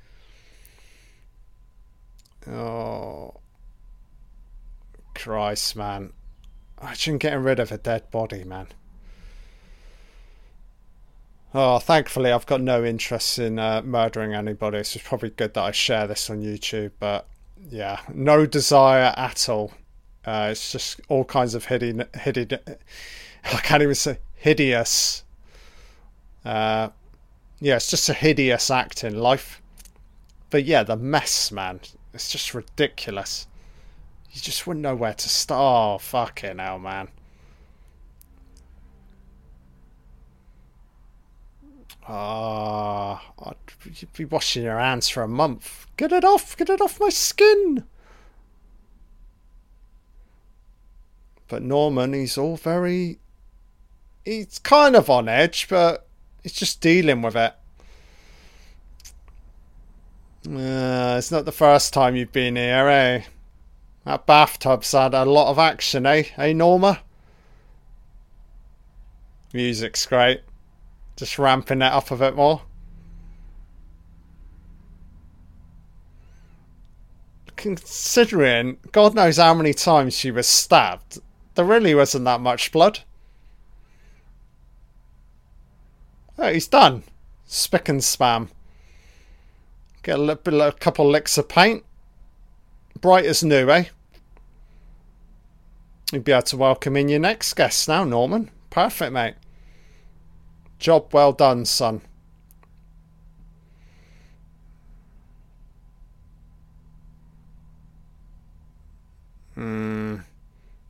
Oh, 2.47 3.33
Christ, 5.13 5.75
man. 5.75 6.13
I 6.81 6.93
shouldn't 6.93 7.21
getting 7.21 7.43
rid 7.43 7.59
of 7.59 7.71
a 7.71 7.77
dead 7.77 8.09
body, 8.11 8.43
man. 8.43 8.67
Oh, 11.53 11.79
thankfully, 11.79 12.31
I've 12.31 12.45
got 12.45 12.61
no 12.61 12.85
interest 12.85 13.39
in 13.39 13.57
uh, 13.57 13.81
murdering 13.81 14.33
anybody. 14.33 14.83
So 14.83 14.97
it's 14.97 15.07
probably 15.07 15.31
good 15.31 15.55
that 15.55 15.63
I 15.63 15.71
share 15.71 16.05
this 16.05 16.29
on 16.29 16.41
YouTube. 16.41 16.91
But 16.99 17.25
yeah, 17.69 18.01
no 18.13 18.45
desire 18.45 19.13
at 19.17 19.49
all. 19.49 19.73
Uh, 20.25 20.49
it's 20.51 20.71
just 20.71 21.01
all 21.09 21.25
kinds 21.25 21.55
of 21.55 21.65
hidden, 21.65 22.05
hidden. 22.13 22.59
I 23.43 23.57
can't 23.57 23.81
even 23.81 23.95
say 23.95 24.19
hideous. 24.35 25.23
Uh, 26.45 26.89
yeah, 27.59 27.77
it's 27.77 27.89
just 27.89 28.09
a 28.09 28.13
hideous 28.13 28.69
act 28.69 29.03
in 29.03 29.17
life. 29.17 29.61
But 30.51 30.65
yeah, 30.65 30.83
the 30.83 30.95
mess, 30.95 31.51
man, 31.51 31.79
it's 32.13 32.31
just 32.31 32.53
ridiculous. 32.53 33.47
You 34.31 34.41
just 34.41 34.67
wouldn't 34.67 34.83
know 34.83 34.95
where 34.95 35.13
to 35.13 35.29
start. 35.29 35.59
Oh, 35.59 35.97
fucking 35.97 36.59
hell, 36.59 36.79
man. 36.79 37.09
Ah, 42.07 43.21
oh, 43.39 43.53
you'd 43.85 44.13
be 44.13 44.25
washing 44.25 44.63
your 44.63 44.79
hands 44.79 45.09
for 45.09 45.21
a 45.21 45.27
month. 45.27 45.87
Get 45.95 46.11
it 46.11 46.23
off, 46.23 46.57
get 46.57 46.69
it 46.69 46.81
off 46.81 46.99
my 46.99 47.09
skin. 47.09 47.83
But 51.47 51.61
Norman, 51.63 52.13
he's 52.13 52.37
all 52.37 52.57
very. 52.57 53.19
He's 54.25 54.59
kind 54.59 54.95
of 54.95 55.09
on 55.09 55.27
edge, 55.27 55.67
but 55.69 56.07
he's 56.43 56.53
just 56.53 56.81
dealing 56.81 57.21
with 57.21 57.35
it. 57.35 57.53
Uh, 60.47 61.15
it's 61.17 61.31
not 61.31 61.45
the 61.45 61.51
first 61.51 61.93
time 61.93 62.15
you've 62.15 62.31
been 62.31 62.55
here, 62.55 62.87
eh? 62.87 63.23
That 64.05 64.25
bathtub's 64.25 64.91
had 64.91 65.13
a 65.13 65.25
lot 65.25 65.49
of 65.49 65.59
action, 65.59 66.05
eh? 66.05 66.23
Eh, 66.37 66.53
Norma? 66.53 67.01
Music's 69.53 70.05
great. 70.05 70.41
Just 71.15 71.39
ramping 71.39 71.81
it 71.81 71.91
up 71.91 72.11
a 72.11 72.15
bit 72.15 72.35
more. 72.35 72.61
Considering 77.55 78.77
God 78.91 79.15
knows 79.15 79.37
how 79.37 79.53
many 79.53 79.73
times 79.73 80.13
she 80.15 80.31
was 80.31 80.47
stabbed, 80.47 81.19
there 81.55 81.65
really 81.65 81.93
wasn't 81.93 82.25
that 82.25 82.39
much 82.39 82.71
blood. 82.71 82.99
Oh, 86.37 86.53
he's 86.53 86.69
done. 86.69 87.03
Spick 87.45 87.89
and 87.89 87.99
spam. 87.99 88.47
Get 90.03 90.17
a, 90.17 90.21
little, 90.21 90.61
a 90.61 90.71
couple 90.71 91.09
licks 91.09 91.37
of 91.37 91.49
paint. 91.49 91.83
Bright 92.99 93.25
as 93.25 93.43
new, 93.43 93.69
eh? 93.69 93.85
You'd 96.11 96.23
be 96.23 96.31
able 96.31 96.41
to 96.43 96.57
welcome 96.57 96.97
in 96.97 97.07
your 97.09 97.19
next 97.19 97.53
guest 97.53 97.87
now, 97.87 98.03
Norman. 98.03 98.49
Perfect, 98.69 99.13
mate. 99.13 99.35
Job 100.79 101.13
well 101.13 101.31
done, 101.33 101.65
son. 101.65 102.01
Hmm. 109.55 110.15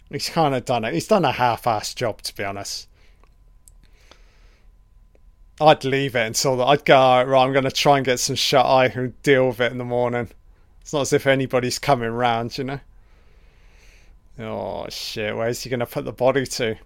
He's 0.09 0.29
kind 0.29 0.55
of 0.55 0.65
done 0.65 0.85
it. 0.85 0.93
He's 0.93 1.07
done 1.07 1.25
a 1.25 1.31
half-assed 1.31 1.95
job, 1.95 2.21
to 2.21 2.35
be 2.35 2.43
honest. 2.43 2.87
I'd 5.61 5.83
leave 5.83 6.15
it 6.15 6.25
until 6.25 6.63
I'd 6.63 6.85
go, 6.85 7.23
right, 7.23 7.43
I'm 7.43 7.51
going 7.51 7.65
to 7.65 7.71
try 7.71 7.97
and 7.97 8.05
get 8.05 8.19
some 8.19 8.35
shut 8.35 8.65
eye 8.65 8.85
and 8.85 9.21
deal 9.23 9.47
with 9.47 9.59
it 9.59 9.71
in 9.71 9.77
the 9.77 9.83
morning. 9.83 10.29
It's 10.89 10.93
not 10.95 11.01
as 11.01 11.13
if 11.13 11.27
anybody's 11.27 11.77
coming 11.77 12.09
round, 12.09 12.57
you 12.57 12.63
know? 12.63 12.79
Oh, 14.39 14.87
shit, 14.89 15.37
where's 15.37 15.61
he 15.61 15.69
to 15.81 15.85
put 15.85 16.03
the 16.03 16.11
body 16.11 16.47
to? 16.47 16.77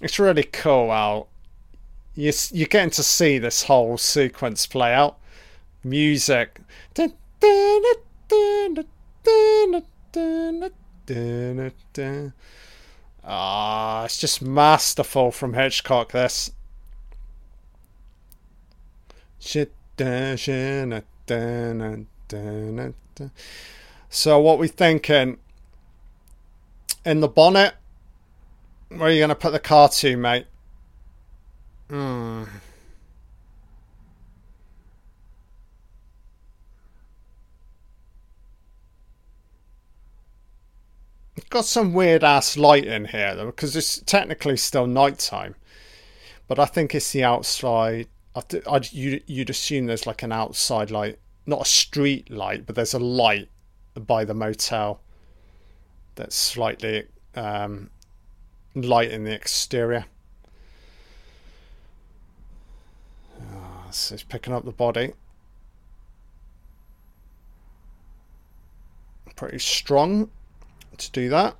It's 0.00 0.18
really 0.18 0.44
cool 0.44 0.88
how 0.88 1.26
you, 2.14 2.32
you're 2.50 2.66
getting 2.66 2.88
to 2.92 3.02
see 3.02 3.36
this 3.36 3.64
whole 3.64 3.98
sequence 3.98 4.66
play 4.66 4.94
out. 4.94 5.18
Music. 5.84 6.60
Ah, 13.22 14.06
it's 14.06 14.18
just 14.18 14.40
masterful 14.40 15.30
from 15.30 15.52
Hitchcock, 15.52 16.12
this. 16.12 16.52
So, 24.10 24.38
what 24.40 24.58
we 24.58 24.68
thinking? 24.68 25.38
In 27.04 27.20
the 27.20 27.28
bonnet? 27.28 27.74
Where 28.88 29.02
are 29.02 29.10
you 29.10 29.20
going 29.20 29.28
to 29.28 29.34
put 29.34 29.52
the 29.52 29.58
car 29.58 29.88
to, 29.88 30.16
mate? 30.16 30.46
Hmm. 31.90 32.44
got 41.50 41.64
some 41.64 41.94
weird 41.94 42.22
ass 42.24 42.56
light 42.56 42.84
in 42.84 43.06
here 43.06 43.34
though, 43.34 43.46
because 43.46 43.74
it's 43.76 44.00
technically 44.00 44.56
still 44.56 44.86
nighttime. 44.86 45.54
But 46.46 46.58
I 46.58 46.66
think 46.66 46.94
it's 46.94 47.12
the 47.12 47.24
outside. 47.24 48.08
I'd, 48.38 48.66
I'd, 48.68 48.92
you'd, 48.92 49.24
you'd 49.26 49.50
assume 49.50 49.86
there's 49.86 50.06
like 50.06 50.22
an 50.22 50.32
outside 50.32 50.90
light, 50.90 51.18
not 51.46 51.62
a 51.62 51.64
street 51.64 52.30
light, 52.30 52.66
but 52.66 52.76
there's 52.76 52.94
a 52.94 52.98
light 52.98 53.48
by 53.94 54.24
the 54.24 54.34
motel 54.34 55.00
that's 56.14 56.36
slightly 56.36 57.06
um, 57.34 57.90
light 58.74 59.10
in 59.10 59.24
the 59.24 59.32
exterior. 59.32 60.06
Oh, 63.40 63.86
so 63.90 64.14
it's 64.14 64.22
picking 64.22 64.52
up 64.52 64.64
the 64.64 64.72
body. 64.72 65.14
Pretty 69.34 69.58
strong 69.58 70.30
to 70.96 71.10
do 71.12 71.28
that. 71.28 71.56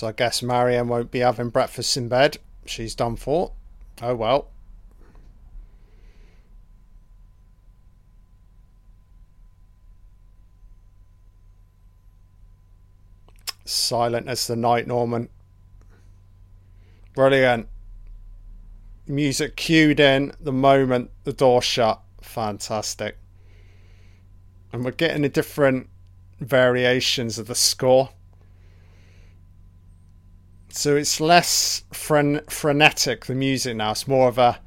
So 0.00 0.06
I 0.06 0.12
guess 0.12 0.42
Marion 0.42 0.88
won't 0.88 1.10
be 1.10 1.18
having 1.18 1.50
breakfast 1.50 1.94
in 1.94 2.08
bed. 2.08 2.38
She's 2.64 2.94
done 2.94 3.16
for. 3.16 3.52
Oh 4.00 4.14
well. 4.14 4.48
Silent 13.66 14.26
as 14.26 14.46
the 14.46 14.56
night, 14.56 14.86
Norman. 14.86 15.28
Brilliant 17.14 17.68
music 19.06 19.54
cued 19.54 20.00
in 20.00 20.32
the 20.40 20.50
moment 20.50 21.10
the 21.24 21.34
door 21.34 21.60
shut. 21.60 22.00
Fantastic. 22.22 23.18
And 24.72 24.82
we're 24.82 24.92
getting 24.92 25.20
the 25.20 25.28
different 25.28 25.90
variations 26.40 27.38
of 27.38 27.48
the 27.48 27.54
score. 27.54 28.12
So 30.70 30.96
it's 30.96 31.20
less 31.20 31.84
fren- 31.92 32.42
frenetic, 32.48 33.26
the 33.26 33.34
music 33.34 33.76
now. 33.76 33.90
It's 33.90 34.08
more 34.08 34.28
of 34.28 34.38
a 34.38 34.60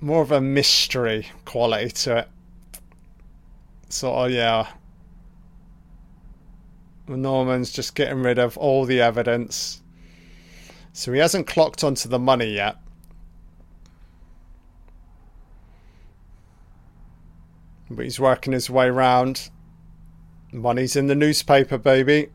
more 0.00 0.22
of 0.22 0.30
a 0.30 0.40
mystery 0.40 1.26
quality 1.44 1.90
to 1.90 2.18
it. 2.18 2.28
So 3.88 4.14
oh 4.14 4.26
yeah. 4.26 4.68
Norman's 7.08 7.72
just 7.72 7.94
getting 7.94 8.22
rid 8.22 8.38
of 8.38 8.56
all 8.58 8.84
the 8.84 9.00
evidence 9.00 9.82
so 10.98 11.12
he 11.12 11.20
hasn't 11.20 11.46
clocked 11.46 11.84
onto 11.84 12.08
the 12.08 12.18
money 12.18 12.54
yet. 12.54 12.76
But 17.88 18.02
he's 18.02 18.18
working 18.18 18.52
his 18.52 18.68
way 18.68 18.86
around. 18.86 19.48
Money's 20.52 20.96
in 20.96 21.06
the 21.06 21.14
newspaper, 21.14 21.78
baby. 21.78 22.30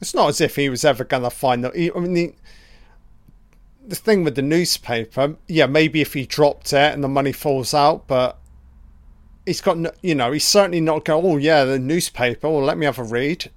It's 0.00 0.14
not 0.14 0.28
as 0.28 0.40
if 0.40 0.56
he 0.56 0.68
was 0.68 0.84
ever 0.84 1.04
going 1.04 1.22
to 1.24 1.30
find 1.30 1.64
the. 1.64 1.92
I 1.94 1.98
mean, 1.98 2.14
the, 2.14 2.34
the 3.86 3.96
thing 3.96 4.24
with 4.24 4.34
the 4.34 4.42
newspaper, 4.42 5.36
yeah, 5.46 5.66
maybe 5.66 6.00
if 6.00 6.14
he 6.14 6.26
dropped 6.26 6.72
it 6.72 6.94
and 6.94 7.04
the 7.04 7.08
money 7.08 7.32
falls 7.32 7.74
out, 7.74 8.06
but 8.06 8.38
he's 9.44 9.60
got, 9.60 9.76
you 10.02 10.14
know, 10.14 10.32
he's 10.32 10.44
certainly 10.44 10.80
not 10.80 11.04
going, 11.04 11.24
oh, 11.24 11.36
yeah, 11.36 11.64
the 11.64 11.78
newspaper, 11.78 12.48
well, 12.48 12.62
let 12.62 12.78
me 12.78 12.86
have 12.86 12.98
a 12.98 13.04
read 13.04 13.50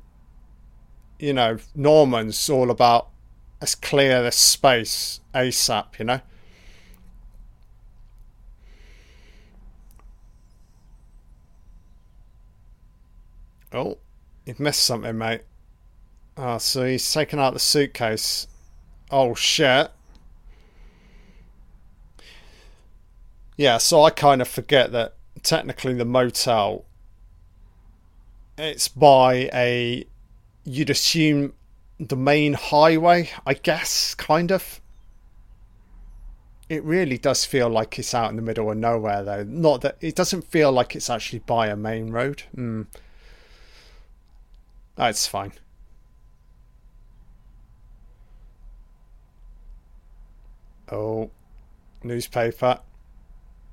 you 1.23 1.31
know, 1.31 1.57
Norman's 1.73 2.49
all 2.49 2.69
about 2.69 3.07
let's 3.61 3.75
clear 3.75 4.21
this 4.21 4.35
space 4.35 5.21
ASAP, 5.33 5.97
you 5.97 6.03
know. 6.03 6.19
Oh, 13.71 13.97
you've 14.45 14.59
missed 14.59 14.83
something, 14.83 15.17
mate. 15.17 15.43
Oh, 16.35 16.57
so 16.57 16.85
he's 16.85 17.11
taken 17.11 17.39
out 17.39 17.53
the 17.53 17.59
suitcase. 17.59 18.47
Oh 19.11 19.35
shit. 19.35 19.91
Yeah, 23.55 23.77
so 23.77 24.03
I 24.03 24.09
kind 24.09 24.41
of 24.41 24.47
forget 24.47 24.91
that 24.91 25.15
technically 25.43 25.93
the 25.93 26.05
motel 26.05 26.85
it's 28.57 28.87
by 28.87 29.49
a 29.53 30.05
you'd 30.63 30.89
assume 30.89 31.53
the 31.99 32.15
main 32.15 32.53
highway, 32.53 33.29
I 33.45 33.53
guess, 33.53 34.15
kind 34.15 34.51
of. 34.51 34.79
It 36.69 36.83
really 36.83 37.17
does 37.17 37.45
feel 37.45 37.69
like 37.69 37.99
it's 37.99 38.13
out 38.13 38.29
in 38.29 38.35
the 38.35 38.41
middle 38.41 38.71
of 38.71 38.77
nowhere, 38.77 39.23
though. 39.23 39.43
Not 39.43 39.81
that 39.81 39.97
it 40.01 40.15
doesn't 40.15 40.45
feel 40.45 40.71
like 40.71 40.95
it's 40.95 41.09
actually 41.09 41.39
by 41.39 41.67
a 41.67 41.75
main 41.75 42.09
road. 42.09 42.43
Mm. 42.55 42.87
That's 44.95 45.27
fine. 45.27 45.53
Oh, 50.91 51.31
newspaper. 52.03 52.79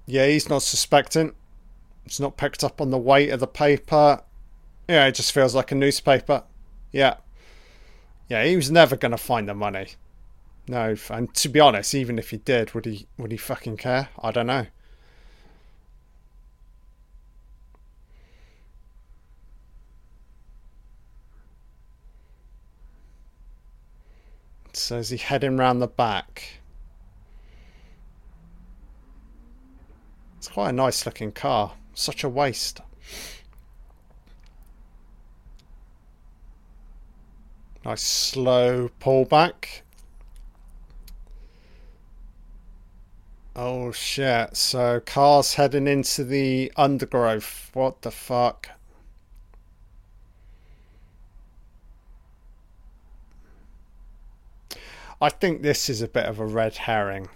Yeah, 0.07 0.27
he's 0.27 0.49
not 0.49 0.63
suspecting. 0.63 1.35
It's 2.05 2.21
not 2.21 2.37
picked 2.37 2.65
up 2.65 2.81
on 2.81 2.91
the 2.91 2.99
weight 2.99 3.31
of 3.31 3.41
the 3.41 3.47
paper. 3.47 4.23
Yeah, 4.89 5.07
it 5.07 5.15
just 5.15 5.33
feels 5.33 5.55
like 5.55 5.71
a 5.71 5.75
newspaper. 5.77 6.43
Yeah. 6.93 7.17
Yeah, 8.29 8.45
he 8.45 8.57
was 8.57 8.71
never 8.71 8.97
going 8.97 9.13
to 9.13 9.19
find 9.19 9.49
the 9.49 9.55
money. 9.55 9.89
No, 10.69 10.95
and 11.11 11.35
to 11.35 11.49
be 11.49 11.59
honest, 11.61 11.95
even 11.95 12.19
if 12.19 12.31
he 12.31 12.37
did, 12.37 12.75
would 12.75 12.85
he 12.87 13.07
would 13.19 13.33
he 13.33 13.37
fucking 13.37 13.77
care? 13.77 14.09
I 14.23 14.31
don't 14.31 14.47
know. 14.47 14.67
So 24.73 24.99
is 24.99 25.11
he 25.11 25.17
heading 25.17 25.57
round 25.57 25.83
the 25.83 25.89
back? 25.89 26.60
It's 30.41 30.49
quite 30.49 30.71
a 30.71 30.73
nice 30.73 31.05
looking 31.05 31.33
car. 31.33 31.75
Such 31.93 32.25
a 32.25 32.29
waste. 32.31 32.81
Nice 37.85 38.01
slow 38.01 38.89
pullback. 38.99 39.83
Oh 43.55 43.93
shit, 43.93 44.57
so 44.57 45.01
cars 45.01 45.57
heading 45.57 45.87
into 45.87 46.25
the 46.25 46.73
undergrowth. 46.75 47.71
What 47.75 48.01
the 48.01 48.11
fuck? 48.11 48.71
I 55.21 55.29
think 55.29 55.61
this 55.61 55.91
is 55.91 56.01
a 56.01 56.09
bit 56.09 56.25
of 56.25 56.41
a 56.41 56.47
red 56.47 56.79
herring. 56.79 57.29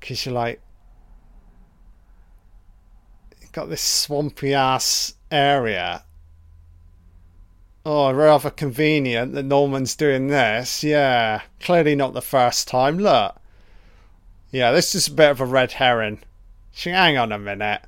Because 0.00 0.26
you're 0.26 0.34
like, 0.34 0.60
got 3.58 3.68
this 3.68 3.82
swampy 3.82 4.54
ass 4.54 5.14
area 5.32 6.04
Oh, 7.84 8.12
rather 8.12 8.50
convenient 8.50 9.32
that 9.32 9.44
Norman's 9.44 9.96
doing 9.96 10.28
this. 10.28 10.84
Yeah, 10.84 11.40
clearly 11.58 11.96
not 11.96 12.12
the 12.12 12.20
first 12.20 12.68
time. 12.68 12.98
Look. 12.98 13.34
Yeah, 14.52 14.72
this 14.72 14.94
is 14.94 15.08
a 15.08 15.12
bit 15.12 15.30
of 15.30 15.40
a 15.40 15.46
red 15.46 15.72
herring. 15.72 16.20
Hang 16.76 17.16
on 17.16 17.32
a 17.32 17.38
minute. 17.38 17.80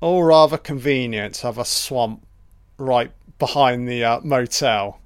All 0.00 0.22
rather 0.22 0.58
convenient 0.58 1.36
to 1.36 1.46
have 1.46 1.56
a 1.56 1.64
swamp 1.64 2.26
right 2.76 3.10
behind 3.38 3.88
the 3.88 4.04
uh, 4.04 4.20
motel. 4.22 5.00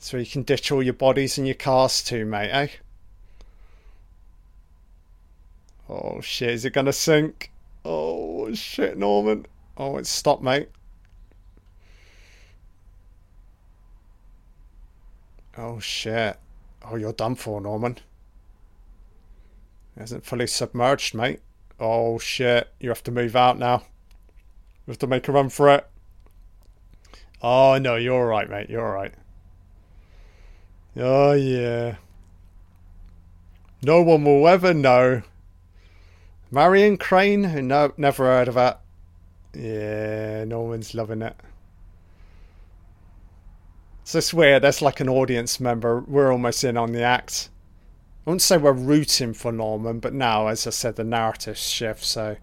So 0.00 0.16
you 0.16 0.26
can 0.26 0.42
ditch 0.42 0.72
all 0.72 0.82
your 0.82 0.94
bodies 0.94 1.38
and 1.38 1.46
your 1.46 1.54
cars 1.54 2.02
too, 2.02 2.26
mate, 2.26 2.50
eh? 2.50 2.68
Oh 5.88 6.20
shit, 6.20 6.50
is 6.50 6.64
it 6.64 6.72
gonna 6.72 6.92
sink? 6.92 7.49
Oh 7.84 8.52
shit, 8.54 8.98
Norman. 8.98 9.46
Oh, 9.76 9.96
it's 9.96 10.10
stopped, 10.10 10.42
mate. 10.42 10.68
Oh 15.56 15.80
shit. 15.80 16.36
Oh, 16.84 16.96
you're 16.96 17.12
done 17.12 17.34
for, 17.34 17.60
Norman. 17.60 17.98
It 19.96 20.00
hasn't 20.00 20.24
fully 20.24 20.46
submerged, 20.46 21.14
mate. 21.14 21.40
Oh 21.78 22.18
shit, 22.18 22.68
you 22.78 22.88
have 22.90 23.02
to 23.04 23.10
move 23.10 23.34
out 23.34 23.58
now. 23.58 23.82
You 24.86 24.92
have 24.92 24.98
to 24.98 25.06
make 25.06 25.28
a 25.28 25.32
run 25.32 25.48
for 25.48 25.68
it. 25.74 25.86
Oh 27.42 27.78
no, 27.78 27.96
you're 27.96 28.14
alright, 28.14 28.50
mate. 28.50 28.68
You're 28.68 28.86
alright. 28.86 29.14
Oh 30.96 31.32
yeah. 31.32 31.96
No 33.82 34.02
one 34.02 34.24
will 34.24 34.46
ever 34.46 34.74
know 34.74 35.22
Marion 36.50 36.96
Crane? 36.96 37.68
No, 37.68 37.92
never 37.96 38.24
heard 38.24 38.48
of 38.48 38.54
that. 38.54 38.80
Yeah, 39.54 40.44
no 40.44 40.60
one's 40.60 40.94
loving 40.94 41.22
it. 41.22 41.36
So 44.04 44.18
it's 44.18 44.34
weird. 44.34 44.62
That's 44.62 44.82
like 44.82 45.00
an 45.00 45.08
audience 45.08 45.60
member. 45.60 46.00
We're 46.00 46.32
almost 46.32 46.64
in 46.64 46.76
on 46.76 46.92
the 46.92 47.02
act. 47.02 47.48
I 48.26 48.30
wouldn't 48.30 48.42
say 48.42 48.56
we're 48.56 48.72
rooting 48.72 49.32
for 49.34 49.52
Norman, 49.52 50.00
but 50.00 50.12
now, 50.12 50.48
as 50.48 50.66
I 50.66 50.70
said, 50.70 50.96
the 50.96 51.04
narrative 51.04 51.56
shifts. 51.56 52.08
So 52.08 52.36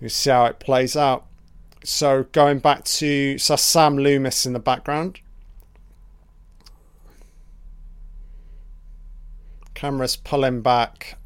you 0.00 0.08
see 0.08 0.30
how 0.30 0.46
it 0.46 0.58
plays 0.58 0.96
out. 0.96 1.26
So 1.84 2.24
going 2.32 2.58
back 2.58 2.84
to 2.84 3.38
so 3.38 3.54
Sam 3.54 3.96
Loomis 3.96 4.44
in 4.44 4.52
the 4.52 4.58
background. 4.58 5.20
Camera's 9.74 10.16
pulling 10.16 10.62
back 10.62 11.18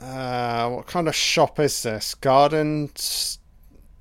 Uh, 0.00 0.68
what 0.70 0.86
kind 0.86 1.08
of 1.08 1.14
shop 1.14 1.58
is 1.58 1.82
this? 1.82 2.14
Garden, 2.14 2.90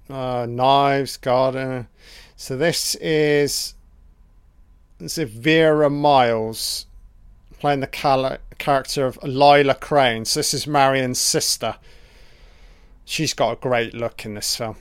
uh, 0.09 0.45
knives, 0.47 1.17
garden. 1.17 1.87
So 2.35 2.57
this 2.57 2.95
is 2.95 3.75
this 4.97 5.17
is 5.17 5.29
Vera 5.29 5.89
Miles 5.89 6.85
playing 7.59 7.79
the 7.79 7.87
cal- 7.87 8.37
character 8.57 9.05
of 9.05 9.21
Lila 9.23 9.75
Crane. 9.75 10.25
So 10.25 10.39
this 10.39 10.53
is 10.53 10.67
Marion's 10.67 11.19
sister. 11.19 11.75
She's 13.05 13.33
got 13.33 13.53
a 13.53 13.55
great 13.55 13.93
look 13.93 14.25
in 14.25 14.33
this 14.33 14.55
film. 14.55 14.77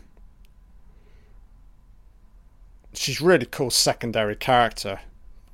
She's 2.92 3.20
really 3.20 3.46
cool 3.46 3.70
secondary 3.70 4.36
character. 4.36 5.00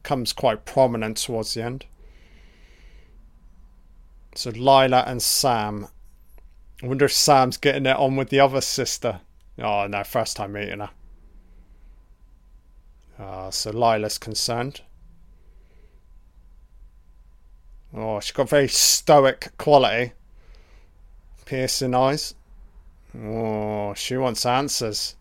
Comes 0.02 0.32
quite 0.32 0.64
prominent 0.64 1.18
towards 1.18 1.54
the 1.54 1.62
end. 1.62 1.84
So 4.34 4.50
Lila 4.50 5.04
and 5.06 5.22
Sam. 5.22 5.88
I 6.82 6.86
wonder 6.86 7.04
if 7.04 7.12
Sam's 7.12 7.56
getting 7.56 7.86
it 7.86 7.96
on 7.96 8.16
with 8.16 8.30
the 8.30 8.40
other 8.40 8.60
sister. 8.60 9.20
Oh 9.58 9.86
no, 9.86 10.02
first 10.04 10.36
time 10.36 10.52
meeting 10.52 10.80
her. 10.80 10.90
Uh, 13.18 13.50
so 13.50 13.70
Lila's 13.70 14.16
concerned. 14.16 14.80
Oh, 17.94 18.20
she's 18.20 18.32
got 18.32 18.48
very 18.48 18.68
stoic 18.68 19.52
quality. 19.58 20.12
Piercing 21.44 21.94
eyes. 21.94 22.34
Oh, 23.18 23.92
she 23.94 24.16
wants 24.16 24.46
answers. 24.46 25.16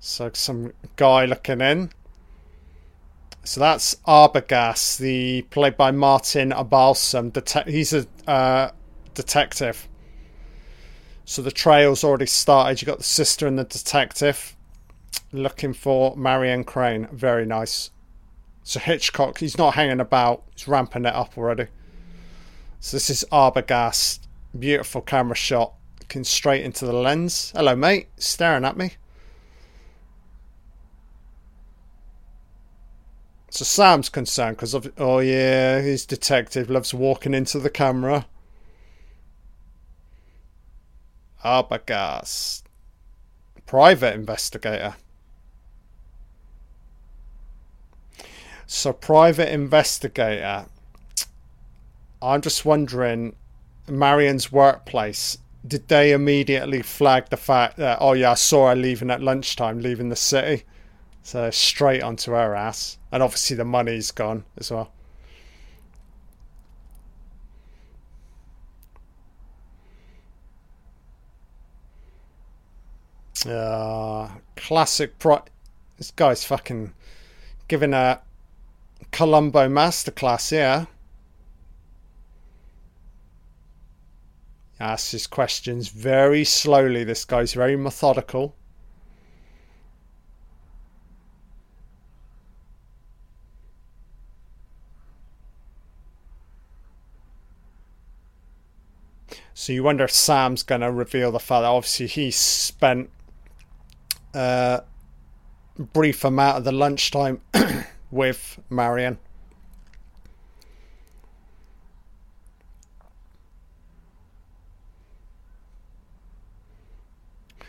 So 0.00 0.30
some 0.32 0.72
guy 0.94 1.24
looking 1.24 1.60
in. 1.60 1.90
So 3.46 3.60
that's 3.60 3.94
Arbogast, 4.08 4.98
the 4.98 5.42
played 5.50 5.76
by 5.76 5.92
Martin 5.92 6.52
Balsam. 6.68 7.32
He's 7.66 7.92
a 7.92 8.04
uh, 8.26 8.72
detective. 9.14 9.86
So 11.24 11.42
the 11.42 11.52
trail's 11.52 12.02
already 12.02 12.26
started. 12.26 12.82
You 12.82 12.86
got 12.86 12.98
the 12.98 13.04
sister 13.04 13.46
and 13.46 13.56
the 13.56 13.64
detective 13.64 14.56
looking 15.32 15.74
for 15.74 16.16
Marion 16.16 16.64
Crane. 16.64 17.06
Very 17.12 17.46
nice. 17.46 17.90
So 18.64 18.80
Hitchcock, 18.80 19.38
he's 19.38 19.56
not 19.56 19.74
hanging 19.74 20.00
about. 20.00 20.42
He's 20.56 20.66
ramping 20.66 21.04
it 21.04 21.14
up 21.14 21.38
already. 21.38 21.68
So 22.80 22.96
this 22.96 23.10
is 23.10 23.24
Arbogast. 23.30 24.26
Beautiful 24.58 25.02
camera 25.02 25.36
shot. 25.36 25.72
Looking 26.00 26.24
straight 26.24 26.64
into 26.64 26.84
the 26.84 26.92
lens. 26.92 27.52
Hello, 27.54 27.76
mate. 27.76 28.08
Staring 28.16 28.64
at 28.64 28.76
me. 28.76 28.94
So 33.56 33.64
Sam's 33.64 34.10
concerned 34.10 34.58
because 34.58 34.74
of 34.74 34.92
oh 34.98 35.20
yeah, 35.20 35.80
his 35.80 36.04
detective 36.04 36.68
loves 36.68 36.92
walking 36.92 37.32
into 37.32 37.58
the 37.58 37.70
camera. 37.70 38.26
Arbogast, 41.42 42.64
private 43.64 44.12
investigator. 44.12 44.96
So 48.66 48.92
private 48.92 49.50
investigator. 49.50 50.66
I'm 52.20 52.42
just 52.42 52.66
wondering, 52.66 53.36
Marion's 53.88 54.52
workplace. 54.52 55.38
Did 55.66 55.88
they 55.88 56.12
immediately 56.12 56.82
flag 56.82 57.30
the 57.30 57.38
fact 57.38 57.78
that 57.78 57.96
oh 58.02 58.12
yeah, 58.12 58.32
I 58.32 58.34
saw 58.34 58.68
her 58.68 58.76
leaving 58.76 59.10
at 59.10 59.22
lunchtime, 59.22 59.80
leaving 59.80 60.10
the 60.10 60.14
city? 60.14 60.64
So 61.26 61.50
straight 61.50 62.04
onto 62.04 62.30
her 62.30 62.54
ass. 62.54 62.98
And 63.10 63.20
obviously 63.20 63.56
the 63.56 63.64
money's 63.64 64.12
gone 64.12 64.44
as 64.58 64.70
well. 64.70 64.92
Uh, 73.44 74.28
classic 74.54 75.18
pro. 75.18 75.42
This 75.98 76.12
guy's 76.12 76.44
fucking 76.44 76.92
giving 77.66 77.92
a 77.92 78.20
Columbo 79.10 79.68
masterclass, 79.68 80.50
here. 80.50 80.86
Asks 84.78 85.10
his 85.10 85.26
questions 85.26 85.88
very 85.88 86.44
slowly. 86.44 87.02
This 87.02 87.24
guy's 87.24 87.52
very 87.52 87.74
methodical. 87.74 88.54
So 99.58 99.72
you 99.72 99.82
wonder 99.82 100.04
if 100.04 100.10
Sam's 100.10 100.62
going 100.62 100.82
to 100.82 100.92
reveal 100.92 101.32
the 101.32 101.38
fact 101.38 101.62
that 101.62 101.68
obviously 101.68 102.08
he 102.08 102.30
spent 102.30 103.08
a 104.34 104.82
brief 105.78 106.24
amount 106.24 106.58
of 106.58 106.64
the 106.64 106.72
lunchtime 106.72 107.40
with 108.10 108.60
Marion. 108.68 109.18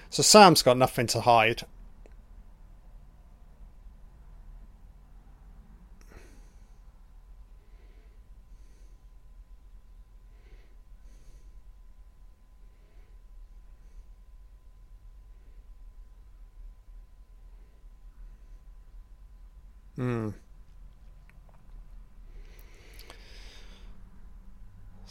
So 0.09 0.21
Sam's 0.23 0.63
got 0.63 0.75
nothing 0.75 1.07
to 1.07 1.21
hide. 1.21 1.63
Hmm. 19.97 20.29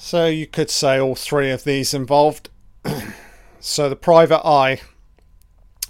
So 0.06 0.26
you 0.26 0.46
could 0.46 0.70
say 0.70 1.00
all 1.00 1.16
three 1.16 1.50
of 1.50 1.64
these 1.64 1.92
involved. 1.92 2.48
so 3.58 3.88
the 3.88 3.96
private 3.96 4.46
eye, 4.46 4.80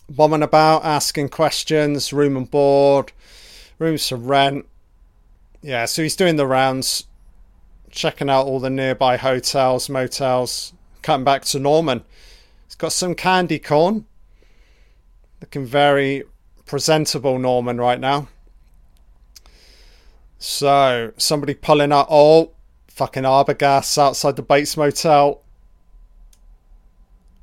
bombing 0.09 0.43
about, 0.43 0.87
asking 0.87 1.29
questions, 1.29 2.15
room 2.15 2.35
and 2.35 2.51
board, 2.51 3.13
rooms 3.79 4.09
for 4.09 4.17
rent. 4.17 4.65
Yeah, 5.61 5.85
so 5.85 6.03
he's 6.03 6.17
doing 6.17 6.37
the 6.37 6.47
rounds, 6.47 7.05
checking 7.91 8.31
out 8.31 8.47
all 8.47 8.59
the 8.59 8.71
nearby 8.71 9.19
hotels, 9.19 9.91
motels, 9.91 10.73
cutting 11.03 11.25
back 11.25 11.45
to 11.45 11.59
Norman. 11.59 12.03
He's 12.65 12.75
got 12.75 12.93
some 12.93 13.15
candy 13.15 13.59
corn. 13.59 14.07
Looking 15.43 15.67
very 15.67 16.25
presentable, 16.65 17.39
Norman, 17.39 17.77
right 17.77 18.01
now. 18.01 18.29
So, 20.39 21.13
somebody 21.19 21.53
pulling 21.53 21.93
up. 21.93 22.07
Oh, 22.09 22.53
fucking 22.97 23.25
Arbogast 23.25 23.99
outside 23.99 24.37
the 24.37 24.43
Bates 24.43 24.75
Motel. 24.75 25.43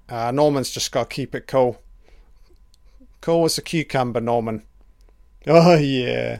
Uh, 0.10 0.32
Norman's 0.32 0.72
just 0.72 0.92
got 0.92 1.12
to 1.12 1.16
keep 1.16 1.36
it 1.36 1.46
cool. 1.46 1.80
Cool 3.22 3.46
as 3.46 3.60
a 3.60 3.62
cucumber, 3.62 4.20
Norman. 4.20 4.64
Oh, 5.46 5.76
yeah. 5.76 6.40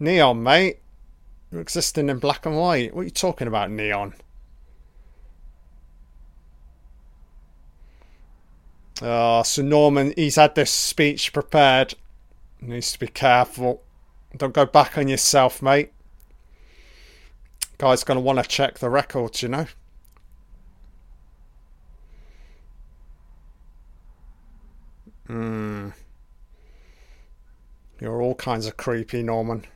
Neon, 0.00 0.42
mate. 0.42 0.80
You're 1.52 1.60
existing 1.60 2.08
in 2.08 2.18
black 2.18 2.44
and 2.44 2.56
white. 2.56 2.92
What 2.92 3.02
are 3.02 3.04
you 3.04 3.10
talking 3.10 3.46
about, 3.46 3.70
Neon? 3.70 4.14
Oh, 9.02 9.42
so 9.42 9.62
Norman, 9.62 10.12
he's 10.16 10.36
had 10.36 10.54
this 10.54 10.70
speech 10.70 11.32
prepared. 11.32 11.94
Needs 12.60 12.92
to 12.92 12.98
be 12.98 13.06
careful. 13.06 13.82
Don't 14.36 14.52
go 14.52 14.66
back 14.66 14.98
on 14.98 15.08
yourself, 15.08 15.62
mate. 15.62 15.92
Guy's 17.78 18.04
going 18.04 18.16
to 18.16 18.22
want 18.22 18.38
to 18.38 18.48
check 18.48 18.78
the 18.78 18.90
records, 18.90 19.42
you 19.42 19.48
know. 19.48 19.66
Hmm. 25.26 25.90
You're 28.00 28.20
all 28.20 28.34
kinds 28.34 28.66
of 28.66 28.76
creepy, 28.76 29.22
Norman. 29.22 29.66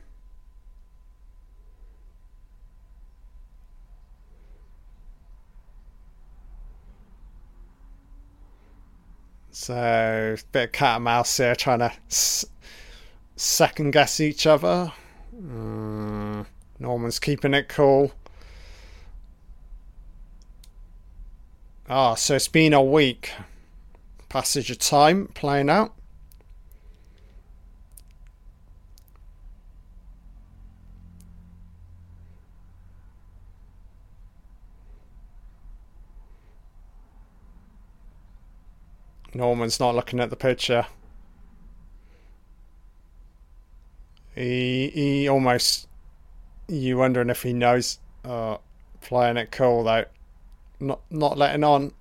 So, 9.57 10.35
bit 10.51 10.63
of 10.65 10.71
cat 10.73 10.95
and 10.97 11.05
mouse 11.05 11.37
here, 11.37 11.55
trying 11.55 11.79
to 11.79 11.93
s- 12.11 12.43
second 13.37 13.91
guess 13.91 14.19
each 14.19 14.45
other. 14.45 14.91
Mm, 15.33 16.45
Norman's 16.77 17.19
keeping 17.19 17.53
it 17.53 17.69
cool. 17.69 18.11
Ah, 21.87 22.15
so 22.15 22.35
it's 22.35 22.49
been 22.49 22.73
a 22.73 22.83
week. 22.83 23.31
Passage 24.27 24.69
of 24.71 24.79
time 24.79 25.29
playing 25.33 25.69
out. 25.69 25.93
Norman's 39.35 39.81
not 39.81 39.93
looking 39.93 40.21
at 40.21 40.29
the 40.29 40.37
picture. 40.37 40.87
He 44.33 44.89
he 44.93 45.27
almost 45.27 45.87
you 46.69 46.97
wondering 46.97 47.29
if 47.29 47.43
he 47.43 47.51
knows 47.51 47.99
uh 48.23 48.57
playing 49.01 49.35
it 49.37 49.51
cool 49.51 49.83
though. 49.83 50.05
Not 50.79 51.01
not 51.11 51.37
letting 51.37 51.65
on. 51.65 51.91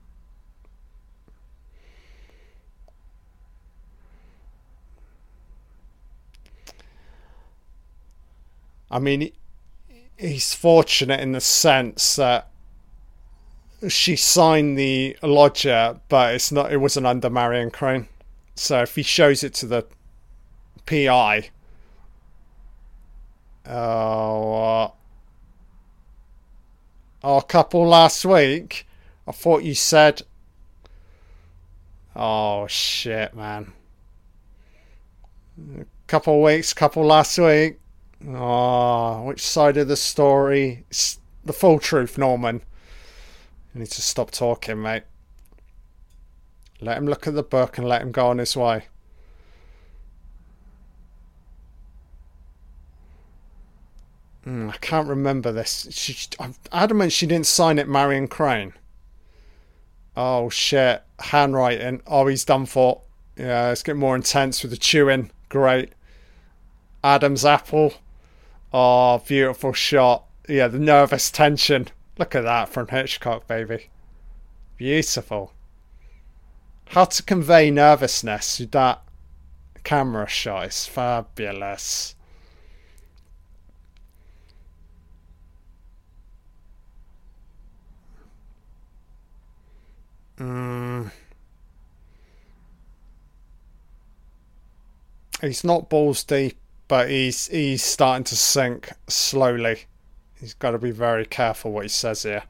I 8.91 9.01
mean 9.01 9.32
he's 10.16 10.55
fortunate 10.55 11.18
in 11.18 11.32
the 11.32 11.41
sense 11.41 12.14
that 12.14 12.49
she 13.89 14.16
signed 14.16 14.78
the 14.78 15.16
lodger, 15.22 16.01
but 16.09 16.35
it's 16.35 16.53
not. 16.53 16.72
It 16.72 16.78
wasn't 16.78 17.07
under 17.07 17.30
Marion 17.30 17.70
Crane. 17.70 18.09
So 18.55 18.82
if 18.82 18.95
he 18.95 19.03
shows 19.03 19.43
it 19.43 19.55
to 19.55 19.66
the 19.66 19.87
PI, 20.87 21.51
oh, 23.66 24.55
uh, 24.55 24.91
our 27.22 27.43
couple 27.43 27.87
last 27.87 28.24
week. 28.24 28.87
I 29.26 29.32
thought 29.32 29.62
you 29.62 29.74
said. 29.74 30.22
Oh 32.14 32.66
shit, 32.66 33.35
man. 33.35 33.72
A 35.78 35.87
couple 36.07 36.43
weeks, 36.43 36.74
couple 36.74 37.05
last 37.05 37.39
week. 37.39 37.80
Oh, 38.28 39.22
which 39.22 39.43
side 39.45 39.76
of 39.76 39.89
the 39.89 39.97
story? 39.97 40.85
It's 40.91 41.18
the 41.45 41.53
full 41.53 41.78
truth, 41.78 42.18
Norman. 42.18 42.62
You 43.75 43.81
need 43.81 43.91
to 43.91 44.03
stop 44.03 44.31
talking, 44.31 44.81
mate. 44.81 45.03
Let 46.81 46.97
him 46.97 47.07
look 47.07 47.27
at 47.27 47.35
the 47.35 47.43
book 47.43 47.77
and 47.77 47.89
let 47.89 48.03
him 48.03 48.12
go 48.12 48.29
on 48.29 48.39
his 48.39 48.57
way. 48.57 48.85
Mm, 54.47 54.70
I 54.70 54.77
can't 54.77 55.09
remember 55.09 55.51
this. 55.51 55.89
She, 55.91 56.16
I'm 56.39 56.55
adamant 56.70 57.12
she 57.12 57.27
didn't 57.27 57.47
sign 57.47 57.79
it, 57.79 57.89
Marion 57.89 58.29
Crane. 58.29 58.75
Oh 60.16 60.51
shit, 60.51 61.03
handwriting. 61.18 62.03
Oh, 62.07 62.27
he's 62.27 62.45
done 62.45 62.66
for. 62.66 63.01
Yeah, 63.37 63.72
it's 63.72 63.83
getting 63.83 64.01
more 64.01 64.14
intense 64.14 64.62
with 64.62 64.70
the 64.70 64.77
chewing. 64.77 65.31
Great. 65.49 65.93
Adam's 67.03 67.45
apple. 67.45 67.95
Oh, 68.72 69.18
beautiful 69.27 69.72
shot. 69.72 70.25
Yeah, 70.49 70.68
the 70.68 70.79
nervous 70.79 71.31
tension. 71.31 71.89
Look 72.19 72.35
at 72.35 72.43
that 72.43 72.69
from 72.69 72.89
Hitchcock, 72.89 73.47
baby. 73.47 73.91
Beautiful. 74.77 75.53
How 76.89 77.07
to 77.07 77.23
convey 77.23 77.71
nervousness 77.71 78.61
with 78.61 78.71
that 78.73 79.03
camera 79.83 80.29
shot 80.29 80.69
is 80.69 80.87
fabulous. 80.87 82.15
Mm. 90.39 91.11
He's 95.41 95.62
not 95.65 95.89
balls 95.89 96.24
deep, 96.24 96.57
but 96.89 97.09
he's 97.09 97.49
he's 97.49 97.82
starting 97.82 98.24
to 98.24 98.36
sink 98.36 98.91
slowly. 99.09 99.85
He's 100.45 100.53
got 100.53 100.73
to 100.73 100.79
be 100.79 100.91
very 100.91 101.25
careful 101.25 101.73
what 101.73 101.85
he 101.85 101.89
says 101.89 102.25
here. 102.25 102.43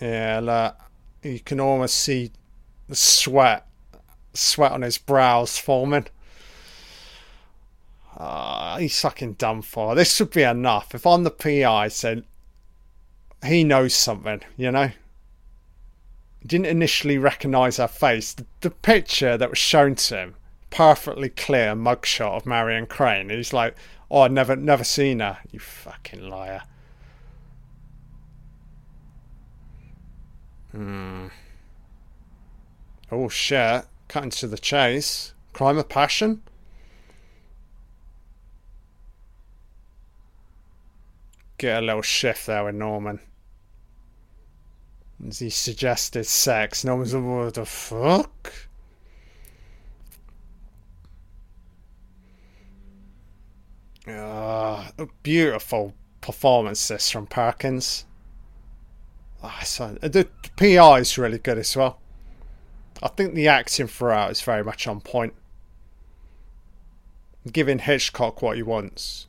Yeah, 0.00 0.72
you 1.22 1.38
can 1.38 1.60
almost 1.60 1.94
see 1.94 2.32
the 2.88 2.96
sweat, 2.96 3.68
sweat 4.32 4.72
on 4.72 4.82
his 4.82 4.98
brows 4.98 5.56
forming. 5.56 6.08
Uh, 8.16 8.78
he's 8.78 9.00
fucking 9.00 9.34
done 9.34 9.62
for. 9.62 9.94
This 9.94 10.18
would 10.18 10.32
be 10.32 10.42
enough. 10.42 10.92
If 10.92 11.06
I'm 11.06 11.22
the 11.22 11.30
PI, 11.30 11.86
said 11.86 12.24
he 13.46 13.62
knows 13.62 13.94
something, 13.94 14.40
you 14.56 14.72
know. 14.72 14.90
He 16.40 16.48
didn't 16.48 16.66
initially 16.66 17.16
recognise 17.16 17.76
her 17.76 17.86
face. 17.86 18.32
The, 18.32 18.44
the 18.62 18.70
picture 18.70 19.36
that 19.36 19.50
was 19.50 19.58
shown 19.58 19.94
to 19.94 20.16
him 20.16 20.34
perfectly 20.74 21.28
clear 21.28 21.74
mugshot 21.74 22.36
of 22.36 22.46
Marion 22.46 22.86
Crane. 22.86 23.30
He's 23.30 23.52
like, 23.52 23.76
"Oh, 24.10 24.22
I've 24.22 24.32
never, 24.32 24.56
never 24.56 24.84
seen 24.84 25.20
her." 25.20 25.38
You 25.50 25.60
fucking 25.60 26.28
liar. 26.28 26.62
Hmm. 30.72 31.28
Oh 33.12 33.28
shit! 33.28 33.86
Cutting 34.08 34.30
to 34.30 34.48
the 34.48 34.58
chase. 34.58 35.32
Crime 35.52 35.78
of 35.78 35.88
passion. 35.88 36.42
Get 41.56 41.78
a 41.78 41.86
little 41.86 42.02
shift 42.02 42.46
there 42.46 42.64
with 42.64 42.74
Norman. 42.74 43.20
As 45.24 45.38
he 45.38 45.50
suggested 45.50 46.26
sex, 46.26 46.84
Norman's 46.84 47.14
like, 47.14 47.24
what 47.24 47.54
the 47.54 47.64
fuck? 47.64 48.52
Uh, 54.06 54.90
beautiful 55.22 55.94
performances 56.20 57.10
from 57.10 57.26
Perkins. 57.26 58.04
Oh, 59.42 59.58
so, 59.64 59.98
the 60.00 60.28
PI 60.56 61.00
is 61.00 61.18
really 61.18 61.38
good 61.38 61.58
as 61.58 61.76
well. 61.76 62.00
I 63.02 63.08
think 63.08 63.34
the 63.34 63.48
acting 63.48 63.86
throughout 63.86 64.30
is 64.30 64.40
very 64.40 64.64
much 64.64 64.86
on 64.86 65.00
point. 65.00 65.34
Giving 67.50 67.78
Hitchcock 67.78 68.40
what 68.40 68.56
he 68.56 68.62
wants. 68.62 69.26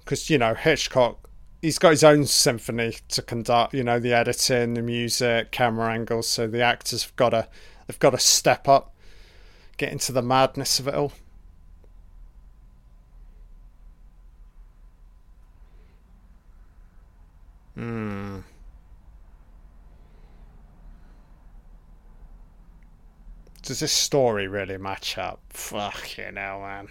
Because, 0.00 0.28
you 0.28 0.38
know, 0.38 0.54
Hitchcock, 0.54 1.30
he's 1.62 1.78
got 1.78 1.90
his 1.90 2.04
own 2.04 2.26
symphony 2.26 2.96
to 3.08 3.22
conduct, 3.22 3.74
you 3.74 3.82
know, 3.82 3.98
the 3.98 4.12
editing, 4.12 4.74
the 4.74 4.82
music, 4.82 5.50
camera 5.50 5.92
angles, 5.92 6.28
so 6.28 6.46
the 6.46 6.62
actors 6.62 7.04
have 7.04 7.16
got 7.16 7.30
to, 7.30 7.48
they've 7.86 7.98
got 7.98 8.10
to 8.10 8.18
step 8.18 8.68
up, 8.68 8.94
get 9.76 9.92
into 9.92 10.12
the 10.12 10.22
madness 10.22 10.78
of 10.78 10.88
it 10.88 10.94
all. 10.94 11.12
Hmm. 17.78 18.40
Does 23.62 23.78
this 23.78 23.92
story 23.92 24.48
really 24.48 24.78
match 24.78 25.16
up? 25.16 25.38
Fucking 25.50 26.34
hell, 26.34 26.62
man. 26.62 26.88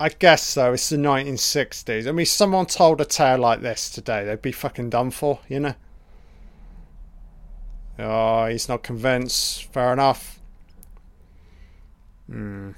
I 0.00 0.08
guess 0.08 0.42
so. 0.42 0.72
It's 0.72 0.88
the 0.88 0.96
1960s. 0.96 2.08
I 2.08 2.12
mean, 2.12 2.24
someone 2.24 2.64
told 2.64 3.02
a 3.02 3.04
tale 3.04 3.40
like 3.40 3.60
this 3.60 3.90
today, 3.90 4.24
they'd 4.24 4.40
be 4.40 4.52
fucking 4.52 4.88
done 4.88 5.10
for, 5.10 5.40
you 5.46 5.60
know? 5.60 5.74
Oh, 7.98 8.46
he's 8.46 8.70
not 8.70 8.82
convinced. 8.82 9.64
Fair 9.64 9.92
enough. 9.92 10.40
Hmm. 12.26 12.70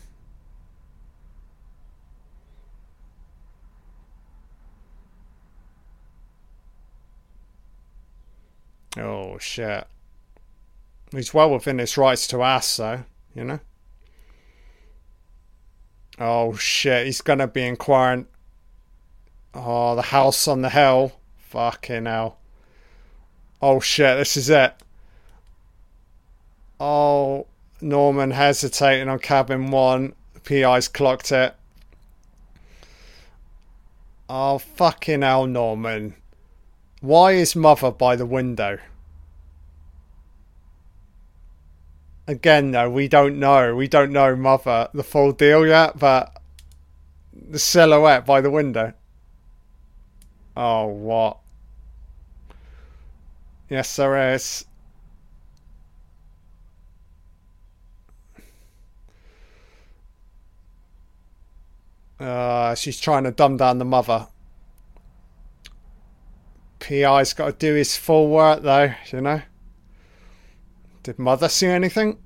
Oh, 8.97 9.39
shit. 9.39 9.87
He's 11.12 11.35
well 11.35 11.51
within 11.51 11.79
his 11.79 11.97
rights 11.97 12.27
to 12.29 12.43
ask, 12.43 12.77
though, 12.77 13.05
you 13.35 13.45
know? 13.45 13.61
Oh, 16.19 16.55
shit. 16.55 17.07
He's 17.07 17.21
going 17.21 17.39
to 17.39 17.47
be 17.47 17.67
inquiring. 17.67 18.27
Oh, 19.55 19.97
the 19.97 20.03
house 20.03 20.47
on 20.47 20.62
the 20.62 20.71
hill. 20.71 21.12
Fucking 21.39 22.07
hell. 22.07 22.39
Oh, 23.62 23.81
shit. 23.81 24.19
This 24.19 24.37
is 24.37 24.51
it. 24.51 24.75
Oh, 26.79 27.47
Norman 27.81 28.31
hesitating 28.33 29.09
on 29.09 29.19
cabin 29.19 29.71
one. 29.71 30.15
PI's 30.45 30.89
clocked 30.89 31.33
it. 31.33 31.55
Oh, 34.29 34.59
fucking 34.59 35.23
hell, 35.23 35.47
Norman. 35.47 36.15
Why 37.01 37.32
is 37.32 37.56
mother 37.56 37.90
by 37.90 38.16
the 38.16 38.27
window? 38.27 38.78
Again, 42.27 42.70
though, 42.70 42.90
we 42.90 43.09
don't 43.09 43.39
know. 43.39 43.74
We 43.74 43.89
don't 43.89 44.12
know 44.12 44.36
mother 44.36 44.89
the 44.93 45.02
full 45.02 45.32
deal 45.32 45.66
yet, 45.66 45.98
but 45.98 46.40
the 47.32 47.59
silhouette 47.59 48.27
by 48.27 48.40
the 48.40 48.51
window. 48.51 48.93
Oh, 50.56 50.86
what? 50.86 51.39
Yes, 53.68 53.97
there 53.97 54.35
is. 54.35 54.66
Uh, 62.20 62.74
she's 62.74 63.01
trying 63.01 63.24
to 63.24 63.31
dumb 63.31 63.56
down 63.56 63.78
the 63.78 63.85
mother. 63.85 64.28
PI's 66.81 67.35
got 67.35 67.47
to 67.47 67.52
do 67.52 67.74
his 67.74 67.97
full 67.97 68.28
work, 68.28 68.62
though, 68.62 68.93
you 69.12 69.20
know? 69.20 69.43
Did 71.02 71.19
mother 71.19 71.48
see 71.48 71.66
anything? 71.66 72.19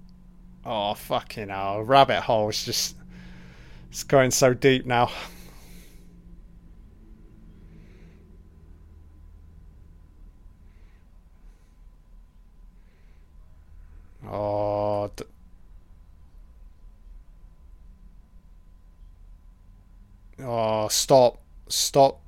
Oh, 0.64 0.94
fucking 0.94 1.48
hell. 1.51 1.82
Rabbit 1.82 2.22
hole 2.22 2.48
is 2.48 2.64
just. 2.64 2.97
It's 3.90 4.02
going 4.02 4.31
so 4.31 4.55
deep 4.55 4.86
now. 4.86 5.10
Oh. 14.26 15.10
D- 15.14 15.24
oh, 20.40 20.89
stop. 20.89 21.40
Stop. 21.68 22.23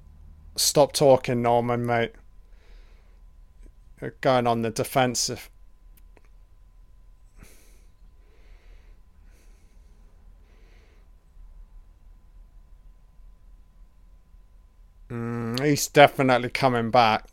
Stop 0.57 0.93
talking, 0.93 1.43
Norman, 1.43 1.85
mate. 1.85 2.12
You're 4.01 4.15
going 4.20 4.47
on 4.47 4.62
the 4.62 4.70
defensive. 4.70 5.51
Mm, 15.11 15.65
he's 15.65 15.89
definitely 15.89 16.51
coming 16.51 16.91
back. 16.91 17.27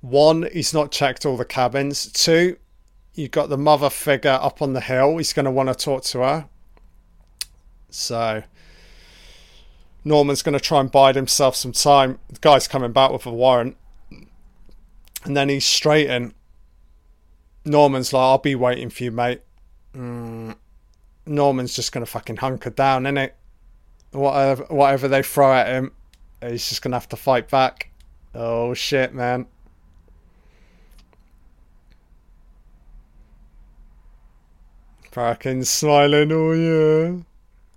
One, 0.00 0.48
he's 0.52 0.72
not 0.72 0.92
checked 0.92 1.26
all 1.26 1.36
the 1.36 1.44
cabins. 1.44 2.12
Two, 2.12 2.58
you've 3.14 3.32
got 3.32 3.48
the 3.48 3.58
mother 3.58 3.90
figure 3.90 4.38
up 4.40 4.62
on 4.62 4.72
the 4.72 4.80
hill. 4.80 5.16
He's 5.16 5.32
going 5.32 5.46
to 5.46 5.50
want 5.50 5.68
to 5.68 5.74
talk 5.74 6.04
to 6.04 6.20
her. 6.20 6.48
So, 7.90 8.44
Norman's 10.06 10.40
going 10.40 10.52
to 10.52 10.60
try 10.60 10.78
and 10.78 10.88
bide 10.88 11.16
himself 11.16 11.56
some 11.56 11.72
time. 11.72 12.20
The 12.28 12.38
guy's 12.40 12.68
coming 12.68 12.92
back 12.92 13.10
with 13.10 13.26
a 13.26 13.32
warrant. 13.32 13.76
And 15.24 15.36
then 15.36 15.48
he's 15.48 15.66
straight 15.66 16.08
in. 16.08 16.32
Norman's 17.64 18.12
like, 18.12 18.20
I'll 18.20 18.38
be 18.38 18.54
waiting 18.54 18.88
for 18.88 19.02
you, 19.02 19.10
mate. 19.10 19.40
Mm. 19.96 20.54
Norman's 21.26 21.74
just 21.74 21.90
going 21.90 22.06
to 22.06 22.10
fucking 22.10 22.36
hunker 22.36 22.70
down, 22.70 23.02
innit? 23.02 23.32
Whatever, 24.12 24.66
whatever 24.66 25.08
they 25.08 25.24
throw 25.24 25.52
at 25.52 25.66
him, 25.66 25.90
he's 26.40 26.68
just 26.68 26.82
going 26.82 26.92
to 26.92 26.98
have 26.98 27.08
to 27.08 27.16
fight 27.16 27.50
back. 27.50 27.90
Oh, 28.32 28.74
shit, 28.74 29.12
man. 29.12 29.46
Fucking 35.10 35.64
smiling, 35.64 36.30
oh 36.30 36.52
yeah. 36.52 37.16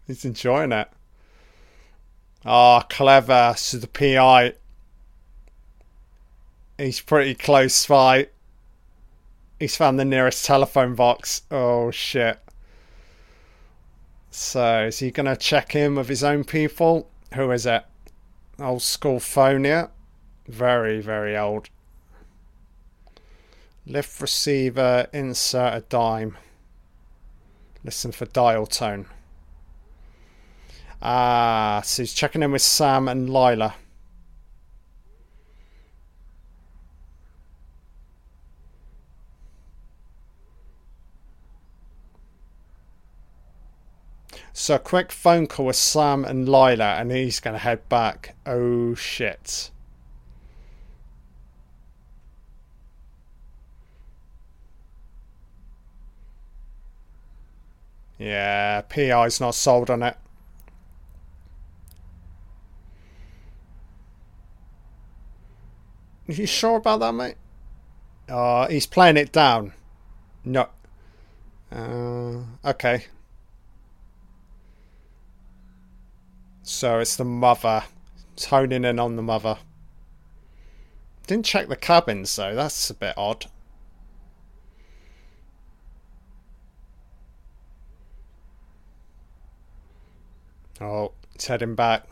He's 0.05 0.25
enjoying 0.25 0.73
it. 0.73 0.89
Ah, 2.45 2.81
oh, 2.81 2.85
clever. 2.89 3.53
So 3.57 3.77
the 3.77 3.87
PI. 3.87 4.53
He's 6.77 7.01
pretty 7.01 7.35
close 7.35 7.85
fight. 7.85 8.31
He's 9.59 9.75
found 9.75 9.99
the 9.99 10.05
nearest 10.05 10.45
telephone 10.45 10.95
box. 10.95 11.41
Oh 11.51 11.91
shit. 11.91 12.39
So 14.31 14.85
is 14.85 14.99
he 14.99 15.11
gonna 15.11 15.35
check 15.35 15.75
in 15.75 15.95
with 15.95 16.07
his 16.07 16.23
own 16.23 16.45
people? 16.45 17.09
Who 17.33 17.51
is 17.51 17.65
it? 17.65 17.83
Old 18.57 18.81
school 18.81 19.19
phonia. 19.19 19.89
Very, 20.47 21.01
very 21.01 21.37
old. 21.37 21.69
Lift 23.85 24.21
receiver, 24.21 25.07
insert 25.11 25.73
a 25.73 25.81
dime. 25.81 26.37
Listen 27.83 28.11
for 28.11 28.25
dial 28.25 28.65
tone. 28.65 29.07
Ah, 31.01 31.81
so 31.83 32.03
he's 32.03 32.13
checking 32.13 32.43
in 32.43 32.51
with 32.51 32.61
Sam 32.61 33.07
and 33.07 33.29
Lila. 33.29 33.75
So 44.51 44.75
a 44.75 44.79
quick 44.79 45.13
phone 45.13 45.47
call 45.47 45.67
with 45.67 45.77
Sam 45.77 46.25
and 46.25 46.49
Lila, 46.49 46.95
and 46.95 47.11
he's 47.11 47.39
going 47.39 47.53
to 47.53 47.59
head 47.59 47.87
back. 47.87 48.35
Oh 48.45 48.93
shit. 48.93 49.71
Yeah, 58.17 58.81
PI's 58.81 59.39
not 59.39 59.55
sold 59.55 59.89
on 59.89 60.03
it. 60.03 60.17
Are 66.29 66.33
you 66.33 66.45
sure 66.45 66.75
about 66.75 66.99
that, 66.99 67.13
mate? 67.13 67.35
Uh, 68.29 68.67
he's 68.67 68.85
playing 68.85 69.17
it 69.17 69.31
down. 69.31 69.73
No. 70.45 70.69
Uh, 71.71 72.43
okay. 72.63 73.05
So 76.61 76.99
it's 76.99 77.15
the 77.15 77.25
mother. 77.25 77.83
It's 78.33 78.45
honing 78.45 78.85
in 78.85 78.99
on 78.99 79.15
the 79.15 79.23
mother. 79.23 79.57
Didn't 81.25 81.45
check 81.45 81.67
the 81.67 81.75
cabins 81.75 82.35
though, 82.35 82.53
that's 82.53 82.91
a 82.91 82.93
bit 82.93 83.15
odd. 83.17 83.47
Oh, 90.79 91.11
it's 91.33 91.47
heading 91.47 91.73
back. 91.73 92.07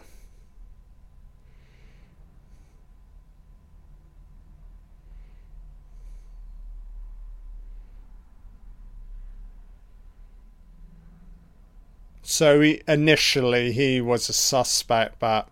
So 12.29 12.59
he, 12.59 12.81
initially 12.89 13.71
he 13.71 14.01
was 14.01 14.27
a 14.27 14.33
suspect, 14.33 15.17
but 15.17 15.47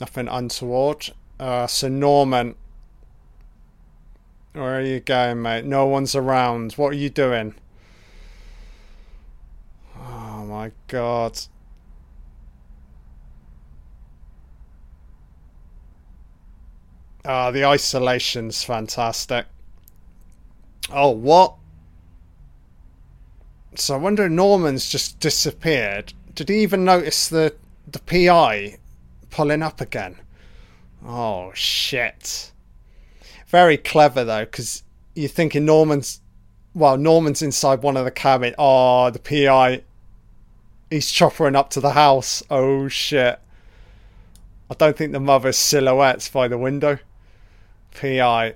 nothing 0.00 0.28
untoward. 0.28 1.10
Uh, 1.40 1.66
so 1.66 1.88
Norman, 1.88 2.54
where 4.52 4.78
are 4.78 4.80
you 4.80 5.00
going, 5.00 5.42
mate? 5.42 5.64
No 5.64 5.86
one's 5.86 6.14
around. 6.14 6.74
What 6.74 6.90
are 6.90 6.96
you 6.96 7.10
doing? 7.10 7.56
Oh 9.98 10.44
my 10.46 10.70
god. 10.86 11.40
Ah, 17.24 17.48
uh, 17.48 17.50
the 17.50 17.64
isolation's 17.64 18.62
fantastic. 18.62 19.46
Oh, 20.92 21.10
what? 21.10 21.56
So 23.80 23.94
I 23.94 23.98
wonder 23.98 24.28
Norman's 24.28 24.88
just 24.88 25.20
disappeared. 25.20 26.12
Did 26.34 26.48
he 26.48 26.62
even 26.62 26.84
notice 26.84 27.28
the 27.28 27.54
the 27.86 28.00
PI 28.00 28.78
pulling 29.30 29.62
up 29.62 29.80
again? 29.80 30.16
Oh 31.06 31.52
shit! 31.54 32.52
Very 33.46 33.76
clever 33.76 34.24
though, 34.24 34.44
because 34.44 34.82
you're 35.14 35.28
thinking 35.28 35.64
Norman's. 35.64 36.20
Well, 36.74 36.96
Norman's 36.96 37.40
inside 37.40 37.82
one 37.82 37.96
of 37.96 38.04
the 38.04 38.10
cabin. 38.10 38.54
Oh, 38.58 39.10
the 39.10 39.18
PI. 39.18 39.82
He's 40.90 41.10
choppering 41.12 41.56
up 41.56 41.70
to 41.70 41.80
the 41.80 41.92
house. 41.92 42.42
Oh 42.50 42.88
shit! 42.88 43.38
I 44.70 44.74
don't 44.74 44.96
think 44.96 45.12
the 45.12 45.20
mother's 45.20 45.56
silhouettes 45.56 46.28
by 46.28 46.48
the 46.48 46.58
window. 46.58 46.98
PI. 47.94 48.54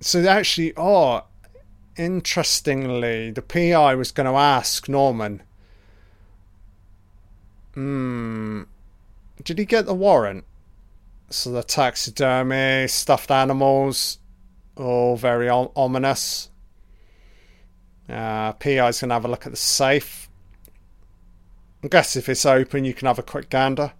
So 0.00 0.20
they 0.20 0.28
actually, 0.28 0.74
oh, 0.76 1.24
interestingly, 1.96 3.30
the 3.30 3.42
PI 3.42 3.94
was 3.94 4.12
going 4.12 4.26
to 4.26 4.38
ask 4.38 4.88
Norman. 4.88 5.42
Hmm. 7.74 8.62
Did 9.42 9.58
he 9.58 9.64
get 9.64 9.86
the 9.86 9.94
warrant? 9.94 10.44
So 11.28 11.50
the 11.50 11.62
taxidermy, 11.62 12.86
stuffed 12.88 13.30
animals, 13.30 14.18
all 14.76 15.16
very 15.16 15.48
ominous. 15.48 16.50
Uh, 18.08 18.52
PI's 18.52 19.00
going 19.00 19.08
to 19.08 19.14
have 19.14 19.24
a 19.24 19.28
look 19.28 19.46
at 19.46 19.52
the 19.52 19.56
safe. 19.56 20.28
I 21.82 21.88
guess 21.88 22.16
if 22.16 22.28
it's 22.28 22.46
open, 22.46 22.84
you 22.84 22.94
can 22.94 23.06
have 23.06 23.18
a 23.18 23.22
quick 23.22 23.50
gander. 23.50 23.92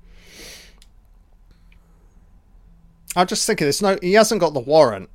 I'm 3.16 3.26
just 3.26 3.46
thinking, 3.46 3.64
there's 3.64 3.82
no. 3.82 3.98
He 4.02 4.12
hasn't 4.12 4.40
got 4.40 4.54
the 4.54 4.60
warrant. 4.60 5.08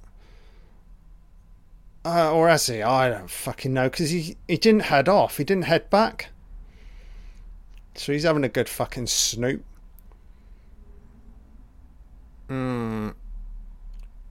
Uh, 2.04 2.34
or 2.34 2.50
has 2.50 2.66
he? 2.66 2.82
I 2.82 3.10
don't 3.10 3.30
fucking 3.30 3.74
know 3.74 3.90
because 3.90 4.10
he 4.10 4.36
he 4.48 4.58
didn't 4.58 4.84
head 4.84 5.08
off. 5.08 5.38
He 5.38 5.44
didn't 5.44 5.66
head 5.66 5.90
back. 5.90 6.30
So 7.96 8.14
he's 8.14 8.24
having 8.24 8.44
a 8.44 8.50
good 8.50 8.70
fucking 8.70 9.08
snoop. 9.08 9.64
Hmm. 12.48 13.10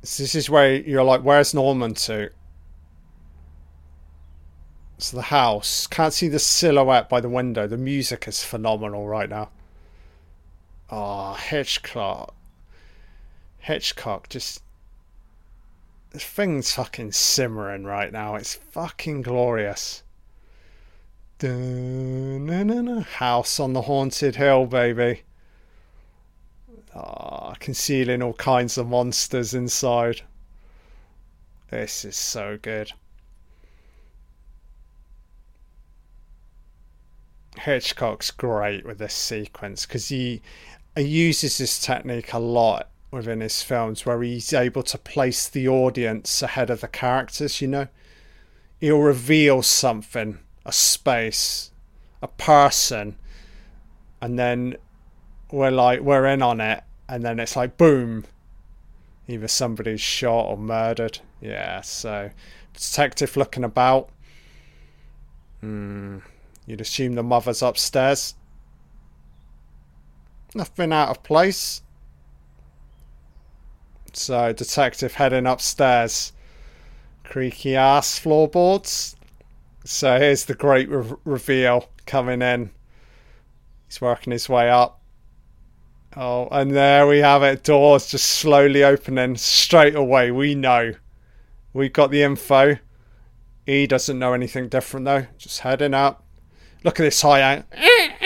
So 0.02 0.22
this 0.22 0.34
is 0.34 0.51
where 0.51 0.74
you're 0.74 1.05
like, 1.05 1.22
where's 1.22 1.55
Norman 1.55 1.94
to? 1.94 2.30
It's 4.97 5.10
the 5.10 5.22
house. 5.22 5.86
Can't 5.86 6.12
see 6.12 6.28
the 6.28 6.38
silhouette 6.38 7.09
by 7.09 7.20
the 7.20 7.28
window. 7.28 7.66
The 7.66 7.76
music 7.76 8.26
is 8.26 8.42
phenomenal 8.42 9.06
right 9.06 9.28
now. 9.28 9.51
Oh, 10.90 11.34
Hitchcock. 11.34 12.34
Hitchcock 13.59 14.28
just 14.28 14.62
this 16.10 16.24
thing's 16.24 16.72
fucking 16.72 17.12
simmering 17.12 17.84
right 17.84 18.12
now. 18.12 18.34
It's 18.34 18.54
fucking 18.54 19.22
glorious. 19.22 20.02
House 23.02 23.60
on 23.60 23.72
the 23.72 23.82
haunted 23.82 24.36
hill, 24.36 24.66
baby. 24.66 25.22
Ah, 26.94 27.52
oh, 27.52 27.54
concealing 27.60 28.22
all 28.22 28.32
kinds 28.34 28.76
of 28.76 28.88
monsters 28.88 29.54
inside. 29.54 30.22
This 31.70 32.04
is 32.04 32.16
so 32.16 32.58
good. 32.60 32.92
Hitchcock's 37.56 38.32
great 38.32 38.84
with 38.84 38.98
this 38.98 39.14
sequence 39.14 39.86
because 39.86 40.08
he, 40.08 40.42
he 40.96 41.02
uses 41.02 41.58
this 41.58 41.78
technique 41.78 42.32
a 42.32 42.38
lot 42.38 42.89
within 43.10 43.40
his 43.40 43.62
films 43.62 44.06
where 44.06 44.22
he's 44.22 44.52
able 44.52 44.82
to 44.84 44.98
place 44.98 45.48
the 45.48 45.68
audience 45.68 46.42
ahead 46.42 46.70
of 46.70 46.80
the 46.80 46.88
characters, 46.88 47.60
you 47.60 47.68
know? 47.68 47.88
He'll 48.80 49.00
reveal 49.00 49.62
something, 49.62 50.38
a 50.64 50.72
space, 50.72 51.70
a 52.22 52.28
person, 52.28 53.16
and 54.20 54.38
then 54.38 54.76
we're 55.50 55.70
like, 55.70 56.00
we're 56.00 56.26
in 56.26 56.42
on 56.42 56.60
it, 56.60 56.84
and 57.08 57.24
then 57.24 57.40
it's 57.40 57.56
like, 57.56 57.76
boom, 57.76 58.24
either 59.26 59.48
somebody's 59.48 60.00
shot 60.00 60.46
or 60.46 60.56
murdered. 60.56 61.18
Yeah, 61.40 61.80
so 61.80 62.30
detective 62.74 63.36
looking 63.36 63.64
about. 63.64 64.10
Hmm, 65.60 66.18
you'd 66.66 66.80
assume 66.80 67.14
the 67.14 67.22
mother's 67.22 67.62
upstairs. 67.62 68.34
Nothing 70.54 70.92
out 70.92 71.10
of 71.10 71.22
place. 71.22 71.82
So, 74.16 74.52
detective 74.52 75.14
heading 75.14 75.46
upstairs. 75.46 76.32
Creaky 77.24 77.76
ass 77.76 78.18
floorboards. 78.18 79.16
So, 79.84 80.18
here's 80.18 80.44
the 80.44 80.54
great 80.54 80.88
re- 80.88 81.16
reveal 81.24 81.88
coming 82.06 82.42
in. 82.42 82.70
He's 83.88 84.00
working 84.00 84.32
his 84.32 84.48
way 84.48 84.68
up. 84.70 85.00
Oh, 86.16 86.48
and 86.50 86.72
there 86.72 87.06
we 87.06 87.18
have 87.18 87.42
it. 87.42 87.62
Doors 87.62 88.10
just 88.10 88.26
slowly 88.26 88.82
opening 88.82 89.36
straight 89.36 89.94
away. 89.94 90.30
We 90.30 90.54
know. 90.54 90.94
We've 91.72 91.92
got 91.92 92.10
the 92.10 92.22
info. 92.22 92.78
He 93.64 93.86
doesn't 93.86 94.18
know 94.18 94.32
anything 94.32 94.68
different 94.68 95.06
though. 95.06 95.26
Just 95.38 95.60
heading 95.60 95.94
up. 95.94 96.24
Look 96.82 96.98
at 96.98 97.04
this 97.04 97.22
high 97.22 97.40
angle. 97.40 97.66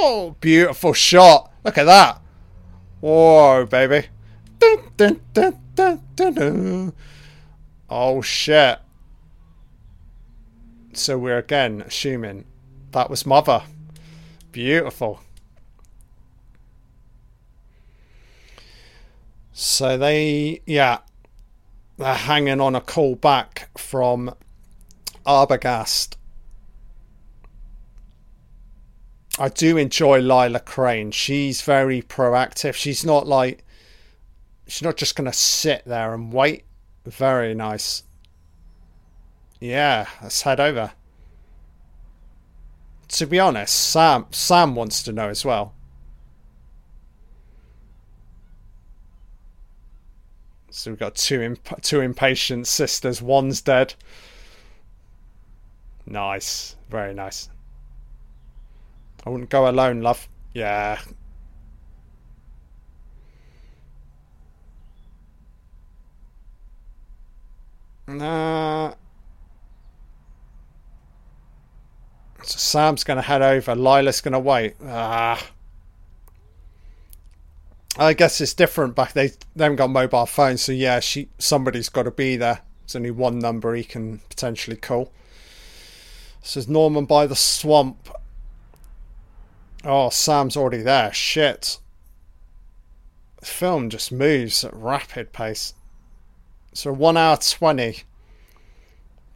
Oh, 0.00 0.36
beautiful 0.40 0.92
shot. 0.92 1.52
Look 1.64 1.76
at 1.76 1.84
that. 1.84 2.20
Whoa, 3.00 3.66
baby. 3.66 4.08
Dun, 4.58 4.78
dun, 4.96 5.20
dun, 5.32 5.58
dun, 5.74 6.02
dun, 6.16 6.34
dun. 6.34 6.92
Oh, 7.88 8.20
shit. 8.20 8.80
So 10.92 11.16
we're 11.16 11.38
again 11.38 11.82
assuming 11.86 12.44
that 12.90 13.08
was 13.08 13.24
Mother. 13.24 13.62
Beautiful. 14.50 15.20
So 19.52 19.96
they, 19.96 20.60
yeah, 20.66 20.98
they're 21.96 22.14
hanging 22.14 22.60
on 22.60 22.74
a 22.74 22.80
call 22.80 23.14
back 23.14 23.70
from 23.78 24.34
Arbogast 25.24 26.17
I 29.38 29.48
do 29.48 29.76
enjoy 29.76 30.18
Lila 30.18 30.60
Crane. 30.60 31.12
She's 31.12 31.62
very 31.62 32.02
proactive. 32.02 32.74
She's 32.74 33.04
not 33.04 33.26
like 33.26 33.64
she's 34.66 34.82
not 34.82 34.96
just 34.96 35.14
gonna 35.14 35.32
sit 35.32 35.84
there 35.84 36.12
and 36.12 36.32
wait. 36.32 36.64
Very 37.06 37.54
nice. 37.54 38.02
Yeah, 39.60 40.06
let's 40.22 40.42
head 40.42 40.58
over. 40.60 40.92
To 43.08 43.26
be 43.26 43.38
honest, 43.38 43.74
Sam 43.74 44.26
Sam 44.30 44.74
wants 44.74 45.02
to 45.04 45.12
know 45.12 45.28
as 45.28 45.44
well. 45.44 45.74
So 50.70 50.90
we've 50.90 51.00
got 51.00 51.14
two 51.14 51.42
imp- 51.42 51.82
two 51.82 52.00
impatient 52.00 52.66
sisters. 52.66 53.22
One's 53.22 53.60
dead. 53.60 53.94
Nice, 56.06 56.76
very 56.90 57.14
nice. 57.14 57.50
I 59.24 59.30
wouldn't 59.30 59.50
go 59.50 59.68
alone, 59.68 60.00
love. 60.00 60.28
Yeah. 60.54 60.98
Nah. 68.06 68.94
So 72.42 72.56
Sam's 72.56 73.04
going 73.04 73.16
to 73.16 73.22
head 73.22 73.42
over. 73.42 73.74
Lila's 73.74 74.22
going 74.22 74.32
to 74.32 74.38
wait. 74.38 74.76
Ah. 74.82 75.46
I 77.98 78.14
guess 78.14 78.40
it's 78.40 78.54
different 78.54 78.94
back. 78.94 79.12
They, 79.12 79.28
they 79.56 79.64
haven't 79.64 79.76
got 79.76 79.90
mobile 79.90 80.24
phones, 80.24 80.62
so 80.62 80.72
yeah, 80.72 81.00
she 81.00 81.28
somebody's 81.38 81.88
got 81.88 82.04
to 82.04 82.10
be 82.12 82.36
there. 82.36 82.60
There's 82.82 82.96
only 82.96 83.10
one 83.10 83.38
number 83.38 83.74
he 83.74 83.84
can 83.84 84.20
potentially 84.30 84.76
call. 84.76 85.12
This 86.40 86.56
is 86.56 86.68
Norman 86.68 87.04
by 87.04 87.26
the 87.26 87.36
swamp. 87.36 88.08
Oh, 89.84 90.10
Sam's 90.10 90.56
already 90.56 90.82
there. 90.82 91.12
Shit. 91.12 91.78
The 93.40 93.46
film 93.46 93.90
just 93.90 94.10
moves 94.10 94.64
at 94.64 94.74
rapid 94.74 95.32
pace. 95.32 95.74
So 96.72 96.92
1 96.92 97.16
hour 97.16 97.36
20. 97.36 98.02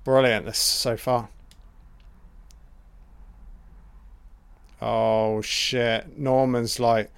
Brilliant 0.05 0.47
this 0.47 0.59
so 0.59 0.97
far. 0.97 1.29
Oh 4.81 5.41
shit. 5.43 6.19
Norman's 6.19 6.81
like 6.81 7.13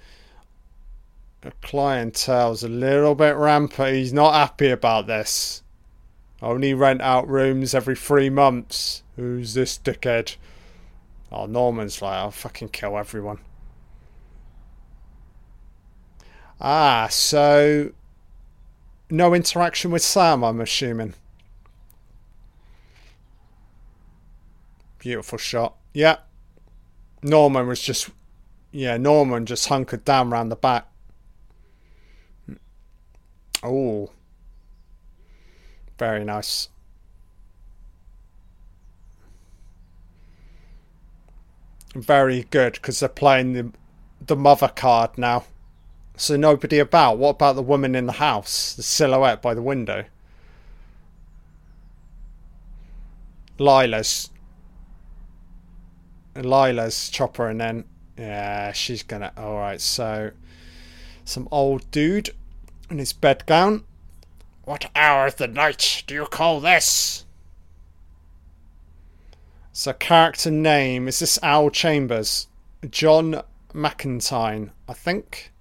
the 1.41 1.51
clientele's 1.63 2.63
a 2.63 2.69
little 2.69 3.15
bit 3.15 3.35
rampant. 3.35 3.95
He's 3.95 4.13
not 4.13 4.33
happy 4.33 4.69
about 4.69 5.07
this. 5.07 5.63
Only 6.41 6.73
rent 6.73 7.01
out 7.01 7.27
rooms 7.27 7.73
every 7.73 7.95
three 7.95 8.29
months. 8.29 9.03
Who's 9.15 9.55
this 9.55 9.77
dickhead? 9.77 10.35
Oh, 11.35 11.47
Norman's 11.47 12.01
like, 12.01 12.13
I'll 12.13 12.31
fucking 12.31 12.69
kill 12.69 12.97
everyone. 12.97 13.39
Ah, 16.61 17.07
so 17.11 17.91
no 19.09 19.33
interaction 19.33 19.91
with 19.91 20.01
Sam, 20.01 20.45
I'm 20.45 20.61
assuming. 20.61 21.13
Beautiful 24.97 25.37
shot. 25.37 25.75
Yeah. 25.93 26.19
Norman 27.21 27.67
was 27.67 27.81
just 27.81 28.09
yeah, 28.71 28.95
Norman 28.95 29.45
just 29.45 29.67
hunkered 29.67 30.05
down 30.05 30.29
round 30.29 30.51
the 30.51 30.55
back. 30.55 30.87
Oh. 33.61 34.11
Very 35.97 36.23
nice. 36.23 36.69
Very 41.95 42.43
good 42.51 42.73
because 42.73 42.99
they're 42.99 43.09
playing 43.09 43.53
the 43.53 43.71
the 44.25 44.35
mother 44.35 44.67
card 44.67 45.17
now. 45.17 45.45
So 46.17 46.35
nobody 46.35 46.79
about. 46.79 47.17
What 47.17 47.31
about 47.31 47.55
the 47.55 47.61
woman 47.61 47.95
in 47.95 48.05
the 48.05 48.13
house? 48.13 48.73
The 48.73 48.83
silhouette 48.83 49.41
by 49.41 49.53
the 49.53 49.61
window. 49.61 50.05
Lila's 53.57 54.29
Lila's 56.35 57.09
chopper 57.09 57.47
and 57.47 57.61
then 57.61 57.85
yeah, 58.17 58.71
she's 58.73 59.03
gonna 59.03 59.31
alright, 59.37 59.81
so 59.81 60.31
some 61.23 61.47
old 61.51 61.89
dude 61.91 62.29
in 62.89 62.97
his 62.97 63.13
bedgown. 63.13 63.83
What 64.63 64.89
hour 64.95 65.27
of 65.27 65.37
the 65.37 65.47
night 65.47 66.03
do 66.07 66.15
you 66.15 66.25
call 66.25 66.59
this? 66.59 67.24
So 69.77 69.91
character 69.91 70.51
name 70.51 71.09
is 71.09 71.19
this 71.19 71.37
Al 71.43 71.69
Chambers? 71.69 72.47
John 72.89 73.41
McIntire, 73.73 74.71
I 74.87 74.93
think. 74.93 75.51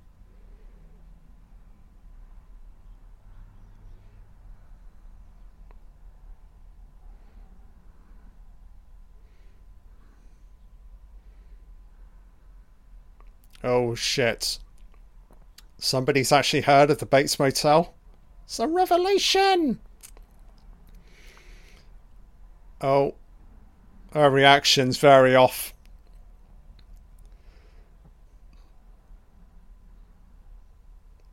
Oh 13.65 13.97
shit. 13.97 14.61
Somebody's 15.79 16.31
actually 16.31 16.61
heard 16.61 16.93
of 16.93 16.99
the 16.99 17.07
Bates 17.07 17.41
Motel. 17.41 17.93
It's 18.45 18.61
a 18.61 18.69
revelation! 18.69 19.81
Oh. 22.81 23.17
Her 24.15 24.31
reaction's 24.31 24.97
very 24.97 25.35
off. 25.35 25.75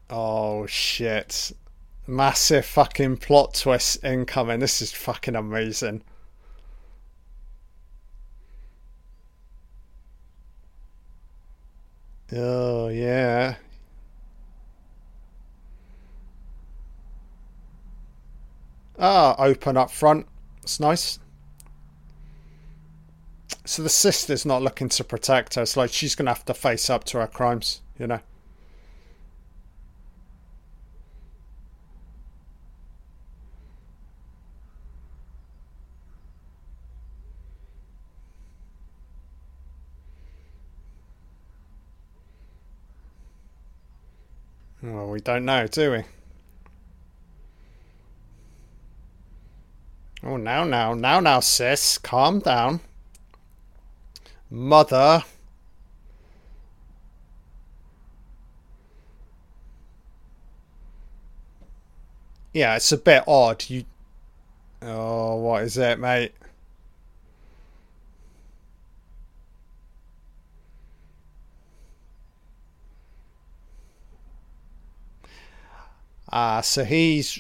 Oh 0.10 0.66
shit. 0.66 1.54
Massive 2.08 2.66
fucking 2.66 3.18
plot 3.18 3.54
twist 3.54 4.04
incoming. 4.04 4.60
This 4.60 4.82
is 4.82 4.92
fucking 4.92 5.36
amazing. 5.36 6.04
Oh, 12.34 12.88
yeah. 12.88 13.56
Ah, 18.98 19.36
open 19.38 19.78
up 19.78 19.92
front. 19.92 20.28
It's 20.64 20.80
nice. 20.80 21.20
So 23.72 23.84
the 23.84 23.88
sister's 23.88 24.46
not 24.46 24.62
looking 24.62 24.90
to 24.90 25.04
protect 25.06 25.56
her. 25.56 25.62
It's 25.62 25.78
like 25.78 25.94
she's 25.94 26.14
going 26.14 26.26
to 26.26 26.34
have 26.34 26.44
to 26.44 26.54
face 26.54 26.90
up 26.90 27.06
to 27.06 27.20
her 27.20 27.28
crimes, 27.28 27.80
you 27.98 28.06
know? 28.06 28.20
Well, 44.84 45.08
we 45.08 45.22
don't 45.22 45.46
know, 45.46 45.68
do 45.68 45.92
we? 45.94 46.04
Oh, 50.24 50.36
now, 50.36 50.66
now, 50.66 50.94
now, 50.94 51.22
now, 51.22 51.40
sis. 51.40 51.98
Calm 51.98 52.40
down. 52.40 52.82
Mother. 54.52 55.24
Yeah, 62.54 62.76
it's 62.76 62.92
a 62.92 62.98
bit 62.98 63.24
odd. 63.28 63.64
You. 63.70 63.86
Oh, 64.82 65.38
what 65.38 65.64
is 65.64 65.78
it, 65.78 66.00
mate? 66.00 66.34
Ah, 76.34 76.58
uh, 76.60 76.62
so 76.62 76.84
he's 76.84 77.40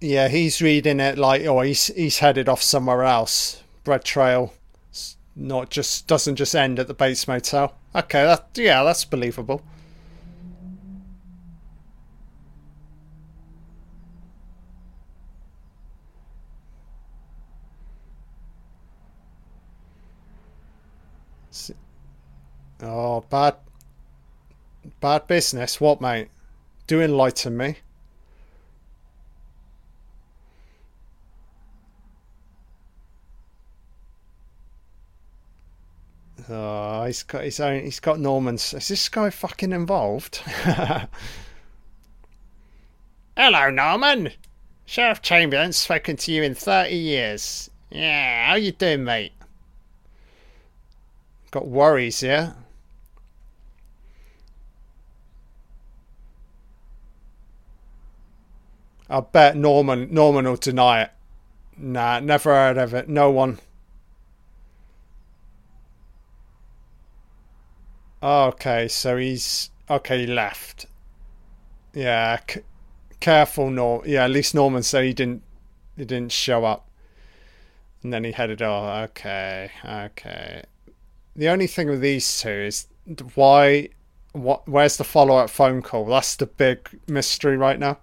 yeah, 0.00 0.28
he's 0.28 0.62
reading 0.62 1.00
it 1.00 1.18
like 1.18 1.44
oh 1.44 1.60
he's 1.60 1.88
he's 1.88 2.18
headed 2.18 2.48
off 2.48 2.62
somewhere 2.62 3.04
else. 3.04 3.62
Bread 3.84 4.04
trail, 4.04 4.54
not 5.40 5.70
just 5.70 6.06
doesn't 6.06 6.36
just 6.36 6.54
end 6.54 6.78
at 6.78 6.86
the 6.86 6.94
Bates 6.94 7.26
Motel. 7.26 7.74
Okay, 7.94 8.22
that 8.24 8.48
yeah, 8.54 8.84
that's 8.84 9.04
believable. 9.04 9.62
Oh, 22.82 23.20
bad, 23.28 23.56
bad 25.00 25.26
business. 25.26 25.80
What, 25.80 26.00
mate? 26.00 26.28
Do 26.86 27.00
enlighten 27.00 27.56
me. 27.56 27.76
Oh, 36.50 37.04
he's 37.04 37.22
got 37.22 37.44
his 37.44 37.60
own. 37.60 37.84
He's 37.84 38.00
got 38.00 38.18
Norman's. 38.18 38.74
Is 38.74 38.88
this 38.88 39.08
guy 39.08 39.30
fucking 39.30 39.72
involved? 39.72 40.36
Hello, 43.36 43.70
Norman. 43.70 44.32
Sheriff 44.84 45.22
Chamberlain 45.22 45.72
spoken 45.72 46.16
to 46.16 46.32
you 46.32 46.42
in 46.42 46.56
thirty 46.56 46.96
years. 46.96 47.70
Yeah, 47.90 48.48
how 48.48 48.56
you 48.56 48.72
doing, 48.72 49.04
mate? 49.04 49.32
Got 51.52 51.68
worries, 51.68 52.22
yeah. 52.22 52.54
I 59.08 59.20
bet 59.20 59.56
Norman 59.56 60.12
Norman 60.12 60.44
will 60.46 60.56
deny 60.56 61.02
it. 61.02 61.10
Nah, 61.76 62.20
never 62.20 62.50
heard 62.52 62.78
of 62.78 62.94
it. 62.94 63.08
No 63.08 63.30
one. 63.30 63.58
Okay, 68.22 68.88
so 68.88 69.16
he's 69.16 69.70
okay. 69.88 70.20
He 70.20 70.26
left. 70.26 70.86
Yeah, 71.94 72.38
c- 72.48 72.60
careful, 73.20 73.70
Norm. 73.70 74.02
Yeah, 74.06 74.24
at 74.24 74.30
least 74.30 74.54
Norman 74.54 74.82
said 74.82 75.04
he 75.04 75.12
didn't. 75.12 75.42
He 75.96 76.04
didn't 76.04 76.32
show 76.32 76.64
up, 76.64 76.88
and 78.02 78.12
then 78.12 78.24
he 78.24 78.32
headed 78.32 78.62
off. 78.62 79.10
Okay, 79.10 79.70
okay. 79.84 80.62
The 81.36 81.48
only 81.48 81.66
thing 81.66 81.88
with 81.88 82.00
these 82.00 82.40
two 82.40 82.48
is 82.50 82.86
why. 83.34 83.88
What? 84.32 84.68
Where's 84.68 84.96
the 84.96 85.04
follow-up 85.04 85.50
phone 85.50 85.82
call? 85.82 86.04
That's 86.06 86.36
the 86.36 86.46
big 86.46 86.88
mystery 87.08 87.56
right 87.56 87.78
now. 87.78 87.98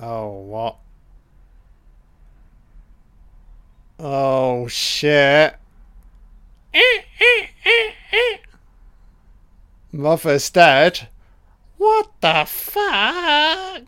Oh, 0.00 0.30
what? 0.40 0.76
Oh, 4.06 4.68
shit. 4.68 5.56
Mother's 9.92 10.50
dead. 10.50 11.08
What 11.78 12.10
the 12.20 12.44
fuck? 12.46 13.84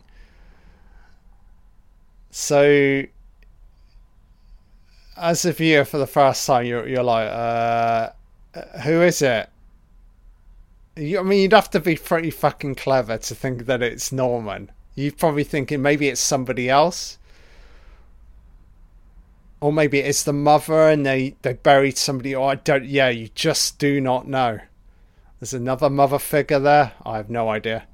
So, 2.31 3.03
as 5.15 5.45
a 5.45 5.53
viewer 5.53 5.85
for 5.85 5.99
the 5.99 6.07
first 6.07 6.47
time, 6.47 6.65
you're, 6.65 6.87
you're 6.87 7.03
like, 7.03 7.29
uh, 7.29 8.09
who 8.83 9.03
is 9.03 9.21
it? 9.21 9.51
You, 10.95 11.19
I 11.19 11.21
mean, 11.21 11.43
you'd 11.43 11.53
have 11.53 11.69
to 11.69 11.79
be 11.79 11.95
pretty 11.95 12.31
fucking 12.31 12.73
clever 12.73 13.19
to 13.19 13.35
think 13.35 13.67
that 13.67 13.83
it's 13.83 14.11
Norman. 14.11 14.71
You're 14.95 15.11
probably 15.11 15.43
thinking 15.43 15.83
maybe 15.83 16.07
it's 16.07 16.19
somebody 16.19 16.71
else. 16.71 17.19
Or 19.59 19.73
maybe 19.73 19.99
it's 19.99 20.23
the 20.23 20.33
mother 20.33 20.89
and 20.89 21.05
they 21.05 21.35
they 21.41 21.53
buried 21.53 21.97
somebody. 21.97 22.35
Or 22.35 22.51
I 22.51 22.55
don't. 22.55 22.85
Yeah, 22.85 23.09
you 23.09 23.29
just 23.35 23.79
do 23.79 23.99
not 23.99 24.27
know. 24.27 24.59
There's 25.39 25.53
another 25.53 25.89
mother 25.89 26.19
figure 26.19 26.59
there. 26.59 26.93
I 27.05 27.17
have 27.17 27.29
no 27.29 27.49
idea. 27.49 27.87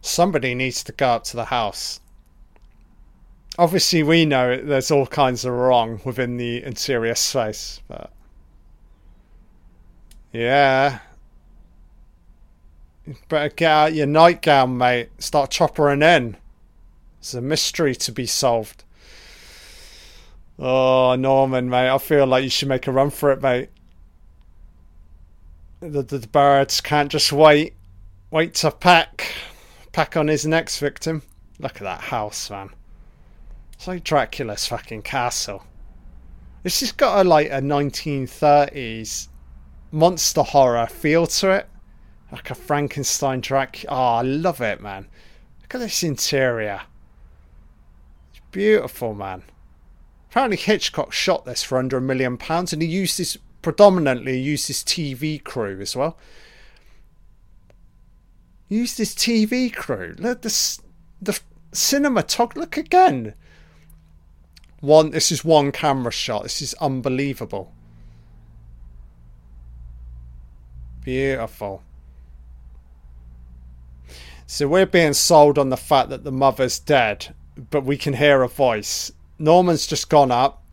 Somebody 0.00 0.54
needs 0.54 0.84
to 0.84 0.92
go 0.92 1.08
up 1.08 1.24
to 1.24 1.36
the 1.36 1.46
house. 1.46 1.98
Obviously, 3.58 4.04
we 4.04 4.24
know 4.24 4.56
there's 4.56 4.90
all 4.92 5.06
kinds 5.06 5.44
of 5.44 5.52
wrong 5.52 6.00
within 6.04 6.36
the 6.36 6.62
interior 6.62 7.16
space, 7.16 7.80
but. 7.88 8.12
Yeah. 10.36 10.98
better 13.30 13.54
get 13.54 13.70
out 13.70 13.94
your 13.94 14.06
nightgown, 14.06 14.76
mate. 14.76 15.08
Start 15.18 15.50
choppering 15.50 16.02
in. 16.02 16.36
It's 17.20 17.32
a 17.32 17.40
mystery 17.40 17.94
to 17.94 18.12
be 18.12 18.26
solved. 18.26 18.84
Oh, 20.58 21.14
Norman, 21.14 21.70
mate. 21.70 21.88
I 21.88 21.96
feel 21.96 22.26
like 22.26 22.44
you 22.44 22.50
should 22.50 22.68
make 22.68 22.86
a 22.86 22.92
run 22.92 23.08
for 23.08 23.32
it, 23.32 23.40
mate. 23.40 23.70
The, 25.80 26.02
the, 26.02 26.18
the 26.18 26.28
birds 26.28 26.82
can't 26.82 27.10
just 27.10 27.32
wait. 27.32 27.72
Wait 28.30 28.56
to 28.56 28.70
pack. 28.70 29.32
Pack 29.92 30.18
on 30.18 30.28
his 30.28 30.44
next 30.44 30.80
victim. 30.80 31.22
Look 31.58 31.76
at 31.76 31.84
that 31.84 32.00
house, 32.02 32.50
man. 32.50 32.68
It's 33.72 33.88
like 33.88 34.04
Dracula's 34.04 34.66
fucking 34.66 35.00
castle. 35.00 35.64
This 36.62 36.80
has 36.80 36.92
got 36.92 37.24
a 37.24 37.26
like 37.26 37.46
a 37.46 37.62
1930s 37.62 39.28
monster 39.96 40.42
horror 40.42 40.86
feel 40.86 41.26
to 41.26 41.50
it. 41.50 41.68
Like 42.30 42.50
a 42.50 42.54
Frankenstein 42.54 43.40
track. 43.40 43.84
Oh, 43.88 43.94
I 43.96 44.22
love 44.22 44.60
it, 44.60 44.80
man. 44.80 45.06
Look 45.62 45.74
at 45.74 45.78
this 45.78 46.02
interior. 46.02 46.82
It's 48.30 48.42
beautiful, 48.50 49.14
man. 49.14 49.42
Apparently 50.30 50.58
Hitchcock 50.58 51.12
shot 51.12 51.44
this 51.46 51.62
for 51.62 51.78
under 51.78 51.96
a 51.96 52.02
million 52.02 52.36
pounds 52.36 52.72
and 52.72 52.82
he 52.82 52.88
used 52.88 53.18
this 53.18 53.38
predominantly 53.62 54.38
used 54.38 54.68
his 54.68 54.84
TV 54.84 55.42
crew 55.42 55.80
as 55.80 55.96
well. 55.96 56.18
Used 58.68 58.98
his 58.98 59.14
TV 59.14 59.72
crew. 59.74 60.14
Look 60.18 60.42
the 60.42 60.78
the 61.22 61.40
cinematography. 61.72 62.56
Look 62.56 62.76
again. 62.76 63.34
One. 64.80 65.10
This 65.10 65.32
is 65.32 65.44
one 65.44 65.72
camera 65.72 66.12
shot. 66.12 66.42
This 66.42 66.60
is 66.60 66.74
unbelievable. 66.74 67.72
Beautiful. 71.06 71.84
So 74.48 74.66
we're 74.66 74.86
being 74.86 75.12
sold 75.12 75.56
on 75.56 75.68
the 75.68 75.76
fact 75.76 76.08
that 76.08 76.24
the 76.24 76.32
mother's 76.32 76.80
dead, 76.80 77.32
but 77.70 77.84
we 77.84 77.96
can 77.96 78.14
hear 78.14 78.42
a 78.42 78.48
voice. 78.48 79.12
Norman's 79.38 79.86
just 79.86 80.10
gone 80.10 80.32
up. 80.32 80.64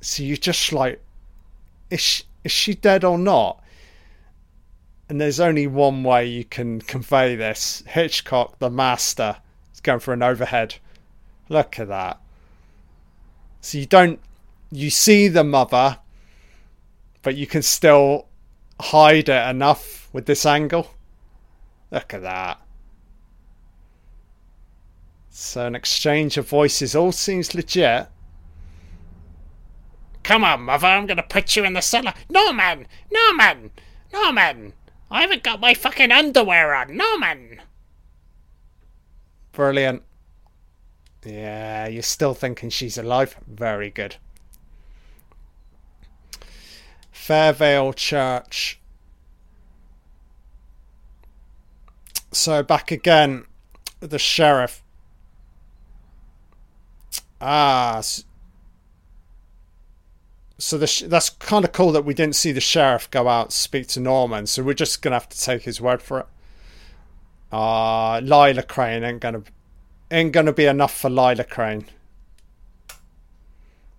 So 0.00 0.22
you're 0.22 0.36
just 0.36 0.72
like, 0.72 1.02
is 1.90 1.98
she, 1.98 2.22
is 2.44 2.52
she 2.52 2.76
dead 2.76 3.02
or 3.02 3.18
not? 3.18 3.60
And 5.08 5.20
there's 5.20 5.40
only 5.40 5.66
one 5.66 6.04
way 6.04 6.26
you 6.26 6.44
can 6.44 6.80
convey 6.80 7.34
this. 7.34 7.82
Hitchcock, 7.84 8.60
the 8.60 8.70
master, 8.70 9.38
is 9.74 9.80
going 9.80 9.98
for 9.98 10.14
an 10.14 10.22
overhead. 10.22 10.76
Look 11.48 11.80
at 11.80 11.88
that. 11.88 12.20
So 13.60 13.78
you 13.78 13.86
don't, 13.86 14.20
you 14.70 14.88
see 14.88 15.26
the 15.26 15.42
mother, 15.42 15.98
but 17.22 17.34
you 17.34 17.48
can 17.48 17.62
still 17.62 18.28
hide 18.80 19.28
it 19.28 19.48
enough 19.48 20.08
with 20.12 20.26
this 20.26 20.46
angle. 20.46 20.90
Look 21.90 22.14
at 22.14 22.22
that. 22.22 22.60
So 25.30 25.66
an 25.66 25.74
exchange 25.74 26.38
of 26.38 26.48
voices 26.48 26.94
all 26.94 27.12
seems 27.12 27.54
legit. 27.54 28.08
Come 30.22 30.42
on, 30.42 30.62
mother, 30.62 30.86
I'm 30.88 31.06
gonna 31.06 31.22
put 31.22 31.54
you 31.54 31.64
in 31.64 31.74
the 31.74 31.82
cellar. 31.82 32.14
Norman! 32.28 32.88
Norman! 33.12 33.70
Norman! 34.12 34.72
I 35.10 35.20
haven't 35.20 35.44
got 35.44 35.60
my 35.60 35.74
fucking 35.74 36.10
underwear 36.10 36.74
on. 36.74 36.96
Norman! 36.96 37.60
Brilliant. 39.52 40.02
Yeah, 41.24 41.86
you're 41.86 42.02
still 42.02 42.34
thinking 42.34 42.70
she's 42.70 42.98
alive? 42.98 43.36
Very 43.46 43.90
good. 43.90 44.16
Fairvale 47.26 47.92
Church. 47.92 48.78
So 52.30 52.62
back 52.62 52.92
again, 52.92 53.46
the 53.98 54.18
sheriff. 54.18 54.84
Ah, 57.40 58.00
so 60.58 60.86
sh- 60.86 61.02
that's 61.06 61.30
kind 61.30 61.64
of 61.64 61.72
cool 61.72 61.90
that 61.92 62.04
we 62.04 62.14
didn't 62.14 62.36
see 62.36 62.52
the 62.52 62.60
sheriff 62.60 63.10
go 63.10 63.26
out 63.26 63.52
speak 63.52 63.88
to 63.88 64.00
Norman. 64.00 64.46
So 64.46 64.62
we're 64.62 64.74
just 64.74 65.02
gonna 65.02 65.16
have 65.16 65.28
to 65.28 65.40
take 65.40 65.62
his 65.62 65.80
word 65.80 66.02
for 66.02 66.20
it. 66.20 66.26
Ah, 67.50 68.16
uh, 68.16 68.20
Lila 68.20 68.62
Crane 68.62 69.02
ain't 69.02 69.20
gonna 69.20 69.42
ain't 70.12 70.32
gonna 70.32 70.52
be 70.52 70.66
enough 70.66 70.96
for 70.96 71.10
Lila 71.10 71.42
Crane. 71.42 71.86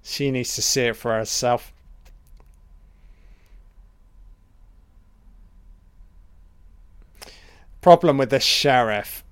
She 0.01 0.31
needs 0.31 0.55
to 0.55 0.61
see 0.61 0.83
it 0.83 0.95
for 0.95 1.13
herself. 1.13 1.73
Problem 7.88 8.18
with 8.18 8.31
this 8.31 8.43
sheriff. 8.43 9.23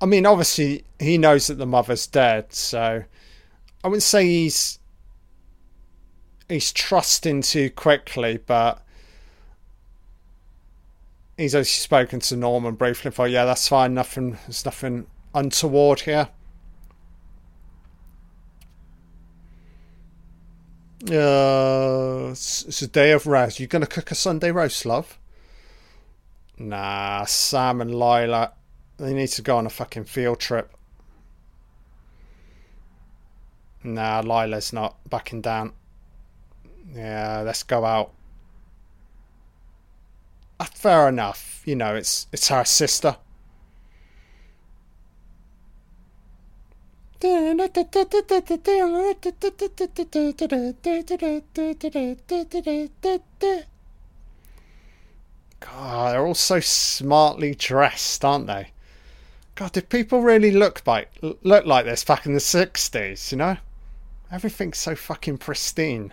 I 0.00 0.06
mean, 0.06 0.26
obviously 0.26 0.82
he 0.98 1.16
knows 1.16 1.46
that 1.46 1.58
the 1.58 1.64
mother's 1.64 2.08
dead, 2.08 2.52
so 2.52 3.04
I 3.84 3.88
wouldn't 3.88 4.02
say 4.02 4.26
he's 4.26 4.80
he's 6.48 6.72
trusting 6.72 7.42
too 7.42 7.70
quickly, 7.70 8.40
but 8.44 8.84
he's 11.36 11.54
only 11.54 11.66
spoken 11.66 12.18
to 12.18 12.36
Norman 12.36 12.74
briefly. 12.74 13.12
For 13.12 13.28
yeah, 13.28 13.44
that's 13.44 13.68
fine. 13.68 13.94
Nothing. 13.94 14.38
There's 14.46 14.64
nothing 14.64 15.06
untoward 15.32 16.00
here. 16.00 16.30
Uh, 21.08 22.30
it's, 22.32 22.64
it's 22.64 22.82
a 22.82 22.88
day 22.88 23.12
of 23.12 23.28
rest. 23.28 23.60
You 23.60 23.68
gonna 23.68 23.86
cook 23.86 24.10
a 24.10 24.16
Sunday 24.16 24.50
roast, 24.50 24.84
love? 24.84 25.16
Nah, 26.58 27.24
Sam 27.24 27.80
and 27.80 27.94
Lila, 27.94 28.52
they 28.96 29.14
need 29.14 29.28
to 29.28 29.42
go 29.42 29.58
on 29.58 29.66
a 29.66 29.70
fucking 29.70 30.04
field 30.04 30.40
trip. 30.40 30.72
Nah, 33.84 34.20
Lila's 34.24 34.72
not 34.72 34.96
backing 35.08 35.40
down. 35.40 35.72
Yeah, 36.92 37.42
let's 37.44 37.62
go 37.62 37.84
out. 37.84 38.12
Uh, 40.58 40.64
fair 40.64 41.08
enough. 41.08 41.62
You 41.64 41.76
know, 41.76 41.94
it's 41.94 42.26
it's 42.32 42.48
her 42.48 42.64
sister. 42.64 43.16
God, 55.60 56.12
they're 56.12 56.26
all 56.26 56.34
so 56.34 56.60
smartly 56.60 57.54
dressed, 57.54 58.24
aren't 58.24 58.46
they? 58.46 58.68
God, 59.54 59.72
did 59.72 59.88
people 59.88 60.22
really 60.22 60.52
look 60.52 60.86
like 60.86 61.10
look 61.20 61.66
like 61.66 61.84
this 61.84 62.04
back 62.04 62.26
in 62.26 62.34
the 62.34 62.40
sixties? 62.40 63.32
You 63.32 63.38
know, 63.38 63.56
everything's 64.30 64.78
so 64.78 64.94
fucking 64.94 65.38
pristine. 65.38 66.12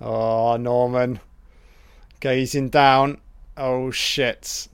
Oh, 0.00 0.56
Norman, 0.56 1.20
gazing 2.20 2.68
down. 2.68 3.18
Oh 3.56 3.90
shit! 3.90 4.68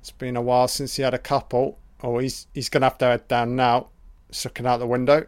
It's 0.00 0.10
been 0.12 0.36
a 0.36 0.42
while 0.42 0.68
since 0.68 0.96
he 0.96 1.02
had 1.02 1.14
a 1.14 1.18
couple. 1.18 1.78
Oh, 2.02 2.18
he's 2.18 2.46
he's 2.54 2.68
gonna 2.68 2.86
have 2.86 2.98
to 2.98 3.06
head 3.06 3.26
down 3.26 3.56
now. 3.56 3.88
He's 4.28 4.44
looking 4.44 4.66
out 4.66 4.78
the 4.78 4.86
window. 4.86 5.26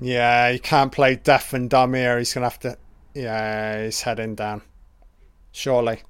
Yeah, 0.00 0.52
he 0.52 0.58
can't 0.58 0.92
play 0.92 1.16
deaf 1.16 1.52
and 1.52 1.70
dumb 1.70 1.94
here. 1.94 2.18
He's 2.18 2.34
gonna 2.34 2.46
have 2.46 2.58
to. 2.60 2.76
Yeah, 3.14 3.84
he's 3.84 4.02
heading 4.02 4.34
down. 4.34 4.62
Surely. 5.52 6.02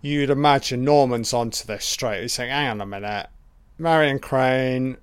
You'd 0.00 0.30
imagine 0.30 0.84
Norman's 0.84 1.34
onto 1.34 1.66
this 1.66 1.84
straight. 1.84 2.22
He's 2.22 2.34
saying, 2.34 2.50
hang 2.50 2.68
on 2.68 2.80
a 2.80 2.86
minute. 2.86 3.26
Marion 3.78 4.20
Crane, 4.20 4.96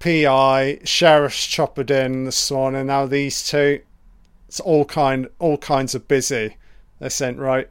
PI, 0.00 0.80
Sheriff's 0.84 1.46
choppered 1.46 1.90
in 1.92 2.24
this 2.24 2.50
morning, 2.50 2.86
now 2.86 3.06
these 3.06 3.46
two. 3.46 3.80
It's 4.48 4.60
all 4.60 4.84
kind, 4.84 5.28
all 5.38 5.58
kinds 5.58 5.94
of 5.94 6.08
busy. 6.08 6.56
They're 6.98 7.10
sent 7.10 7.38
right. 7.38 7.68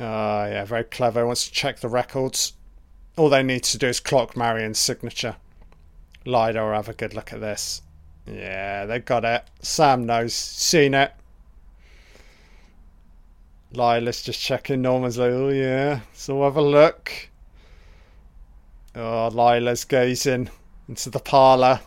Ah, 0.00 0.42
uh, 0.42 0.46
yeah, 0.46 0.64
very 0.64 0.84
clever. 0.84 1.26
Wants 1.26 1.46
to 1.46 1.52
check 1.52 1.80
the 1.80 1.88
records. 1.88 2.52
All 3.16 3.28
they 3.28 3.42
need 3.42 3.64
to 3.64 3.78
do 3.78 3.88
is 3.88 3.98
clock 3.98 4.36
Marion's 4.36 4.78
signature. 4.78 5.36
Lila 6.24 6.64
will 6.64 6.74
have 6.74 6.88
a 6.88 6.92
good 6.92 7.14
look 7.14 7.32
at 7.32 7.40
this. 7.40 7.82
Yeah, 8.24 8.86
they 8.86 9.00
got 9.00 9.24
it. 9.24 9.44
Sam 9.60 10.06
knows. 10.06 10.34
Seen 10.34 10.94
it. 10.94 11.12
Lila's 13.72 14.22
just 14.22 14.40
checking. 14.40 14.82
Norman's 14.82 15.18
like, 15.18 15.32
oh 15.32 15.48
yeah. 15.48 16.00
So 16.12 16.44
have 16.44 16.56
a 16.56 16.62
look. 16.62 17.27
Oh, 18.94 19.28
Lila's 19.28 19.84
gazing 19.84 20.50
into 20.88 21.10
the 21.10 21.20
parlour. 21.20 21.80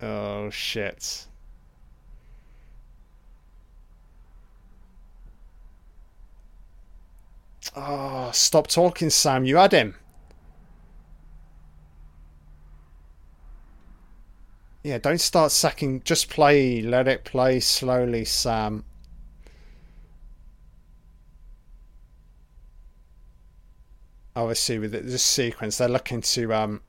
Oh 0.00 0.50
shit. 0.50 1.26
Oh, 7.76 8.30
stop 8.32 8.66
talking, 8.66 9.10
Sam. 9.10 9.44
You 9.44 9.56
had 9.56 9.72
him. 9.72 9.94
Yeah, 14.82 14.98
don't 14.98 15.20
start 15.20 15.52
sacking. 15.52 16.02
Just 16.02 16.30
play. 16.30 16.80
Let 16.80 17.06
it 17.06 17.24
play 17.24 17.60
slowly, 17.60 18.24
Sam. 18.24 18.84
Obviously, 24.36 24.78
with 24.78 24.92
this 24.92 25.24
sequence, 25.24 25.78
they're 25.78 25.88
looking 25.88 26.20
to 26.20 26.54
um, 26.54 26.80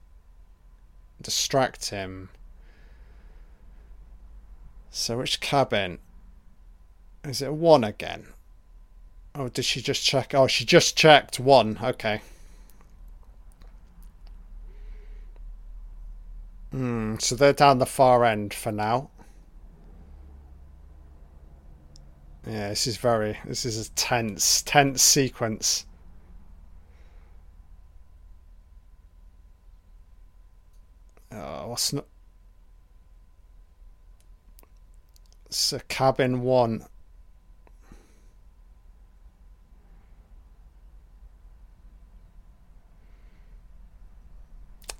distract 1.22 1.90
him. 1.90 2.30
So, 4.92 5.18
which 5.18 5.40
cabin? 5.40 6.00
Is 7.24 7.42
it 7.42 7.54
one 7.54 7.84
again? 7.84 8.28
Oh, 9.34 9.48
did 9.48 9.66
she 9.66 9.82
just 9.82 10.04
check? 10.04 10.34
Oh, 10.34 10.48
she 10.48 10.66
just 10.66 10.98
checked 10.98 11.40
one. 11.40 11.80
Okay. 11.82 12.22
Hmm, 16.72 17.16
so 17.20 17.36
they're 17.36 17.54
down 17.54 17.80
the 17.80 17.86
far 17.86 18.24
end 18.24 18.54
for 18.54 18.72
now. 18.72 19.10
Yeah, 22.46 22.70
this 22.70 22.88
is 22.88 22.98
very, 22.98 23.38
this 23.46 23.66
is 23.66 23.88
a 23.88 23.92
tense, 23.92 24.62
tense 24.64 25.02
sequence. 25.02 25.86
Oh, 31.34 31.68
what's 31.68 31.94
not... 31.94 32.06
It's 35.46 35.74
a 35.74 35.80
cabin 35.82 36.42
one. 36.42 36.86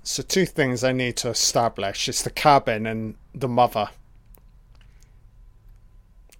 So 0.02 0.22
two 0.22 0.46
things 0.46 0.84
I 0.84 0.92
need 0.92 1.16
to 1.18 1.30
establish. 1.30 2.08
It's 2.08 2.22
the 2.22 2.30
cabin 2.30 2.86
and 2.86 3.14
the 3.34 3.48
mother. 3.48 3.88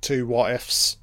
Two 0.01 0.27
what 0.27 0.53
ifs. 0.53 0.99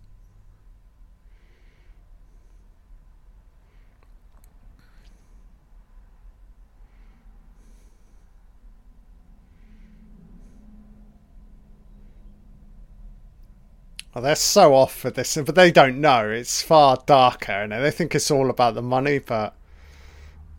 Oh, 14.16 14.22
they're 14.22 14.36
so 14.36 14.74
off 14.74 14.96
for 14.96 15.12
this, 15.12 15.38
but 15.38 15.54
they 15.54 15.72
don't 15.72 16.02
know. 16.02 16.30
It's 16.30 16.62
far 16.62 16.98
darker, 17.06 17.52
and 17.52 17.72
they 17.72 17.92
think 17.92 18.16
it's 18.16 18.32
all 18.32 18.50
about 18.50 18.74
the 18.74 18.82
money, 18.82 19.20
but 19.20 19.56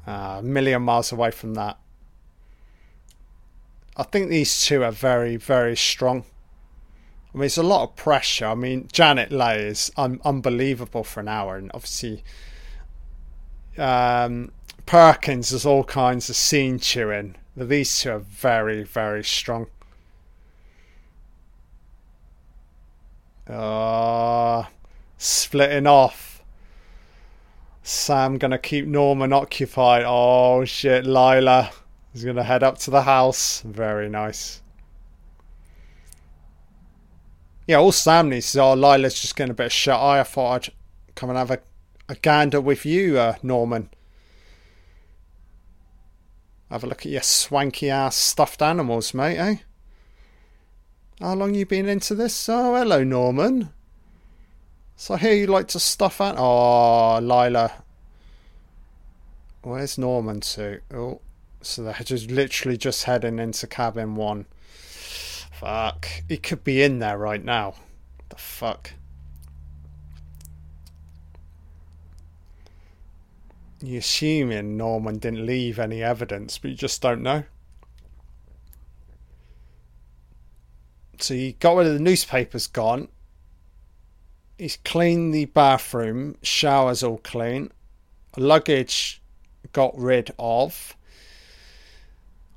uh, 0.07 0.37
a 0.39 0.43
million 0.43 0.83
miles 0.83 1.11
away 1.11 1.33
from 1.33 1.55
that. 1.55 1.79
I 3.97 4.05
think 4.05 4.31
these 4.31 4.65
two 4.65 4.85
are 4.85 4.93
very, 4.93 5.37
very 5.37 5.77
strong. 5.77 6.25
I 7.35 7.39
mean, 7.39 7.47
it's 7.47 7.59
a 7.59 7.63
lot 7.63 7.83
of 7.83 7.97
pressure. 7.97 8.47
I 8.47 8.55
mean, 8.55 8.89
Janet 8.93 9.31
Leigh 9.31 9.63
is 9.63 9.91
un- 9.97 10.21
unbelievable 10.25 11.05
for 11.05 11.21
an 11.21 11.29
hour, 11.29 11.57
and 11.57 11.71
obviously, 11.75 12.23
um, 13.79 14.53
Perkins 14.87 15.51
has 15.51 15.67
all 15.67 15.85
kinds 15.85 16.31
of 16.31 16.37
scene 16.37 16.79
chewing. 16.79 17.37
But 17.57 17.69
these 17.69 18.01
two 18.01 18.13
are 18.13 18.19
very, 18.21 18.85
very 18.85 19.25
strong. 19.25 19.67
Uh, 23.51 24.65
splitting 25.19 25.87
off. 25.87 26.43
Sam 27.83 28.39
gonna 28.39 28.59
keep 28.59 28.87
Norman 28.87 29.33
occupied. 29.33 30.05
Oh 30.07 30.65
shit, 30.65 31.05
Lila. 31.05 31.71
He's 32.13 32.25
going 32.25 32.37
to 32.37 32.43
head 32.43 32.63
up 32.63 32.79
to 32.79 32.91
the 32.91 33.03
house. 33.03 33.61
Very 33.61 34.09
nice. 34.09 34.63
Yeah, 37.67 37.77
all 37.77 37.93
Sam 37.93 38.31
needs 38.31 38.51
is, 38.51 38.57
oh, 38.57 38.75
Lila's 38.75 39.21
just 39.21 39.37
getting 39.37 39.53
a 39.53 39.55
bit 39.55 39.67
of 39.67 39.73
shut 39.73 40.01
eye. 40.01 40.21
I 40.21 40.25
thought 40.25 40.69
I'd 40.69 40.75
come 41.15 41.31
and 41.31 41.39
have 41.39 41.53
a, 41.53 41.61
a 42.09 42.17
gander 42.17 42.61
with 42.61 42.85
you, 42.85 43.19
uh, 43.19 43.37
Norman. 43.45 43.91
Have 46.69 46.83
a 46.83 46.87
look 46.89 47.07
at 47.07 47.13
your 47.13 47.23
swanky 47.23 47.91
ass 47.91 48.17
stuffed 48.17 48.63
animals, 48.63 49.15
mate, 49.15 49.39
eh? 49.39 49.57
How 51.21 51.35
long 51.35 51.55
you 51.55 51.67
been 51.67 51.87
into 51.87 52.15
this? 52.15 52.49
Oh, 52.49 52.75
hello, 52.75 53.05
Norman. 53.05 53.69
So 54.97 55.17
hear 55.17 55.35
you 55.35 55.47
like 55.47 55.69
to 55.69 55.81
stuff 55.81 56.21
out. 56.21 56.37
Oh, 56.39 57.19
Lila. 57.21 57.73
Where's 59.63 59.99
Norman 59.99 60.41
to? 60.41 60.81
Oh. 60.93 61.21
So 61.61 61.83
they're 61.83 61.95
just 62.03 62.31
literally 62.31 62.79
just 62.79 63.05
heading 63.05 63.39
into 63.39 63.67
cabin 63.67 64.15
one. 64.15 64.47
Fuck. 65.53 66.09
He 66.27 66.39
could 66.39 66.65
be 66.65 66.83
in 66.83 67.01
there 67.01 67.19
right 67.19 67.45
now. 67.45 67.75
The 68.31 68.37
fuck. 68.37 68.93
You're 73.83 73.99
assuming 73.99 74.79
Norman 74.79 75.19
didn't 75.19 75.45
leave 75.45 75.79
any 75.79 76.03
evidence, 76.03 76.57
but 76.57 76.71
you 76.71 76.77
just 76.77 77.03
don't 77.03 77.23
know. 77.23 77.45
So 81.23 81.35
he 81.35 81.53
got 81.53 81.77
rid 81.77 81.87
of 81.87 81.95
the 81.95 82.01
newspapers 82.01 82.67
gone. 82.67 83.09
He's 84.59 84.77
cleaned 84.77 85.33
the 85.33 85.47
bathroom, 85.47 86.37
showers 86.43 87.03
all 87.03 87.19
clean, 87.19 87.73
luggage 88.37 89.23
got 89.73 89.97
rid 89.99 90.33
of. 90.39 90.97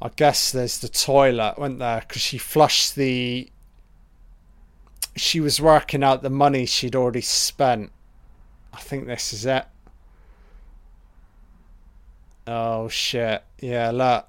I 0.01 0.09
guess 0.09 0.51
there's 0.51 0.79
the 0.79 0.89
toilet, 0.89 1.57
went 1.57 1.79
there? 1.79 2.01
Because 2.01 2.21
she 2.21 2.37
flushed 2.37 2.95
the. 2.95 3.49
She 5.15 5.39
was 5.39 5.61
working 5.61 6.03
out 6.03 6.23
the 6.23 6.29
money 6.29 6.65
she'd 6.65 6.95
already 6.95 7.21
spent. 7.21 7.91
I 8.73 8.79
think 8.79 9.05
this 9.07 9.31
is 9.31 9.45
it. 9.45 9.65
Oh 12.47 12.89
shit. 12.89 13.43
Yeah, 13.59 13.91
look. 13.91 14.27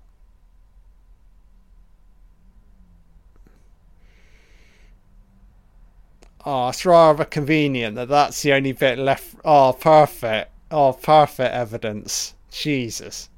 Oh, 6.47 6.69
it's 6.69 6.85
rather 6.85 7.25
convenient 7.25 7.97
that 7.97 8.09
that's 8.09 8.43
the 8.43 8.53
only 8.53 8.73
bit 8.73 8.99
left. 8.99 9.35
Oh, 9.45 9.73
perfect. 9.79 10.51
Oh, 10.71 10.93
perfect 10.93 11.55
evidence. 11.55 12.35
Jesus. 12.51 13.31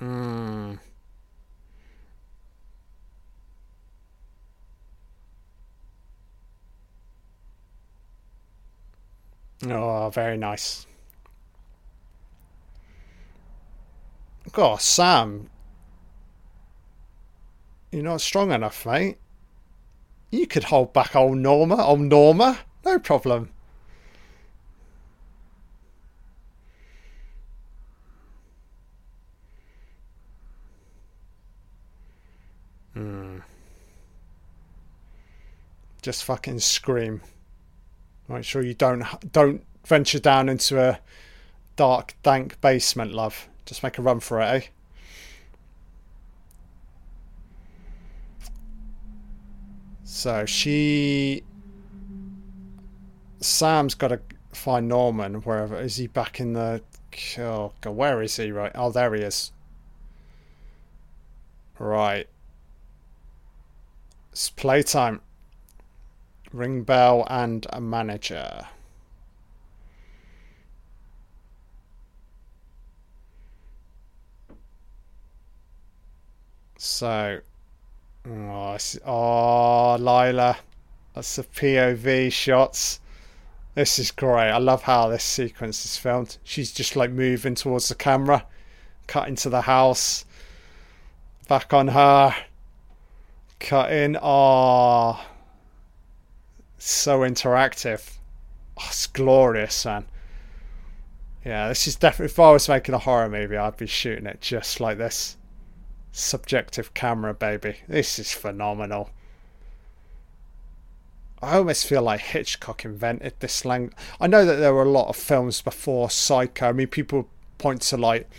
Mm. 0.00 0.78
Oh, 9.68 10.10
very 10.10 10.36
nice. 10.36 10.86
God, 14.50 14.80
Sam. 14.80 15.48
You're 17.92 18.02
not 18.02 18.22
strong 18.22 18.50
enough, 18.50 18.86
mate. 18.86 19.18
You 20.30 20.46
could 20.46 20.64
hold 20.64 20.94
back 20.94 21.14
old 21.14 21.36
Norma, 21.36 21.84
old 21.84 22.00
Norma. 22.00 22.58
No 22.86 22.98
problem. 22.98 23.50
Hmm. 32.94 33.38
just 36.02 36.24
fucking 36.24 36.58
scream. 36.58 37.22
Make 38.28 38.44
sure 38.44 38.62
you 38.62 38.74
don't 38.74 39.04
don't 39.32 39.64
venture 39.86 40.18
down 40.18 40.48
into 40.48 40.80
a 40.80 40.98
dark, 41.76 42.14
dank 42.22 42.60
basement, 42.60 43.12
love. 43.12 43.48
Just 43.66 43.82
make 43.82 43.98
a 43.98 44.02
run 44.02 44.20
for 44.20 44.40
it, 44.40 44.44
eh? 44.46 44.60
So 50.12 50.44
she. 50.44 51.42
Sam's 53.40 53.94
got 53.94 54.08
to 54.08 54.20
find 54.52 54.86
Norman 54.86 55.36
wherever. 55.36 55.80
Is 55.80 55.96
he 55.96 56.06
back 56.06 56.38
in 56.38 56.52
the. 56.52 56.82
Oh, 57.38 57.72
God, 57.80 57.92
where 57.92 58.20
is 58.20 58.36
he? 58.36 58.52
Right. 58.52 58.70
Oh, 58.74 58.90
there 58.90 59.14
he 59.14 59.22
is. 59.22 59.52
Right. 61.78 62.28
It's 64.32 64.50
playtime. 64.50 65.22
Ring 66.52 66.82
bell 66.82 67.26
and 67.30 67.66
a 67.70 67.80
manager. 67.80 68.66
So, 76.76 77.40
oh, 78.28 78.78
oh, 79.04 79.96
Lila, 79.98 80.58
that's 81.14 81.36
the 81.36 81.44
POV 81.44 82.32
shots. 82.32 83.00
This 83.74 83.98
is 83.98 84.10
great. 84.10 84.50
I 84.50 84.58
love 84.58 84.82
how 84.82 85.08
this 85.08 85.24
sequence 85.24 85.84
is 85.84 85.96
filmed. 85.96 86.36
She's 86.44 86.72
just 86.72 86.94
like 86.94 87.10
moving 87.10 87.54
towards 87.54 87.88
the 87.88 87.94
camera, 87.94 88.46
cut 89.06 89.28
into 89.28 89.48
the 89.48 89.62
house, 89.62 90.24
back 91.48 91.72
on 91.72 91.88
her, 91.88 92.34
cut 93.58 93.92
in. 93.92 94.18
Oh, 94.20 95.24
so 96.78 97.20
interactive. 97.20 98.18
Oh, 98.78 98.86
it's 98.88 99.06
glorious, 99.06 99.84
man. 99.84 100.04
Yeah, 101.44 101.68
this 101.68 101.88
is 101.88 101.96
definitely. 101.96 102.32
If 102.32 102.38
I 102.38 102.52
was 102.52 102.68
making 102.68 102.94
a 102.94 102.98
horror 102.98 103.28
movie, 103.28 103.56
I'd 103.56 103.76
be 103.76 103.86
shooting 103.86 104.26
it 104.26 104.40
just 104.40 104.80
like 104.80 104.98
this 104.98 105.36
subjective 106.12 106.94
camera, 106.94 107.34
baby. 107.34 107.76
This 107.88 108.18
is 108.18 108.32
phenomenal. 108.32 109.10
I 111.42 111.56
almost 111.56 111.86
feel 111.86 112.02
like 112.02 112.20
Hitchcock 112.20 112.84
invented 112.84 113.34
this 113.40 113.64
language. 113.64 113.96
I 114.20 114.28
know 114.28 114.44
that 114.44 114.56
there 114.56 114.72
were 114.72 114.84
a 114.84 114.90
lot 114.90 115.08
of 115.08 115.16
films 115.16 115.60
before 115.60 116.08
Psycho. 116.08 116.68
I 116.68 116.72
mean, 116.72 116.86
people 116.86 117.28
point 117.58 117.82
to 117.82 117.96
like, 117.96 118.30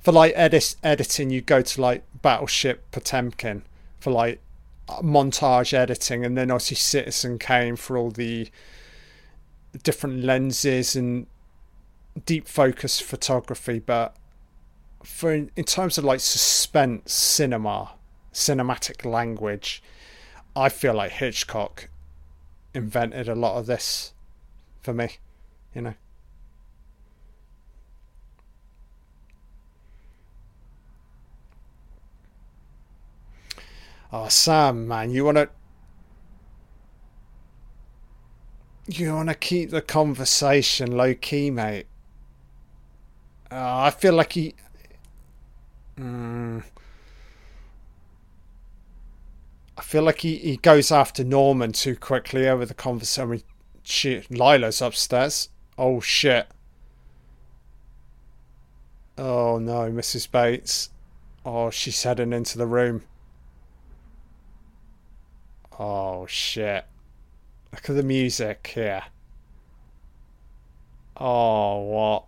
for 0.00 0.10
like 0.10 0.32
edit- 0.34 0.74
editing, 0.82 1.30
you 1.30 1.40
go 1.40 1.62
to 1.62 1.80
like 1.80 2.02
Battleship 2.20 2.90
Potemkin 2.90 3.62
for 4.00 4.10
like 4.10 4.40
montage 4.88 5.72
editing, 5.72 6.24
and 6.24 6.36
then 6.36 6.50
obviously 6.50 6.76
Citizen 6.76 7.38
Kane 7.38 7.76
for 7.76 7.96
all 7.96 8.10
the 8.10 8.48
different 9.84 10.24
lenses 10.24 10.96
and 10.96 11.26
deep 12.24 12.48
focus 12.48 13.00
photography. 13.00 13.78
But 13.78 14.16
for 15.08 15.32
in, 15.32 15.50
in 15.56 15.64
terms 15.64 15.98
of 15.98 16.04
like 16.04 16.20
suspense 16.20 17.12
cinema, 17.12 17.92
cinematic 18.32 19.04
language, 19.04 19.82
I 20.54 20.68
feel 20.68 20.94
like 20.94 21.12
Hitchcock 21.12 21.88
invented 22.74 23.28
a 23.28 23.34
lot 23.34 23.58
of 23.58 23.66
this 23.66 24.12
for 24.80 24.92
me, 24.92 25.16
you 25.74 25.82
know. 25.82 25.94
Oh, 34.12 34.28
Sam, 34.28 34.86
man, 34.86 35.10
you 35.10 35.24
want 35.24 35.36
to. 35.36 35.48
You 38.86 39.14
want 39.14 39.28
to 39.28 39.34
keep 39.34 39.70
the 39.70 39.82
conversation 39.82 40.96
low 40.96 41.14
key, 41.14 41.50
mate. 41.50 41.86
Uh, 43.50 43.80
I 43.80 43.90
feel 43.90 44.14
like 44.14 44.32
he. 44.32 44.54
Mm, 45.98 46.62
I 49.76 49.82
feel 49.82 50.02
like 50.02 50.20
he, 50.20 50.36
he 50.36 50.56
goes 50.56 50.92
after 50.92 51.24
Norman 51.24 51.72
too 51.72 51.96
quickly 51.96 52.48
over 52.48 52.64
the 52.64 52.74
conversation. 52.74 53.42
Shit, 53.82 54.30
Lila's 54.30 54.80
upstairs. 54.80 55.48
Oh 55.76 56.00
shit. 56.00 56.48
Oh 59.16 59.58
no, 59.58 59.90
Mrs. 59.90 60.30
Bates. 60.30 60.90
Oh, 61.44 61.70
she's 61.70 62.02
heading 62.02 62.32
into 62.32 62.58
the 62.58 62.66
room. 62.66 63.02
Oh 65.78 66.26
shit. 66.26 66.84
Look 67.72 67.90
at 67.90 67.96
the 67.96 68.02
music 68.02 68.70
here. 68.74 69.04
Oh, 71.16 71.80
what? 71.80 72.24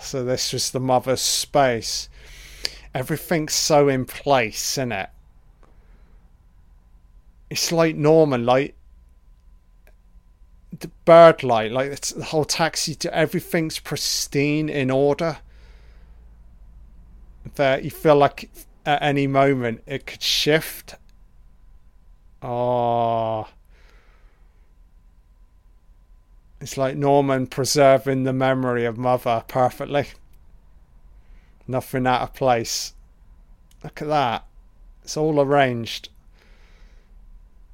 So 0.00 0.24
this 0.24 0.52
was 0.52 0.70
the 0.70 0.80
mother's 0.80 1.22
space. 1.22 2.08
Everything's 2.94 3.54
so 3.54 3.88
in 3.88 4.04
place, 4.04 4.74
isn't 4.74 4.92
it? 4.92 5.10
It's 7.50 7.72
like 7.72 7.96
Norman, 7.96 8.44
like 8.44 8.74
the 10.78 10.90
bird 11.04 11.42
light, 11.42 11.72
like 11.72 11.90
it's 11.90 12.10
the 12.10 12.24
whole 12.24 12.44
taxi. 12.44 12.96
Everything's 13.10 13.78
pristine 13.78 14.68
in 14.68 14.90
order. 14.90 15.38
That 17.54 17.84
you 17.84 17.90
feel 17.90 18.16
like 18.16 18.50
at 18.84 19.02
any 19.02 19.26
moment 19.26 19.82
it 19.86 20.06
could 20.06 20.22
shift. 20.22 20.94
Oh. 22.42 23.48
It's 26.60 26.76
like 26.76 26.96
Norman 26.96 27.46
preserving 27.46 28.24
the 28.24 28.32
memory 28.32 28.84
of 28.84 28.98
Mother 28.98 29.44
perfectly. 29.46 30.08
Nothing 31.68 32.06
out 32.06 32.22
of 32.22 32.34
place. 32.34 32.94
Look 33.84 34.02
at 34.02 34.08
that. 34.08 34.44
It's 35.04 35.16
all 35.16 35.40
arranged. 35.40 36.08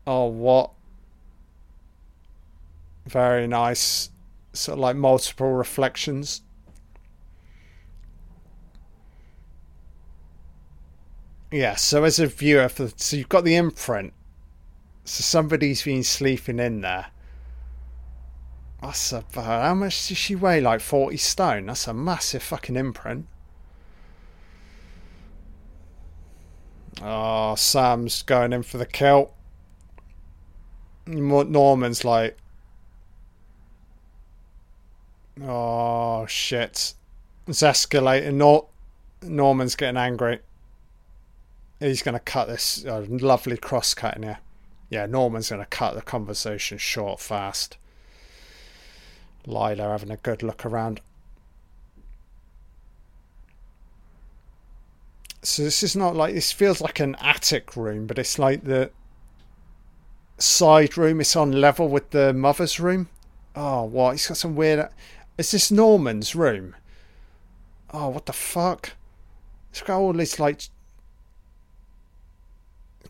Oh, 0.06 0.26
what? 0.26 0.70
Very 3.06 3.46
nice. 3.46 4.10
Sort 4.52 4.74
of 4.74 4.80
like 4.80 4.96
multiple 4.96 5.52
reflections. 5.52 6.42
Yeah, 11.50 11.76
so 11.76 12.04
as 12.04 12.18
a 12.18 12.26
viewer, 12.26 12.68
for 12.68 12.90
so 12.96 13.16
you've 13.16 13.28
got 13.28 13.44
the 13.44 13.56
imprint. 13.56 14.12
So 15.04 15.22
somebody's 15.22 15.82
been 15.82 16.02
sleeping 16.02 16.58
in 16.58 16.80
there 16.80 17.06
that's 18.84 19.12
about 19.12 19.44
how 19.44 19.74
much 19.74 20.08
does 20.08 20.18
she 20.18 20.34
weigh? 20.34 20.60
Like 20.60 20.80
40 20.80 21.16
stone? 21.16 21.66
That's 21.66 21.88
a 21.88 21.94
massive 21.94 22.42
fucking 22.42 22.76
imprint. 22.76 23.26
Oh, 27.02 27.54
Sam's 27.54 28.22
going 28.22 28.52
in 28.52 28.62
for 28.62 28.78
the 28.78 28.86
kill. 28.86 29.32
Norman's 31.06 32.04
like, 32.04 32.36
oh 35.42 36.24
shit, 36.26 36.94
it's 37.46 37.62
escalating. 37.62 38.34
Nor- 38.34 38.68
Norman's 39.22 39.76
getting 39.76 39.96
angry. 39.96 40.40
He's 41.80 42.02
going 42.02 42.14
to 42.14 42.20
cut 42.20 42.48
this 42.48 42.84
uh, 42.86 43.04
lovely 43.08 43.56
cross 43.56 43.94
cut 43.94 44.16
in 44.16 44.22
here. 44.22 44.38
Yeah, 44.88 45.06
Norman's 45.06 45.50
going 45.50 45.60
to 45.60 45.66
cut 45.66 45.94
the 45.94 46.02
conversation 46.02 46.78
short 46.78 47.20
fast. 47.20 47.76
Lila 49.46 49.90
having 49.90 50.10
a 50.10 50.16
good 50.16 50.42
look 50.42 50.64
around. 50.64 51.00
So 55.42 55.62
this 55.62 55.82
is 55.82 55.94
not 55.94 56.16
like 56.16 56.34
this 56.34 56.52
feels 56.52 56.80
like 56.80 57.00
an 57.00 57.16
attic 57.20 57.76
room, 57.76 58.06
but 58.06 58.18
it's 58.18 58.38
like 58.38 58.64
the 58.64 58.90
side 60.38 60.96
room. 60.96 61.20
It's 61.20 61.36
on 61.36 61.52
level 61.52 61.88
with 61.88 62.10
the 62.10 62.32
mother's 62.32 62.80
room. 62.80 63.08
Oh, 63.54 63.84
what? 63.84 64.12
He's 64.12 64.26
got 64.26 64.38
some 64.38 64.56
weird. 64.56 64.88
Is 65.36 65.50
this 65.50 65.70
Norman's 65.70 66.34
room? 66.34 66.74
Oh, 67.92 68.08
what 68.08 68.26
the 68.26 68.32
fuck? 68.32 68.92
It's 69.70 69.82
got 69.82 69.98
all 69.98 70.12
this 70.14 70.38
like. 70.38 70.62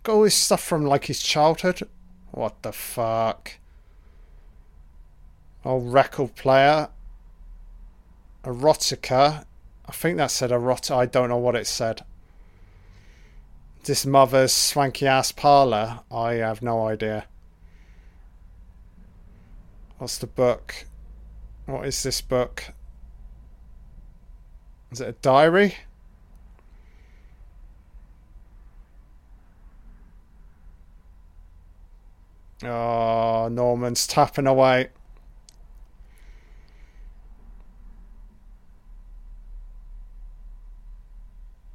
Got 0.03 0.13
all 0.13 0.25
this 0.25 0.35
stuff 0.35 0.63
from 0.63 0.85
like 0.85 1.05
his 1.07 1.23
childhood. 1.23 1.89
What 2.33 2.63
the 2.63 2.73
fuck? 2.73 3.53
Old 5.65 5.93
record 5.93 6.35
player. 6.35 6.89
Erotica. 8.45 9.45
I 9.87 9.93
think 9.93 10.19
that 10.19 10.31
said 10.31 10.51
erotica. 10.51 10.97
I 10.97 11.07
don't 11.07 11.31
know 11.31 11.39
what 11.39 11.57
it 11.57 11.67
said. 11.67 12.05
This 13.85 14.05
mother's 14.05 14.53
swanky 14.53 15.07
ass 15.07 15.33
parlour. 15.33 16.01
I 16.11 16.35
have 16.35 16.63
no 16.63 16.87
idea. 16.87 17.27
What's 19.99 20.19
the 20.19 20.27
book? 20.27 20.87
What 21.67 21.87
is 21.87 22.03
this 22.03 22.21
book? 22.21 22.73
Is 24.91 25.01
it 25.01 25.09
a 25.09 25.13
diary? 25.13 25.77
Oh, 32.63 33.49
Norman's 33.51 34.07
tapping 34.07 34.47
away. 34.47 34.89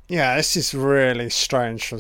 Yeah, 0.09 0.37
this 0.37 0.57
is 0.57 0.73
really 0.73 1.29
strange. 1.29 1.93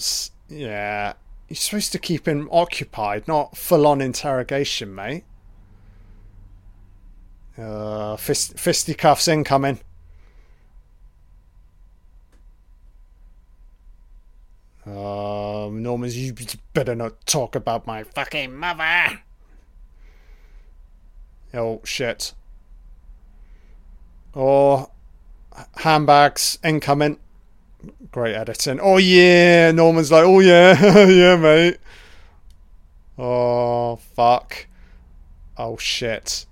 Yeah, 0.49 1.13
you're 1.47 1.55
supposed 1.55 1.91
to 1.91 1.99
keep 1.99 2.27
him 2.27 2.49
occupied, 2.51 3.27
not 3.27 3.55
full-on 3.55 4.01
interrogation, 4.01 4.95
mate. 4.95 5.25
Uh, 7.55 8.17
fist, 8.17 8.57
fisticuffs 8.57 9.27
incoming. 9.27 9.79
Um, 14.87 15.83
Norman's, 15.83 16.17
you 16.17 16.33
better 16.73 16.95
not 16.95 17.23
talk 17.27 17.53
about 17.53 17.85
my 17.85 18.03
fucking 18.03 18.55
mother. 18.55 19.21
Oh, 21.53 21.81
shit. 21.83 22.33
Oh, 24.33 24.89
handbags 25.75 26.57
incoming. 26.63 27.19
Great 28.11 28.35
editing. 28.35 28.79
Oh, 28.81 28.97
yeah. 28.97 29.71
Norman's 29.71 30.11
like, 30.11 30.23
oh, 30.23 30.39
yeah. 30.39 31.05
yeah, 31.07 31.35
mate. 31.35 31.77
Oh, 33.17 33.97
fuck. 33.97 34.67
Oh, 35.57 35.77
shit. 35.77 36.45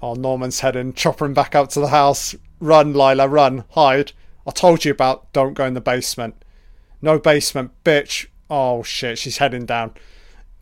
Oh, 0.00 0.14
Norman's 0.14 0.60
heading, 0.60 0.92
chopping 0.92 1.34
back 1.34 1.54
up 1.54 1.70
to 1.70 1.80
the 1.80 1.88
house. 1.88 2.34
Run, 2.60 2.92
Lila, 2.92 3.26
run. 3.28 3.64
Hide. 3.70 4.12
I 4.46 4.50
told 4.50 4.84
you 4.84 4.92
about 4.92 5.32
don't 5.32 5.54
go 5.54 5.64
in 5.64 5.74
the 5.74 5.80
basement. 5.80 6.44
No 7.02 7.18
basement, 7.18 7.72
bitch. 7.84 8.26
Oh, 8.48 8.82
shit. 8.82 9.18
She's 9.18 9.38
heading 9.38 9.66
down. 9.66 9.94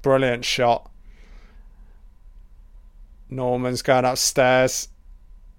Brilliant 0.01 0.45
shot. 0.45 0.91
Norman's 3.29 3.83
going 3.83 4.05
upstairs. 4.05 4.89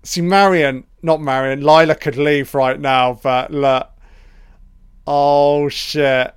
See, 0.03 0.21
Marion, 0.21 0.85
not 1.01 1.21
Marion, 1.21 1.61
Lila 1.61 1.95
could 1.95 2.17
leave 2.17 2.55
right 2.55 2.79
now, 2.79 3.19
but 3.21 3.51
look. 3.51 3.89
Oh, 5.07 5.69
shit. 5.69 6.33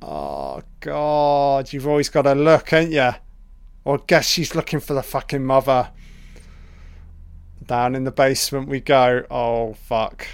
Oh, 0.00 0.62
God. 0.80 1.72
You've 1.72 1.88
always 1.88 2.08
got 2.08 2.22
to 2.22 2.34
look, 2.34 2.72
ain't 2.72 2.92
you? 2.92 3.10
Or 3.84 3.98
I 3.98 4.02
guess 4.06 4.28
she's 4.28 4.54
looking 4.54 4.80
for 4.80 4.94
the 4.94 5.02
fucking 5.02 5.44
mother. 5.44 5.90
Down 7.64 7.94
in 7.96 8.04
the 8.04 8.12
basement 8.12 8.68
we 8.68 8.80
go. 8.80 9.24
Oh, 9.30 9.74
fuck. 9.74 10.26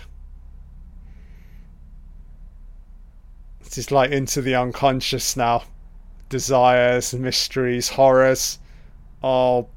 This 3.63 3.79
is 3.79 3.91
like 3.91 4.11
into 4.11 4.43
the 4.43 4.55
unconscious 4.55 5.37
now. 5.37 5.65
Desires, 6.29 7.15
mysteries, 7.15 7.89
horrors. 7.89 8.59
Oh, 9.23 9.69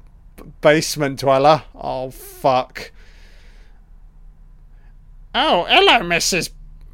basement 0.60 1.20
dweller. 1.20 1.62
Oh, 1.74 2.10
fuck. 2.10 2.92
Oh, 5.38 5.66
hello, 5.68 6.00
Mrs. 6.00 6.48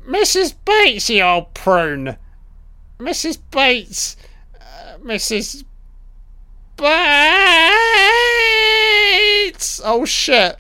Mrs. 0.05 0.57
Bates, 0.65 1.09
you 1.09 1.23
old 1.23 1.55
prune. 1.55 2.17
Mrs. 2.99 3.39
Bates. 3.53 4.17
Uh, 4.61 4.99
Mrs. 4.99 5.63
Bates! 6.77 6.91
Oh, 9.85 10.05
shit. 10.05 10.59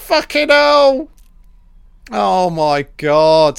Fucking 0.00 0.50
hell! 0.50 1.08
Oh 2.12 2.50
my 2.50 2.84
god. 2.98 3.58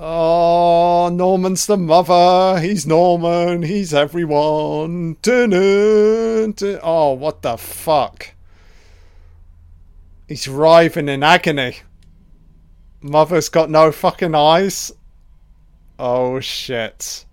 Oh, 0.00 1.08
Norman's 1.12 1.66
the 1.66 1.76
mother. 1.76 2.60
He's 2.60 2.86
Norman. 2.86 3.62
He's 3.62 3.92
everyone. 3.92 5.16
Dun-dun, 5.22 6.52
dun. 6.52 6.80
Oh, 6.84 7.14
what 7.14 7.42
the 7.42 7.56
fuck? 7.56 8.34
He's 10.28 10.46
writhing 10.46 11.08
in 11.08 11.24
agony. 11.24 11.78
Mother's 13.00 13.48
got 13.48 13.70
no 13.70 13.90
fucking 13.90 14.36
eyes. 14.36 14.92
Oh, 15.98 16.38
shit. 16.38 17.24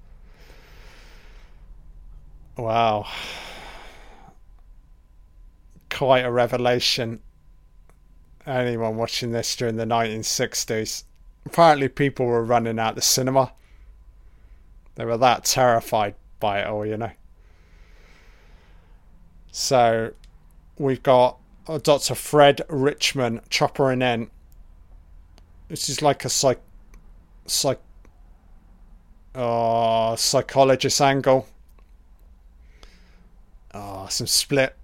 Wow. 2.57 3.05
Quite 5.91 6.25
a 6.25 6.31
revelation. 6.31 7.19
Anyone 8.47 8.95
watching 8.95 9.31
this 9.31 9.55
during 9.55 9.75
the 9.75 9.85
1960s. 9.85 11.03
Apparently, 11.45 11.87
people 11.87 12.25
were 12.25 12.43
running 12.43 12.79
out 12.79 12.95
the 12.95 13.01
cinema. 13.01 13.53
They 14.95 15.05
were 15.05 15.17
that 15.17 15.45
terrified 15.45 16.15
by 16.39 16.59
it 16.59 16.67
all, 16.67 16.85
you 16.85 16.97
know. 16.97 17.11
So, 19.51 20.13
we've 20.77 21.03
got 21.03 21.37
Dr. 21.65 22.15
Fred 22.15 22.61
Richmond 22.69 23.41
choppering 23.49 24.03
in. 24.03 24.29
This 25.67 25.89
is 25.89 26.01
like 26.01 26.25
a 26.25 26.29
psych, 26.29 26.61
psych, 27.45 27.79
uh, 29.33 30.15
psychologist 30.15 31.01
angle. 31.01 31.47
Oh, 33.73 34.07
some 34.09 34.27
split, 34.27 34.75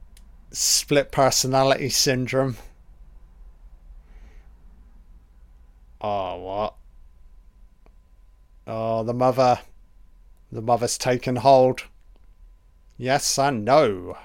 split 0.51 1.11
personality 1.11 1.89
syndrome. 1.89 2.57
Oh, 6.01 6.37
what? 6.37 6.75
Oh, 8.67 9.03
the 9.03 9.13
mother. 9.13 9.59
The 10.51 10.61
mother's 10.61 10.97
taken 10.97 11.37
hold. 11.37 11.83
Yes 12.97 13.37
and 13.37 13.63
no. 13.63 14.17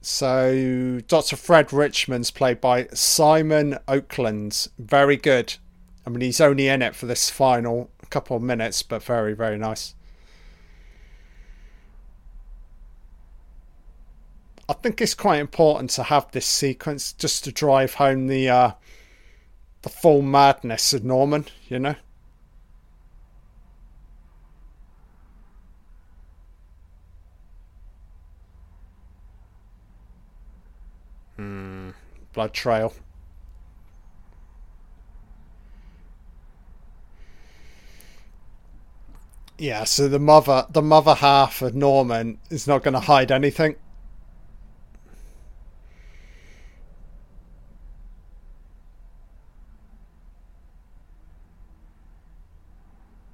So, 0.00 1.00
Dr. 1.06 1.36
Fred 1.36 1.72
Richmond's 1.72 2.30
played 2.30 2.60
by 2.60 2.86
Simon 2.94 3.78
Oakland. 3.86 4.68
Very 4.78 5.16
good. 5.16 5.56
I 6.06 6.10
mean, 6.10 6.22
he's 6.22 6.40
only 6.40 6.68
in 6.68 6.80
it 6.80 6.94
for 6.94 7.06
this 7.06 7.28
final 7.28 7.90
couple 8.08 8.36
of 8.36 8.42
minutes, 8.42 8.82
but 8.82 9.02
very, 9.02 9.34
very 9.34 9.58
nice. 9.58 9.94
I 14.68 14.74
think 14.74 15.00
it's 15.00 15.14
quite 15.14 15.40
important 15.40 15.90
to 15.92 16.02
have 16.02 16.30
this 16.32 16.46
sequence 16.46 17.12
just 17.14 17.44
to 17.44 17.52
drive 17.52 17.94
home 17.94 18.26
the 18.26 18.48
uh, 18.50 18.72
the 19.82 19.88
full 19.88 20.20
madness 20.20 20.92
of 20.92 21.04
Norman, 21.04 21.46
you 21.68 21.78
know. 21.78 21.94
Hmm. 31.36 31.90
Blood 32.34 32.52
trail. 32.52 32.92
Yeah, 39.56 39.84
so 39.84 40.08
the 40.08 40.18
mother 40.18 40.66
the 40.68 40.82
mother 40.82 41.14
half 41.14 41.62
of 41.62 41.74
Norman 41.74 42.38
is 42.50 42.66
not 42.66 42.82
going 42.82 42.94
to 42.94 43.00
hide 43.00 43.32
anything. 43.32 43.76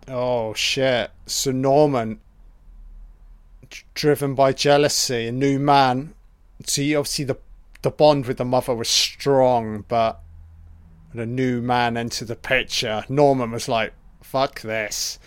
Oh 0.09 0.55
shit. 0.55 1.11
So 1.27 1.51
Norman 1.51 2.21
driven 3.95 4.35
by 4.35 4.53
jealousy, 4.53 5.29
a 5.29 5.33
new 5.33 5.59
man. 5.59 6.15
See 6.67 6.95
obviously 6.95 7.25
the 7.25 7.39
the 7.83 7.91
bond 7.91 8.27
with 8.27 8.39
the 8.39 8.45
mother 8.45 8.75
was 8.75 8.89
strong, 8.89 9.85
but 9.89 10.21
when 11.13 11.23
a 11.23 11.27
new 11.27 11.61
man 11.61 11.97
entered 11.97 12.29
the 12.29 12.37
picture, 12.37 13.05
Norman 13.09 13.51
was 13.51 13.69
like, 13.69 13.93
fuck 14.23 14.61
this. 14.63 15.19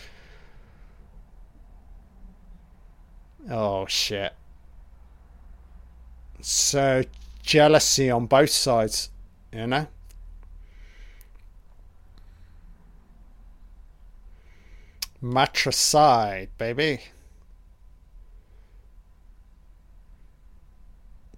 Oh 3.48 3.86
shit. 3.86 4.34
So 6.40 7.04
jealousy 7.42 8.10
on 8.10 8.26
both 8.26 8.50
sides, 8.50 9.10
you 9.52 9.66
know? 9.66 9.86
Matricide, 15.20 16.50
baby. 16.58 17.00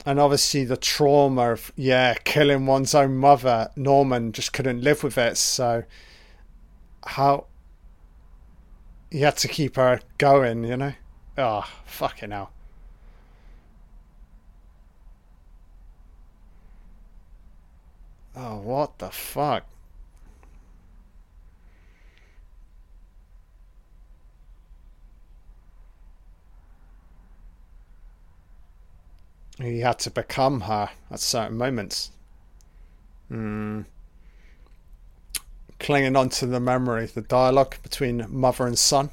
And 0.07 0.19
obviously 0.19 0.65
the 0.65 0.77
trauma 0.77 1.53
of, 1.53 1.73
yeah, 1.77 2.15
killing 2.25 2.67
one's 2.67 2.95
own 2.95 3.17
mother. 3.17 3.71
Norman 3.77 4.33
just 4.33 4.53
couldn't 4.53 4.83
live 4.83 5.03
with 5.03 5.19
it. 5.19 5.37
So, 5.37 5.85
how. 7.05 7.47
He 9.11 9.21
had 9.21 9.37
to 9.39 9.49
keep 9.49 9.77
her 9.77 10.01
going, 10.19 10.65
you 10.65 10.77
know? 10.77 10.93
Oh, 11.37 11.65
fucking 11.85 12.31
hell. 12.31 12.53
Oh, 18.37 18.59
what 18.59 18.99
the 18.99 19.11
fuck? 19.11 19.65
He 29.61 29.81
had 29.81 29.99
to 30.01 30.11
become 30.11 30.63
her 30.63 30.91
at 31.11 31.21
certain 31.21 31.59
moments. 31.59 32.11
Hmm. 33.29 33.83
Clinging 35.79 36.17
on 36.17 36.29
to 36.31 36.47
the 36.47 36.61
memory, 36.61 37.07
the 37.07 37.21
dialogue 37.21 37.77
between 37.83 38.27
mother 38.29 38.67
and 38.67 38.79
son. 38.79 39.11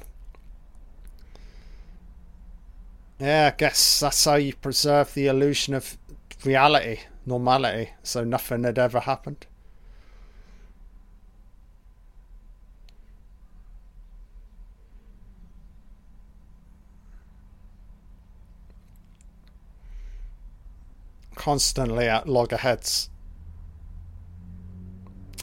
Yeah, 3.18 3.50
I 3.52 3.56
guess 3.56 4.00
that's 4.00 4.24
how 4.24 4.36
you 4.36 4.54
preserve 4.54 5.12
the 5.14 5.26
illusion 5.26 5.74
of 5.74 5.98
reality, 6.44 7.00
normality, 7.26 7.90
so 8.02 8.22
nothing 8.22 8.64
had 8.64 8.78
ever 8.78 9.00
happened. 9.00 9.46
Constantly 21.38 22.06
at 22.06 22.28
loggerheads. 22.28 23.08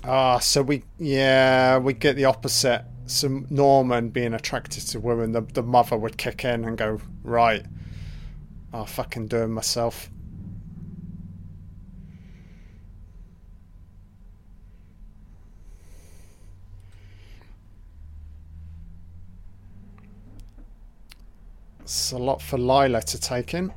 Ah, 0.03 0.37
so 0.37 0.61
we, 0.61 0.83
yeah, 0.99 1.79
we 1.79 1.93
get 1.93 2.15
the 2.15 2.25
opposite 2.25 2.85
so 3.07 3.43
Norman 3.49 4.09
being 4.09 4.33
attracted 4.33 4.83
to 4.87 4.99
women, 4.99 5.31
the, 5.31 5.41
the 5.41 5.61
mother 5.61 5.97
would 5.97 6.17
kick 6.17 6.43
in 6.43 6.65
and 6.65 6.77
go, 6.77 6.99
right, 7.23 7.65
I'll 8.73 8.85
fucking 8.85 9.27
do 9.27 9.43
it 9.43 9.47
myself. 9.47 10.09
It's 21.81 22.11
a 22.11 22.17
lot 22.17 22.41
for 22.41 22.57
Lila 22.57 23.03
to 23.03 23.19
take 23.19 23.53
in. 23.53 23.71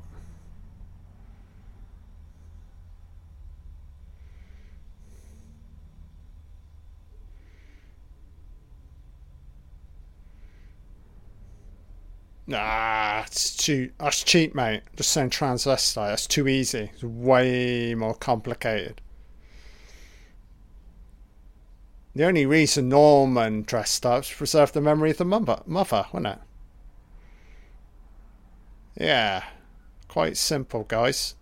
Nah, 12.49 13.25
it's 13.27 13.55
too. 13.55 13.91
That's 13.99 14.25
cheap, 14.25 14.55
mate. 14.55 14.81
Just 14.97 15.11
saying 15.11 15.29
transvestite. 15.29 16.09
That's 16.09 16.27
too 16.27 16.49
easy. 16.49 16.91
It's 16.95 17.05
way 17.05 17.95
more 17.95 18.15
complicated. 18.15 19.03
The 22.15 22.25
only 22.25 22.47
reason 22.47 22.89
Norman 22.89 23.63
dressed 23.63 24.07
up 24.07 24.21
was 24.21 24.29
to 24.29 24.37
preserve 24.37 24.73
the 24.73 24.81
memory 24.81 25.11
of 25.11 25.19
the 25.19 25.27
mother, 25.27 25.61
mother, 25.67 26.07
wasn't 26.11 26.39
it? 26.39 26.39
Yeah, 28.99 29.45
quite 30.09 30.39
simple, 30.39 30.85
guys. 30.85 31.35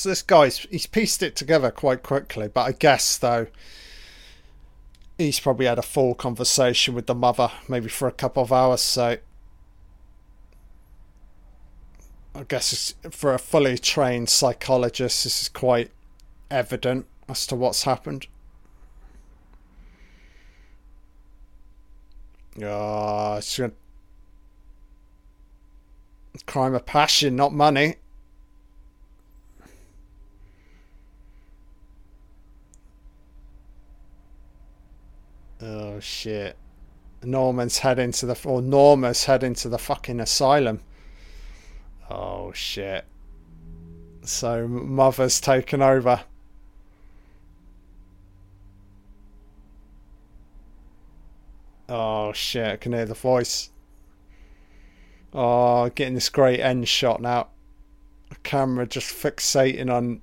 So 0.00 0.08
this 0.08 0.22
guy's 0.22 0.60
he's 0.70 0.86
pieced 0.86 1.22
it 1.22 1.36
together 1.36 1.70
quite 1.70 2.02
quickly, 2.02 2.48
but 2.48 2.62
I 2.62 2.72
guess 2.72 3.18
though 3.18 3.48
he's 5.18 5.38
probably 5.38 5.66
had 5.66 5.78
a 5.78 5.82
full 5.82 6.14
conversation 6.14 6.94
with 6.94 7.04
the 7.04 7.14
mother, 7.14 7.50
maybe 7.68 7.90
for 7.90 8.08
a 8.08 8.12
couple 8.12 8.42
of 8.42 8.50
hours. 8.50 8.80
So 8.80 9.18
I 12.34 12.44
guess 12.48 12.94
for 13.10 13.34
a 13.34 13.38
fully 13.38 13.76
trained 13.76 14.30
psychologist, 14.30 15.24
this 15.24 15.42
is 15.42 15.50
quite 15.50 15.90
evident 16.50 17.04
as 17.28 17.46
to 17.48 17.54
what's 17.54 17.82
happened. 17.82 18.26
Ah, 22.64 23.36
it's 23.36 23.58
a 23.58 23.70
crime 26.46 26.74
of 26.74 26.86
passion, 26.86 27.36
not 27.36 27.52
money. 27.52 27.96
Oh 35.62 36.00
shit. 36.00 36.56
Norman's 37.22 37.78
heading 37.78 38.12
to 38.12 38.26
the 38.26 38.38
or 38.44 38.62
Norma's 38.62 39.24
heading 39.24 39.54
to 39.54 39.68
the 39.68 39.78
fucking 39.78 40.20
asylum. 40.20 40.80
Oh 42.08 42.52
shit. 42.52 43.04
So 44.22 44.66
mother's 44.66 45.40
taken 45.40 45.82
over. 45.82 46.22
Oh 51.88 52.32
shit, 52.32 52.66
I 52.66 52.76
can 52.76 52.92
hear 52.92 53.04
the 53.04 53.14
voice. 53.14 53.70
Oh, 55.32 55.88
getting 55.90 56.14
this 56.14 56.28
great 56.28 56.60
end 56.60 56.88
shot 56.88 57.20
now. 57.20 57.48
The 58.30 58.36
camera 58.36 58.86
just 58.86 59.12
fixating 59.12 59.92
on 59.92 60.22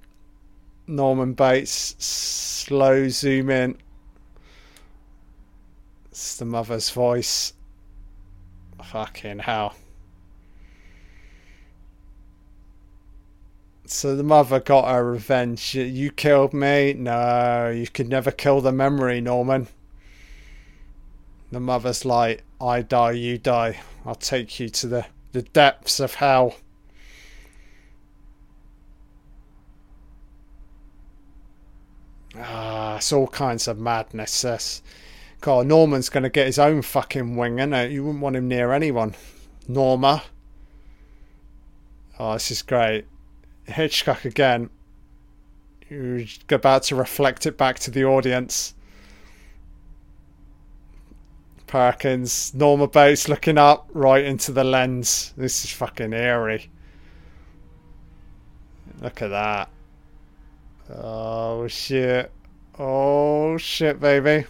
Norman 0.88 1.34
Bates. 1.34 1.95
Slow 1.99 3.09
zoom 3.09 3.49
in. 3.49 3.77
It's 6.18 6.35
the 6.35 6.45
mother's 6.45 6.89
voice. 6.89 7.53
Fucking 8.84 9.38
hell. 9.38 9.76
So 13.85 14.15
the 14.15 14.23
mother 14.23 14.60
got 14.60 14.89
her 14.89 15.11
revenge. 15.11 15.76
You 15.76 16.10
killed 16.10 16.56
me? 16.56 16.94
No, 16.94 17.69
you 17.69 17.85
could 17.85 18.10
never 18.10 18.31
kill 18.31 18.61
the 18.61 18.72
memory, 18.72 19.22
Norman. 19.22 19.68
The 21.52 21.60
mother's 21.60 22.03
like, 22.03 22.44
I 22.60 22.81
die, 22.81 23.11
you 23.11 23.38
die. 23.38 23.80
I'll 24.03 24.15
take 24.15 24.60
you 24.60 24.69
to 24.69 24.88
the, 24.88 25.06
the 25.34 25.44
depths 25.44 25.99
of 25.99 26.15
hell. 26.15 26.56
Ah, 32.35 32.95
it's 32.95 33.14
all 33.14 33.27
kinds 33.27 33.68
of 33.68 33.77
madness, 33.77 34.41
this. 34.41 34.81
God, 35.48 35.65
Norman's 35.65 36.10
going 36.10 36.24
to 36.24 36.30
get 36.30 36.45
his 36.45 36.60
own 36.60 36.82
fucking 36.82 37.38
wing, 37.38 37.56
innit? 37.56 37.90
You 37.90 38.03
wouldn't 38.03 38.22
want 38.22 38.36
him 38.36 38.49
near 38.49 38.74
anyone. 38.74 39.15
Norma. 39.65 40.24
Oh, 42.19 42.34
this 42.34 42.52
is 42.52 42.61
great. 42.61 43.06
Hitchcock 43.64 44.26
again. 44.26 44.69
You're 45.88 46.26
about 46.49 46.84
to 46.84 46.98
reflect 46.98 47.45
it 47.45 47.57
back 47.57 47.80
to 47.80 47.91
the 47.91 48.03
audience. 48.03 48.74
Perkins, 51.65 52.53
Norma 52.53 52.90
Bates 52.90 53.30
looking 53.30 53.57
up 53.57 53.90
right 53.94 54.26
into 54.26 54.52
the 54.52 54.65
lens. 54.65 55.34
This 55.38 55.64
is 55.64 55.72
fucking 55.72 56.11
eerie. 56.11 56.69
Look 58.99 59.22
at 59.22 59.30
that. 59.30 59.69
Oh 60.94 61.69
shit. 61.69 62.34
Oh 62.78 63.57
shit, 63.57 64.02
baby. 64.02 64.45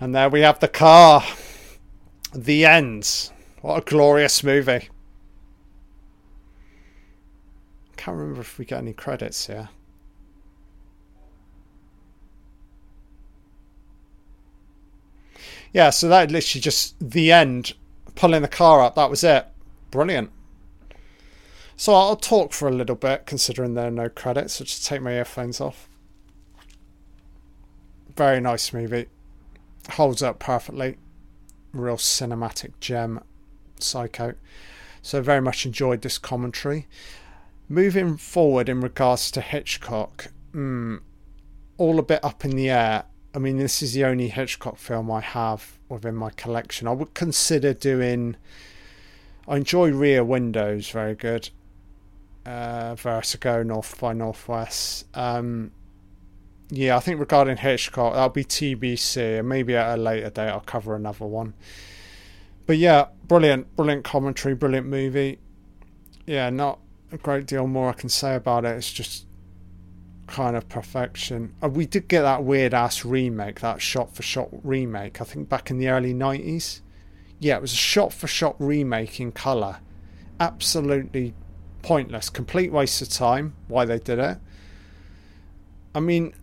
And 0.00 0.14
there 0.14 0.28
we 0.28 0.40
have 0.40 0.60
the 0.60 0.68
car. 0.68 1.24
The 2.34 2.64
end. 2.66 3.30
What 3.60 3.78
a 3.78 3.90
glorious 3.90 4.42
movie. 4.42 4.88
Can't 7.96 8.16
remember 8.16 8.40
if 8.40 8.58
we 8.58 8.64
get 8.64 8.78
any 8.78 8.92
credits 8.92 9.46
here. 9.46 9.68
Yeah, 15.72 15.90
so 15.90 16.08
that 16.08 16.30
literally 16.30 16.60
just 16.60 16.96
the 17.00 17.32
end, 17.32 17.74
pulling 18.14 18.42
the 18.42 18.48
car 18.48 18.82
up. 18.82 18.96
That 18.96 19.10
was 19.10 19.24
it. 19.24 19.46
Brilliant. 19.90 20.30
So 21.76 21.94
I'll 21.94 22.16
talk 22.16 22.52
for 22.52 22.68
a 22.68 22.72
little 22.72 22.94
bit, 22.94 23.26
considering 23.26 23.74
there 23.74 23.88
are 23.88 23.90
no 23.90 24.08
credits. 24.08 24.54
So 24.54 24.64
just 24.64 24.86
take 24.86 25.02
my 25.02 25.12
earphones 25.14 25.60
off. 25.60 25.88
Very 28.14 28.40
nice 28.40 28.72
movie 28.72 29.06
holds 29.90 30.22
up 30.22 30.38
perfectly. 30.38 30.96
Real 31.72 31.96
cinematic 31.96 32.72
gem, 32.80 33.20
Psycho. 33.78 34.34
So, 35.02 35.20
very 35.20 35.40
much 35.40 35.66
enjoyed 35.66 36.02
this 36.02 36.18
commentary. 36.18 36.86
Moving 37.68 38.16
forward 38.16 38.68
in 38.68 38.80
regards 38.80 39.30
to 39.32 39.40
Hitchcock, 39.40 40.28
mm, 40.52 41.00
all 41.76 41.98
a 41.98 42.02
bit 42.02 42.24
up 42.24 42.44
in 42.44 42.52
the 42.52 42.70
air. 42.70 43.04
I 43.34 43.38
mean, 43.38 43.58
this 43.58 43.82
is 43.82 43.94
the 43.94 44.04
only 44.04 44.28
Hitchcock 44.28 44.78
film 44.78 45.10
I 45.10 45.20
have 45.20 45.78
within 45.88 46.14
my 46.14 46.30
collection. 46.30 46.86
I 46.86 46.92
would 46.92 47.14
consider 47.14 47.74
doing. 47.74 48.36
I 49.48 49.56
enjoy 49.56 49.90
Rear 49.90 50.24
Windows, 50.24 50.88
very 50.88 51.14
good. 51.14 51.50
Uh, 52.46 52.94
Vertigo, 52.94 53.62
North 53.62 53.98
by 53.98 54.12
Northwest. 54.12 55.06
Um, 55.14 55.72
yeah, 56.70 56.96
I 56.96 57.00
think 57.00 57.20
regarding 57.20 57.58
Hitchcock, 57.58 58.14
that'll 58.14 58.30
be 58.30 58.44
TBC, 58.44 59.44
maybe 59.44 59.76
at 59.76 59.98
a 59.98 60.00
later 60.00 60.30
date 60.30 60.48
I'll 60.48 60.60
cover 60.60 60.94
another 60.94 61.26
one. 61.26 61.54
But 62.66 62.78
yeah, 62.78 63.06
brilliant, 63.26 63.76
brilliant 63.76 64.04
commentary, 64.04 64.54
brilliant 64.54 64.86
movie. 64.86 65.38
Yeah, 66.26 66.48
not 66.50 66.78
a 67.12 67.18
great 67.18 67.46
deal 67.46 67.66
more 67.66 67.90
I 67.90 67.92
can 67.92 68.08
say 68.08 68.34
about 68.34 68.64
it. 68.64 68.76
It's 68.76 68.92
just 68.92 69.26
kind 70.26 70.56
of 70.56 70.68
perfection. 70.68 71.54
And 71.60 71.76
we 71.76 71.86
did 71.86 72.08
get 72.08 72.22
that 72.22 72.44
weird 72.44 72.72
ass 72.72 73.04
remake, 73.04 73.60
that 73.60 73.82
shot 73.82 74.14
for 74.14 74.22
shot 74.22 74.48
remake, 74.62 75.20
I 75.20 75.24
think 75.24 75.48
back 75.48 75.70
in 75.70 75.78
the 75.78 75.88
early 75.88 76.14
90s. 76.14 76.80
Yeah, 77.38 77.56
it 77.56 77.62
was 77.62 77.72
a 77.72 77.76
shot 77.76 78.12
for 78.12 78.26
shot 78.26 78.56
remake 78.58 79.20
in 79.20 79.32
colour. 79.32 79.80
Absolutely 80.40 81.34
pointless, 81.82 82.30
complete 82.30 82.72
waste 82.72 83.02
of 83.02 83.10
time 83.10 83.54
why 83.68 83.84
they 83.84 83.98
did 83.98 84.18
it. 84.18 84.38
I 85.94 86.00
mean, 86.00 86.34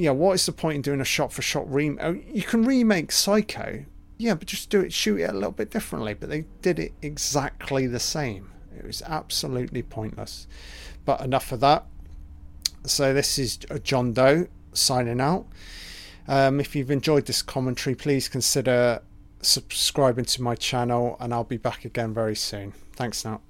yeah, 0.00 0.12
what 0.12 0.32
is 0.32 0.46
the 0.46 0.52
point 0.52 0.76
in 0.76 0.82
doing 0.82 1.00
a 1.00 1.04
shot 1.04 1.30
for 1.30 1.42
shot 1.42 1.70
remake? 1.70 1.98
Oh, 2.02 2.18
you 2.26 2.42
can 2.42 2.64
remake 2.64 3.12
Psycho, 3.12 3.84
yeah, 4.16 4.34
but 4.34 4.48
just 4.48 4.70
do 4.70 4.80
it, 4.80 4.94
shoot 4.94 5.18
it 5.18 5.28
a 5.28 5.34
little 5.34 5.50
bit 5.50 5.70
differently. 5.70 6.14
But 6.14 6.30
they 6.30 6.46
did 6.62 6.78
it 6.78 6.92
exactly 7.02 7.86
the 7.86 8.00
same. 8.00 8.50
It 8.76 8.86
was 8.86 9.02
absolutely 9.02 9.82
pointless. 9.82 10.46
But 11.04 11.20
enough 11.20 11.52
of 11.52 11.60
that. 11.60 11.84
So 12.86 13.12
this 13.12 13.38
is 13.38 13.58
John 13.82 14.14
Doe 14.14 14.48
signing 14.72 15.20
out. 15.20 15.46
Um, 16.26 16.60
if 16.60 16.74
you've 16.74 16.90
enjoyed 16.90 17.26
this 17.26 17.42
commentary, 17.42 17.94
please 17.94 18.26
consider 18.26 19.02
subscribing 19.42 20.24
to 20.26 20.42
my 20.42 20.54
channel, 20.54 21.18
and 21.20 21.34
I'll 21.34 21.44
be 21.44 21.58
back 21.58 21.84
again 21.84 22.14
very 22.14 22.36
soon. 22.36 22.72
Thanks 22.94 23.22
now. 23.24 23.42